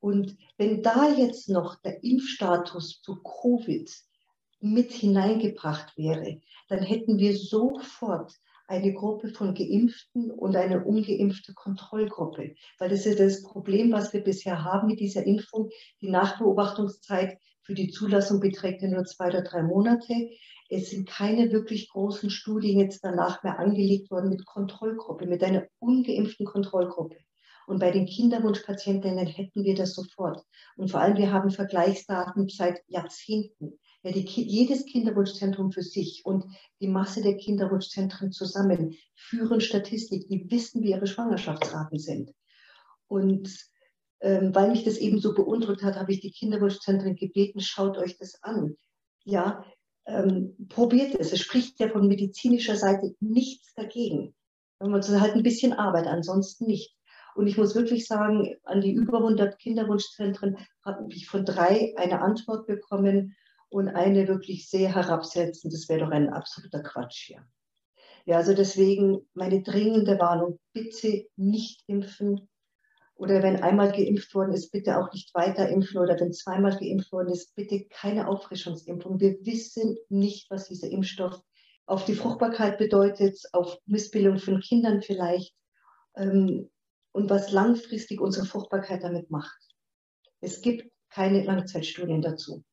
Und 0.00 0.36
wenn 0.56 0.82
da 0.82 1.08
jetzt 1.10 1.48
noch 1.48 1.76
der 1.82 2.02
Impfstatus 2.02 3.02
zu 3.02 3.22
Covid 3.22 3.90
mit 4.60 4.90
hineingebracht 4.90 5.96
wäre, 5.96 6.40
dann 6.68 6.82
hätten 6.82 7.18
wir 7.18 7.36
sofort 7.36 8.32
eine 8.72 8.94
Gruppe 8.94 9.28
von 9.28 9.54
Geimpften 9.54 10.30
und 10.30 10.56
eine 10.56 10.82
ungeimpfte 10.82 11.52
Kontrollgruppe. 11.52 12.54
Weil 12.78 12.88
das 12.88 13.04
ist 13.04 13.20
das 13.20 13.42
Problem, 13.42 13.92
was 13.92 14.14
wir 14.14 14.24
bisher 14.24 14.64
haben 14.64 14.88
mit 14.88 14.98
dieser 14.98 15.26
Impfung. 15.26 15.68
Die 16.00 16.08
Nachbeobachtungszeit 16.08 17.36
für 17.60 17.74
die 17.74 17.90
Zulassung 17.90 18.40
beträgt 18.40 18.80
ja 18.80 18.88
nur 18.88 19.04
zwei 19.04 19.28
oder 19.28 19.42
drei 19.42 19.62
Monate. 19.62 20.30
Es 20.70 20.88
sind 20.88 21.06
keine 21.06 21.52
wirklich 21.52 21.90
großen 21.90 22.30
Studien 22.30 22.80
jetzt 22.80 23.04
danach 23.04 23.42
mehr 23.42 23.58
angelegt 23.58 24.10
worden 24.10 24.30
mit 24.30 24.46
Kontrollgruppe, 24.46 25.26
mit 25.26 25.44
einer 25.44 25.66
ungeimpften 25.78 26.46
Kontrollgruppe. 26.46 27.18
Und 27.66 27.78
bei 27.78 27.90
den 27.90 28.06
Kinderwunschpatientinnen 28.06 29.26
hätten 29.26 29.64
wir 29.64 29.74
das 29.74 29.94
sofort. 29.94 30.42
Und 30.76 30.90
vor 30.90 31.00
allem, 31.00 31.18
wir 31.18 31.30
haben 31.30 31.50
Vergleichsdaten 31.50 32.48
seit 32.48 32.80
Jahrzehnten 32.88 33.78
ja, 34.02 34.12
die, 34.12 34.26
jedes 34.26 34.84
Kinderwunschzentrum 34.86 35.70
für 35.72 35.82
sich 35.82 36.22
und 36.24 36.44
die 36.80 36.88
Masse 36.88 37.22
der 37.22 37.36
Kinderwunschzentren 37.36 38.32
zusammen 38.32 38.96
führen 39.14 39.60
Statistik, 39.60 40.28
die 40.28 40.50
wissen, 40.50 40.82
wie 40.82 40.90
ihre 40.90 41.06
Schwangerschaftsraten 41.06 41.98
sind. 41.98 42.32
Und 43.06 43.48
ähm, 44.20 44.54
weil 44.54 44.70
mich 44.70 44.84
das 44.84 44.98
eben 44.98 45.20
so 45.20 45.34
beunruhigt 45.34 45.82
hat, 45.82 45.96
habe 45.96 46.12
ich 46.12 46.20
die 46.20 46.32
Kinderwunschzentren 46.32 47.16
gebeten, 47.16 47.60
schaut 47.60 47.98
euch 47.98 48.16
das 48.18 48.42
an. 48.42 48.76
Ja, 49.24 49.64
ähm, 50.06 50.56
probiert 50.68 51.14
es. 51.14 51.32
Es 51.32 51.40
spricht 51.40 51.78
ja 51.80 51.88
von 51.88 52.08
medizinischer 52.08 52.76
Seite 52.76 53.14
nichts 53.20 53.74
dagegen. 53.74 54.34
Wenn 54.78 54.90
man 54.90 55.20
halt 55.20 55.34
ein 55.34 55.42
bisschen 55.42 55.72
Arbeit, 55.72 56.06
ansonsten 56.06 56.66
nicht. 56.66 56.96
Und 57.34 57.46
ich 57.46 57.56
muss 57.56 57.74
wirklich 57.74 58.06
sagen, 58.06 58.56
an 58.64 58.80
die 58.80 58.92
über 58.92 59.18
100 59.18 59.58
Kinderwunschzentren 59.58 60.58
habe 60.84 61.06
ich 61.10 61.26
von 61.26 61.44
drei 61.44 61.94
eine 61.96 62.20
Antwort 62.20 62.66
bekommen 62.66 63.34
und 63.72 63.88
eine 63.88 64.28
wirklich 64.28 64.68
sehr 64.68 64.94
herabsetzend. 64.94 65.72
Das 65.72 65.88
wäre 65.88 66.00
doch 66.00 66.10
ein 66.10 66.28
absoluter 66.28 66.82
Quatsch 66.82 67.26
hier. 67.26 67.46
Ja, 68.26 68.36
also 68.36 68.54
deswegen 68.54 69.26
meine 69.34 69.62
dringende 69.62 70.18
Warnung, 70.18 70.58
bitte 70.72 71.26
nicht 71.36 71.82
impfen. 71.86 72.48
Oder 73.14 73.42
wenn 73.42 73.62
einmal 73.62 73.92
geimpft 73.92 74.34
worden 74.34 74.52
ist, 74.52 74.70
bitte 74.70 74.98
auch 74.98 75.12
nicht 75.12 75.34
weiter 75.34 75.68
impfen. 75.68 75.98
Oder 75.98 76.18
wenn 76.20 76.32
zweimal 76.32 76.76
geimpft 76.78 77.12
worden 77.12 77.30
ist, 77.30 77.54
bitte 77.54 77.86
keine 77.86 78.28
Auffrischungsimpfung. 78.28 79.20
Wir 79.20 79.38
wissen 79.44 79.96
nicht, 80.08 80.50
was 80.50 80.68
dieser 80.68 80.90
Impfstoff 80.90 81.40
auf 81.86 82.04
die 82.04 82.14
Fruchtbarkeit 82.14 82.78
bedeutet, 82.78 83.40
auf 83.52 83.78
Missbildung 83.86 84.38
von 84.38 84.60
Kindern 84.60 85.02
vielleicht 85.02 85.54
ähm, 86.16 86.70
und 87.12 87.30
was 87.30 87.50
langfristig 87.52 88.20
unsere 88.20 88.46
Fruchtbarkeit 88.46 89.02
damit 89.02 89.30
macht. 89.30 89.58
Es 90.40 90.60
gibt 90.60 90.90
keine 91.10 91.42
Langzeitstudien 91.42 92.22
dazu. 92.22 92.64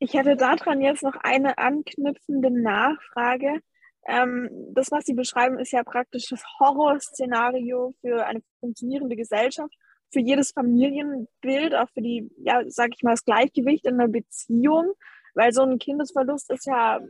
Ich 0.00 0.14
hätte 0.14 0.36
daran 0.36 0.80
jetzt 0.80 1.02
noch 1.02 1.16
eine 1.22 1.58
anknüpfende 1.58 2.50
Nachfrage. 2.50 3.60
Ähm, 4.06 4.48
das, 4.72 4.90
was 4.90 5.04
Sie 5.04 5.14
beschreiben, 5.14 5.58
ist 5.58 5.72
ja 5.72 5.82
praktisch 5.82 6.28
das 6.30 6.42
Horrorszenario 6.60 7.94
für 8.00 8.24
eine 8.24 8.42
funktionierende 8.60 9.16
Gesellschaft, 9.16 9.74
für 10.10 10.20
jedes 10.20 10.52
Familienbild, 10.52 11.74
auch 11.74 11.88
für 11.90 12.00
die, 12.00 12.30
ja, 12.38 12.62
sag 12.68 12.90
ich 12.94 13.02
mal, 13.02 13.10
das 13.10 13.24
Gleichgewicht 13.24 13.86
in 13.86 13.94
einer 13.94 14.08
Beziehung, 14.08 14.92
weil 15.34 15.52
so 15.52 15.62
ein 15.62 15.78
Kindesverlust 15.78 16.50
ist 16.52 16.66
ja, 16.66 17.00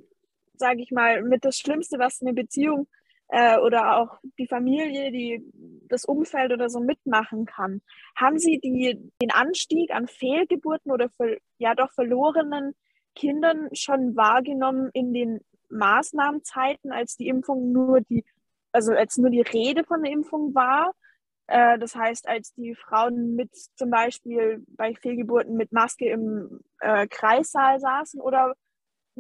sag 0.55 0.79
ich 0.79 0.91
mal, 0.91 1.23
mit 1.23 1.45
das 1.45 1.57
Schlimmste, 1.59 1.99
was 1.99 2.23
eine 2.23 2.33
Beziehung 2.33 2.89
äh, 3.29 3.59
oder 3.59 3.97
auch 3.99 4.19
die 4.39 4.47
Familie, 4.47 5.13
die 5.13 5.43
das 5.89 6.05
Umfeld 6.05 6.53
oder 6.53 6.69
so 6.69 6.81
mitmachen 6.81 7.47
kann. 7.47 7.83
Haben 8.17 8.39
Sie 8.39 8.59
die, 8.59 8.99
den 9.21 9.31
Anstieg 9.31 9.91
an 9.91 10.07
Fehlgeburten 10.07 10.91
oder 10.91 11.09
für, 11.11 11.39
ja 11.59 11.75
doch 11.75 11.93
verlorenen 11.93 12.75
Kindern 13.15 13.69
schon 13.73 14.17
wahrgenommen 14.17 14.91
in 14.93 15.13
den 15.13 15.41
Maßnahmenzeiten, 15.71 16.93
als 16.93 17.17
die 17.17 17.29
Impfung 17.29 17.73
nur 17.73 18.01
die, 18.01 18.25
also 18.73 18.93
als 18.93 19.17
nur 19.19 19.31
die 19.31 19.43
Rede 19.43 19.85
von 19.85 20.03
der 20.03 20.13
Impfung 20.13 20.55
war? 20.55 20.93
Äh, 21.49 21.79
das 21.79 21.95
heißt, 21.95 22.29
als 22.29 22.55
die 22.55 22.75
Frauen 22.75 23.35
mit 23.35 23.55
zum 23.77 23.91
Beispiel 23.91 24.65
bei 24.69 24.95
Fehlgeburten 24.95 25.57
mit 25.57 25.73
Maske 25.73 26.09
im 26.09 26.61
äh, 26.81 27.07
Kreissaal 27.09 27.81
saßen 27.81 28.21
oder 28.21 28.55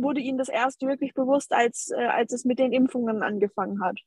wurde 0.02 0.20
Ihnen 0.20 0.38
das 0.38 0.48
erst 0.48 0.82
wirklich 0.82 1.14
bewusst, 1.14 1.52
als, 1.52 1.90
äh, 1.90 2.06
als 2.06 2.32
es 2.32 2.44
mit 2.44 2.58
den 2.58 2.72
Impfungen 2.72 3.22
angefangen 3.22 3.82
hat? 3.82 3.98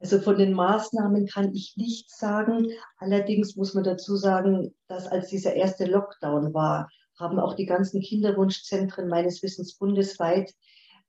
Also 0.00 0.20
von 0.20 0.38
den 0.38 0.52
Maßnahmen 0.52 1.26
kann 1.26 1.54
ich 1.54 1.74
nichts 1.76 2.18
sagen. 2.18 2.68
Allerdings 2.98 3.56
muss 3.56 3.74
man 3.74 3.84
dazu 3.84 4.16
sagen, 4.16 4.74
dass 4.86 5.08
als 5.08 5.28
dieser 5.28 5.54
erste 5.54 5.86
Lockdown 5.86 6.54
war, 6.54 6.88
haben 7.18 7.40
auch 7.40 7.54
die 7.54 7.66
ganzen 7.66 8.00
Kinderwunschzentren 8.00 9.08
meines 9.08 9.42
Wissens 9.42 9.76
bundesweit 9.76 10.52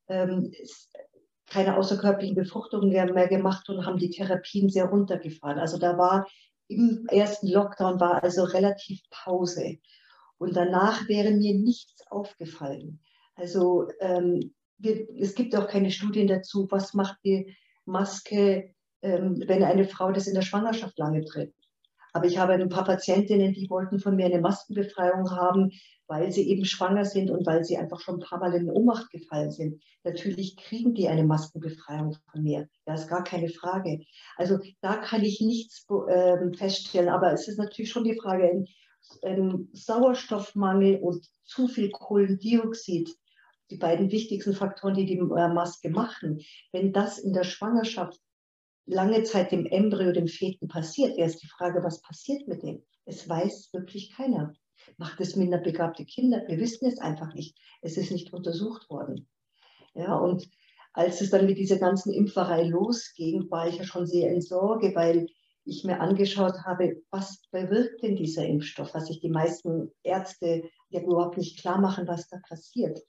ähm, 0.08 0.52
keine 1.46 1.78
außerkörperlichen 1.78 2.36
Befruchtungen 2.36 2.90
mehr 2.90 3.28
gemacht 3.28 3.70
und 3.70 3.86
haben 3.86 3.98
die 3.98 4.10
Therapien 4.10 4.70
sehr 4.70 4.86
runtergefahren. 4.86 5.60
Also 5.60 5.78
da 5.78 5.98
war 5.98 6.28
im 6.67 7.08
ersten 7.08 7.48
Lockdown 7.48 8.00
war 8.00 8.24
also 8.24 8.44
relativ 8.44 9.02
Pause. 9.10 9.78
Und 10.38 10.56
danach 10.56 11.08
wäre 11.08 11.32
mir 11.32 11.56
nichts 11.56 12.06
aufgefallen. 12.08 13.00
Also 13.40 13.87
ähm, 14.00 14.54
wir, 14.77 15.08
es 15.17 15.35
gibt 15.35 15.56
auch 15.56 15.67
keine 15.67 15.92
Studien 15.92 16.27
dazu, 16.27 16.67
was 16.69 16.94
macht 16.94 17.17
die 17.23 17.56
Maske, 17.85 18.73
ähm, 19.02 19.44
wenn 19.48 19.63
eine 19.63 19.85
Frau 19.85 20.12
das 20.12 20.27
in 20.27 20.35
der 20.35 20.42
Schwangerschaft 20.42 20.98
lange 20.98 21.23
trägt. 21.23 21.56
Aber 22.12 22.25
ich 22.25 22.37
habe 22.37 22.54
ein 22.54 22.69
paar 22.69 22.85
Patientinnen, 22.85 23.54
die 23.54 23.69
wollten 23.69 24.00
von 24.00 24.15
mir 24.15 24.25
eine 24.25 24.42
Maskenbefreiung 24.42 25.29
haben, 25.31 25.71
weil 26.08 26.31
sie 26.31 26.50
eben 26.50 26.65
schwanger 26.65 27.06
sind 27.06 27.29
und 27.29 27.46
weil 27.46 27.63
sie 27.63 27.77
einfach 27.77 28.00
schon 28.00 28.15
ein 28.15 28.27
paar 28.27 28.40
Mal 28.40 28.56
in 28.56 28.69
Ohnmacht 28.69 29.12
gefallen 29.12 29.52
sind. 29.52 29.81
Natürlich 30.04 30.58
kriegen 30.58 30.96
die 30.96 31.08
eine 31.08 31.23
Maskenbefreiung 31.23 32.17
von 32.31 32.42
mir. 32.42 32.67
Das 32.85 33.02
ist 33.02 33.10
gar 33.10 33.23
keine 33.23 33.50
Frage. 33.50 34.00
Also 34.35 34.58
da 34.81 34.98
kann 34.98 35.23
ich 35.23 35.40
nichts 35.40 35.85
äh, 36.08 36.37
feststellen. 36.58 37.10
Aber 37.10 37.31
es 37.31 37.48
ist 37.48 37.60
natürlich 37.60 37.92
schon 37.92 38.06
die 38.06 38.19
Frage, 38.19 38.50
ein, 38.50 38.67
ein 39.23 39.69
Sauerstoffmangel 39.73 40.98
und 40.98 41.23
zu 41.44 41.67
viel 41.67 41.92
Kohlendioxid 41.92 43.15
die 43.70 43.78
beiden 43.78 44.12
wichtigsten 44.12 44.54
Faktoren, 44.54 44.96
die 44.96 45.06
die 45.06 45.17
äh, 45.17 45.48
Maske 45.48 45.90
machen, 45.90 46.42
wenn 46.72 46.92
das 46.94 47.20
in 47.20 47.34
der 47.34 47.44
Schwangerschaft 47.44 48.20
lange 48.86 49.24
Zeit 49.24 49.52
dem 49.52 49.65
Embryo, 49.65 50.12
dem 50.12 50.28
Feten 50.28 50.67
passiert, 50.67 51.15
wäre 51.17 51.28
es 51.28 51.38
die 51.38 51.48
Frage, 51.48 51.84
was 51.84 52.02
passiert 52.02 52.48
mit 52.48 52.63
dem? 52.63 52.84
Es 53.06 53.28
weiß 53.28 53.70
wirklich 53.74 54.12
keiner. 54.12 54.54
Macht 54.98 55.20
es 55.20 55.36
minderbegabte 55.36 56.06
Kinder? 56.06 56.44
Wir 56.48 56.60
wissen 56.60 56.88
es 56.88 57.00
einfach 57.00 57.34
nicht. 57.34 57.58
Es 57.82 57.98
ist 57.98 58.12
nicht 58.12 58.34
untersucht 58.34 58.90
worden. 58.90 59.28
Ja, 59.94 60.15
und 60.15 60.50
als 60.94 61.22
es 61.22 61.30
dann 61.30 61.46
mit 61.46 61.58
dieser 61.58 61.78
ganzen 61.78 62.13
Impferei 62.13 62.63
losging, 62.63 63.50
war 63.52 63.67
ich 63.67 63.78
ja 63.78 63.84
schon 63.84 64.08
sehr 64.08 64.32
in 64.32 64.42
Sorge, 64.42 64.94
weil 64.96 65.28
ich 65.65 65.84
mir 65.84 66.00
angeschaut 66.00 66.63
habe, 66.65 67.02
was 67.12 67.44
bewirkt 67.52 68.02
denn 68.02 68.15
dieser 68.15 68.46
Impfstoff, 68.46 68.94
was 68.94 69.08
sich 69.08 69.20
die 69.20 69.30
meisten 69.30 69.92
Ärzte 70.04 70.63
ja 70.90 71.02
überhaupt 71.02 71.38
nicht 71.38 71.60
klar 71.60 71.80
machen, 71.80 72.08
was 72.08 72.28
da 72.28 72.38
passiert. 72.48 73.00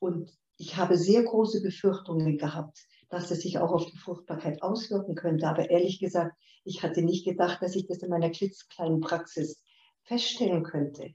Und 0.00 0.30
ich 0.56 0.76
habe 0.76 0.96
sehr 0.96 1.22
große 1.24 1.62
Befürchtungen 1.62 2.38
gehabt, 2.38 2.78
dass 3.08 3.30
es 3.30 3.42
sich 3.42 3.58
auch 3.58 3.72
auf 3.72 3.86
die 3.86 3.96
Fruchtbarkeit 3.96 4.62
auswirken 4.62 5.14
könnte. 5.14 5.46
Aber 5.46 5.70
ehrlich 5.70 6.00
gesagt, 6.00 6.36
ich 6.64 6.82
hatte 6.82 7.02
nicht 7.02 7.24
gedacht, 7.24 7.62
dass 7.62 7.76
ich 7.76 7.86
das 7.86 7.98
in 7.98 8.10
meiner 8.10 8.30
klitzekleinen 8.30 9.00
Praxis 9.00 9.62
feststellen 10.04 10.62
könnte. 10.62 11.14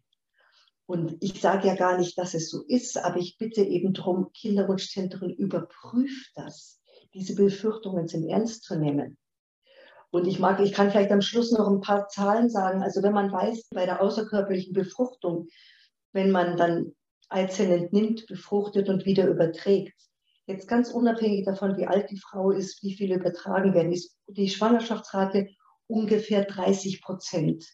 Und 0.85 1.17
ich 1.19 1.39
sage 1.39 1.67
ja 1.67 1.75
gar 1.75 1.97
nicht, 1.97 2.17
dass 2.17 2.33
es 2.33 2.49
so 2.49 2.63
ist, 2.63 2.97
aber 2.97 3.17
ich 3.17 3.37
bitte 3.37 3.61
eben 3.61 3.93
darum, 3.93 4.31
Kinderwunschzentren 4.33 5.29
überprüft 5.29 6.31
das, 6.35 6.81
diese 7.13 7.35
Befürchtungen 7.35 8.07
sind 8.07 8.27
ernst 8.27 8.63
zu 8.63 8.75
nehmen. 8.75 9.17
Und 10.11 10.25
ich 10.25 10.39
mag, 10.39 10.59
ich 10.59 10.73
kann 10.73 10.89
vielleicht 10.89 11.11
am 11.11 11.21
Schluss 11.21 11.51
noch 11.51 11.67
ein 11.67 11.81
paar 11.81 12.07
Zahlen 12.07 12.49
sagen. 12.49 12.81
Also 12.81 13.03
wenn 13.03 13.13
man 13.13 13.31
weiß, 13.31 13.69
bei 13.69 13.85
der 13.85 14.01
außerkörperlichen 14.01 14.73
Befruchtung, 14.73 15.47
wenn 16.11 16.31
man 16.31 16.57
dann 16.57 16.95
Eizellen 17.29 17.83
entnimmt, 17.83 18.25
befruchtet 18.27 18.89
und 18.89 19.05
wieder 19.05 19.27
überträgt, 19.27 19.95
jetzt 20.45 20.67
ganz 20.67 20.91
unabhängig 20.91 21.45
davon, 21.45 21.77
wie 21.77 21.85
alt 21.85 22.09
die 22.09 22.19
Frau 22.19 22.51
ist, 22.51 22.83
wie 22.83 22.95
viele 22.95 23.15
übertragen 23.15 23.73
werden, 23.73 23.93
ist 23.93 24.17
die 24.27 24.49
Schwangerschaftsrate 24.49 25.49
ungefähr 25.87 26.45
30 26.45 27.01
Prozent. 27.01 27.65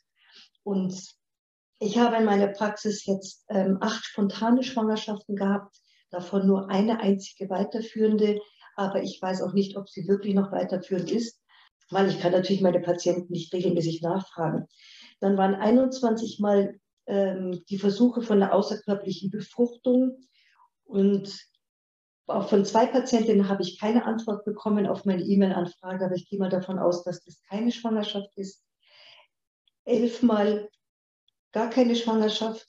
Und 0.63 0.95
ich 1.79 1.97
habe 1.97 2.17
in 2.17 2.25
meiner 2.25 2.47
Praxis 2.47 3.05
jetzt 3.05 3.45
ähm, 3.49 3.77
acht 3.81 4.03
spontane 4.03 4.63
Schwangerschaften 4.63 5.35
gehabt, 5.35 5.77
davon 6.11 6.47
nur 6.47 6.69
eine 6.69 6.99
einzige 6.99 7.49
weiterführende, 7.49 8.39
aber 8.75 9.03
ich 9.03 9.21
weiß 9.21 9.41
auch 9.41 9.53
nicht, 9.53 9.77
ob 9.77 9.89
sie 9.89 10.07
wirklich 10.07 10.33
noch 10.33 10.51
weiterführend 10.51 11.11
ist 11.11 11.41
weil 11.89 12.09
ich 12.09 12.19
kann 12.19 12.31
natürlich 12.31 12.61
meine 12.61 12.79
Patienten 12.79 13.31
nicht 13.31 13.53
regelmäßig 13.53 14.01
nachfragen. 14.01 14.67
Dann 15.19 15.37
waren 15.37 15.55
21 15.55 16.39
Mal 16.39 16.79
ähm, 17.07 17.63
die 17.69 17.77
Versuche 17.77 18.21
von 18.21 18.39
der 18.39 18.53
außerkörperlichen 18.53 19.29
Befruchtung 19.29 20.17
und 20.83 21.37
auch 22.27 22.49
von 22.49 22.65
zwei 22.65 22.87
Patientinnen 22.87 23.49
habe 23.49 23.61
ich 23.61 23.79
keine 23.79 24.05
Antwort 24.05 24.45
bekommen 24.45 24.87
auf 24.87 25.05
meine 25.05 25.23
E-Mail-Anfrage, 25.23 26.05
aber 26.05 26.15
ich 26.15 26.27
gehe 26.27 26.39
mal 26.39 26.49
davon 26.49 26.79
aus, 26.79 27.03
dass 27.03 27.23
das 27.23 27.41
keine 27.43 27.71
Schwangerschaft 27.71 28.35
ist. 28.35 28.63
Elfmal 29.83 30.69
gar 31.51 31.69
keine 31.69 31.95
Schwangerschaft, 31.95 32.65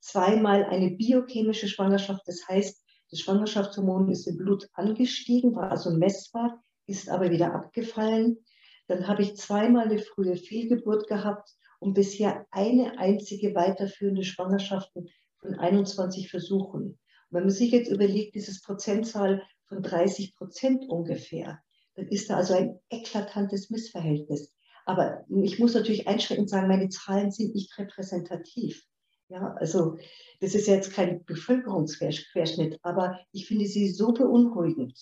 zweimal 0.00 0.64
eine 0.64 0.90
biochemische 0.90 1.68
Schwangerschaft, 1.68 2.22
das 2.26 2.46
heißt, 2.46 2.84
das 3.10 3.20
Schwangerschaftshormon 3.20 4.10
ist 4.10 4.26
im 4.26 4.36
Blut 4.36 4.68
angestiegen, 4.74 5.54
war 5.56 5.70
also 5.70 5.90
messbar, 5.90 6.62
ist 6.86 7.08
aber 7.08 7.30
wieder 7.30 7.54
abgefallen. 7.54 8.44
Dann 8.86 9.08
habe 9.08 9.22
ich 9.22 9.36
zweimal 9.36 9.86
eine 9.86 9.98
frühe 9.98 10.36
Fehlgeburt 10.36 11.08
gehabt 11.08 11.50
und 11.78 11.94
bisher 11.94 12.46
eine 12.50 12.98
einzige 12.98 13.54
weiterführende 13.54 14.24
Schwangerschaft 14.24 14.92
von 15.40 15.54
21 15.54 16.30
Versuchen. 16.30 16.82
Und 16.82 16.98
wenn 17.30 17.44
man 17.44 17.50
sich 17.50 17.72
jetzt 17.72 17.90
überlegt, 17.90 18.34
dieses 18.34 18.62
Prozentzahl 18.62 19.42
von 19.66 19.82
30 19.82 20.34
Prozent 20.34 20.88
ungefähr, 20.88 21.60
dann 21.94 22.08
ist 22.08 22.30
da 22.30 22.36
also 22.36 22.54
ein 22.54 22.78
eklatantes 22.90 23.70
Missverhältnis. 23.70 24.52
Aber 24.86 25.24
ich 25.28 25.58
muss 25.58 25.74
natürlich 25.74 26.08
einschränkend 26.08 26.48
sagen, 26.48 26.68
meine 26.68 26.88
Zahlen 26.88 27.30
sind 27.30 27.54
nicht 27.54 27.76
repräsentativ. 27.78 28.84
Ja, 29.28 29.54
also 29.58 29.98
das 30.40 30.54
ist 30.54 30.66
jetzt 30.66 30.94
kein 30.94 31.22
Bevölkerungsquerschnitt, 31.26 32.78
aber 32.82 33.18
ich 33.32 33.46
finde 33.46 33.66
sie 33.66 33.90
so 33.90 34.12
beunruhigend, 34.12 34.98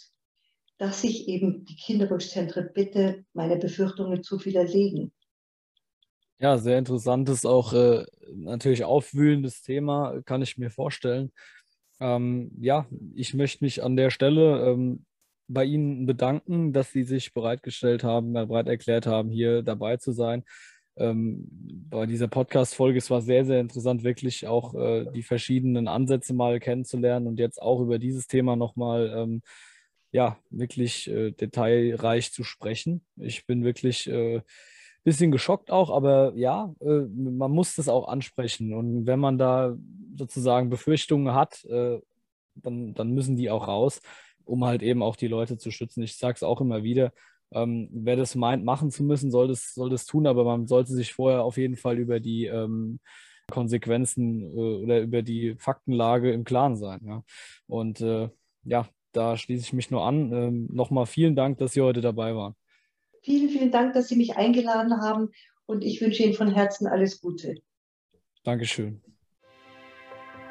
dass 0.79 1.05
ich 1.05 1.29
eben 1.29 1.65
die 1.65 1.77
Kinderwunschzentren 1.77 2.71
bitte, 2.75 3.25
meine 3.33 3.57
Befürchtungen 3.57 4.25
zu 4.25 4.45
widerlegen. 4.45 5.13
Ja, 6.39 6.59
sehr 6.59 6.79
interessantes, 6.79 7.47
auch 7.47 7.73
äh, 7.73 8.05
natürlich 8.35 8.85
aufwühlendes 8.85 9.63
Thema, 9.63 10.21
kann 10.27 10.43
ich 10.43 10.59
mir 10.59 10.71
vorstellen. 10.71 11.33
Ähm, 11.99 12.51
ja, 12.61 12.87
ich 13.15 13.33
möchte 13.33 13.65
mich 13.65 13.83
an 13.83 13.97
der 13.97 14.11
Stelle 14.11 14.67
ähm, 14.71 15.07
bei 15.49 15.65
Ihnen 15.65 16.05
bedanken, 16.05 16.75
dass 16.75 16.93
Sie 16.93 17.05
sich 17.05 17.33
bereitgestellt 17.33 18.05
haben, 18.05 18.35
bereit 18.35 18.69
erklärt 18.69 19.07
haben, 19.07 19.31
hier 19.31 19.63
dabei 19.63 19.97
zu 19.97 20.13
sein. 20.13 20.45
Ähm, 20.99 21.47
bei 21.89 22.05
dieser 22.05 22.29
Podcast-Folge, 22.29 22.99
es 22.99 23.11
war 23.11 23.23
sehr, 23.23 23.47
sehr 23.47 23.61
interessant, 23.61 24.05
wirklich 24.05 24.47
auch 24.47 24.75
äh, 24.75 25.07
die 25.15 25.23
verschiedenen 25.23 25.89
Ansätze 25.89 26.35
mal 26.35 26.61
kennenzulernen 26.61 27.27
und 27.27 27.39
jetzt 27.39 27.63
auch 27.63 27.81
über 27.81 27.99
dieses 27.99 28.27
Thema 28.27 28.57
nochmal 28.57 29.11
ähm, 29.17 29.43
ja, 30.13 30.39
wirklich 30.51 31.09
äh, 31.11 31.33
detailreich 31.33 32.33
zu 32.33 32.45
sprechen. 32.45 33.05
Ich 33.17 33.47
bin 33.47 33.65
wirklich 33.65 34.07
äh, 34.09 34.43
bisschen 35.07 35.31
geschockt 35.31 35.71
auch, 35.71 35.91
aber 35.91 36.33
ja, 36.35 36.75
äh, 36.81 37.03
man 37.15 37.53
muss 37.53 37.77
das 37.77 37.89
auch 37.89 38.09
ansprechen. 38.09 38.75
Und 38.75 39.07
wenn 39.07 39.21
man 39.21 39.39
da 39.39 39.77
sozusagen 40.17 40.69
Befürchtungen 40.69 41.33
hat, 41.33 41.65
äh, 41.67 42.01
dann, 42.57 42.93
dann 42.93 43.13
müssen 43.13 43.37
die 43.37 43.49
auch 43.49 43.69
raus, 43.69 44.01
um 44.45 44.65
halt 44.65 44.83
eben 44.83 45.05
auch 45.05 45.15
die 45.15 45.29
Leute 45.29 45.59
zu 45.59 45.71
schützen. 45.71 46.03
Ich 46.03 46.17
sage 46.17 46.35
es 46.35 46.43
auch 46.43 46.61
immer 46.61 46.83
wieder. 46.83 47.13
Ähm, 47.53 47.89
wer 47.93 48.17
das 48.17 48.35
meint, 48.35 48.65
machen 48.65 48.91
zu 48.91 49.05
müssen, 49.05 49.31
soll 49.31 49.47
das, 49.47 49.75
soll 49.75 49.91
das 49.91 50.07
tun, 50.07 50.27
aber 50.27 50.43
man 50.43 50.67
sollte 50.67 50.93
sich 50.93 51.13
vorher 51.15 51.45
auf 51.45 51.57
jeden 51.57 51.77
Fall 51.77 51.99
über 51.99 52.19
die 52.19 52.47
ähm, 52.47 52.99
Konsequenzen 53.49 54.43
äh, 54.43 54.83
oder 54.83 55.01
über 55.03 55.23
die 55.23 55.55
Faktenlage 55.57 56.33
im 56.33 56.43
Klaren 56.43 56.75
sein. 56.75 57.01
Ja? 57.07 57.23
Und 57.69 58.01
äh, 58.01 58.29
ja, 58.65 58.89
da 59.13 59.37
schließe 59.37 59.63
ich 59.63 59.73
mich 59.73 59.93
nur 59.93 60.05
an. 60.05 60.33
Ähm, 60.33 60.69
Nochmal 60.73 61.07
vielen 61.07 61.37
Dank, 61.37 61.59
dass 61.59 61.75
Sie 61.75 61.81
heute 61.81 62.01
dabei 62.01 62.35
waren. 62.35 62.57
Vielen, 63.27 63.49
vielen 63.49 63.73
Dank, 63.73 63.93
dass 63.93 64.07
Sie 64.07 64.15
mich 64.15 64.37
eingeladen 64.37 65.01
haben 65.03 65.33
und 65.67 65.83
ich 65.83 66.01
wünsche 66.01 66.23
Ihnen 66.23 66.35
von 66.35 66.49
Herzen 66.49 66.87
alles 66.87 67.21
Gute. 67.21 67.57
Dankeschön. 68.45 69.03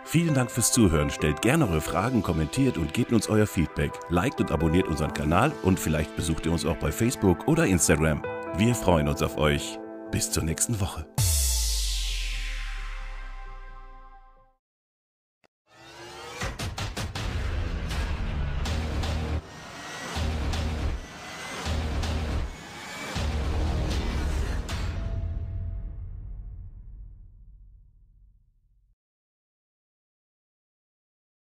Vielen 0.04 0.34
Dank 0.34 0.52
fürs 0.52 0.74
Zuhören. 0.74 1.10
Stellt 1.10 1.42
gerne 1.42 1.70
eure 1.70 1.80
Fragen, 1.80 2.22
kommentiert 2.22 2.78
und 2.78 2.94
gebt 2.94 3.14
uns 3.14 3.30
euer 3.30 3.48
Feedback. 3.48 3.94
Liked 4.10 4.42
und 4.42 4.52
abonniert 4.52 4.90
unseren 4.90 5.14
Kanal 5.14 5.54
und 5.64 5.80
vielleicht 5.80 6.18
besucht 6.18 6.46
ihr 6.46 6.52
uns 6.52 6.66
auch 6.66 6.76
bei 6.76 6.92
Facebook 6.92 7.48
oder 7.48 7.66
Instagram. 7.66 8.22
Wir 8.58 8.76
freuen 8.76 9.08
uns 9.08 9.24
auf 9.24 9.38
euch. 9.38 9.80
Bis 10.12 10.30
zur 10.30 10.44
nächsten 10.44 10.82
Woche. 10.82 11.08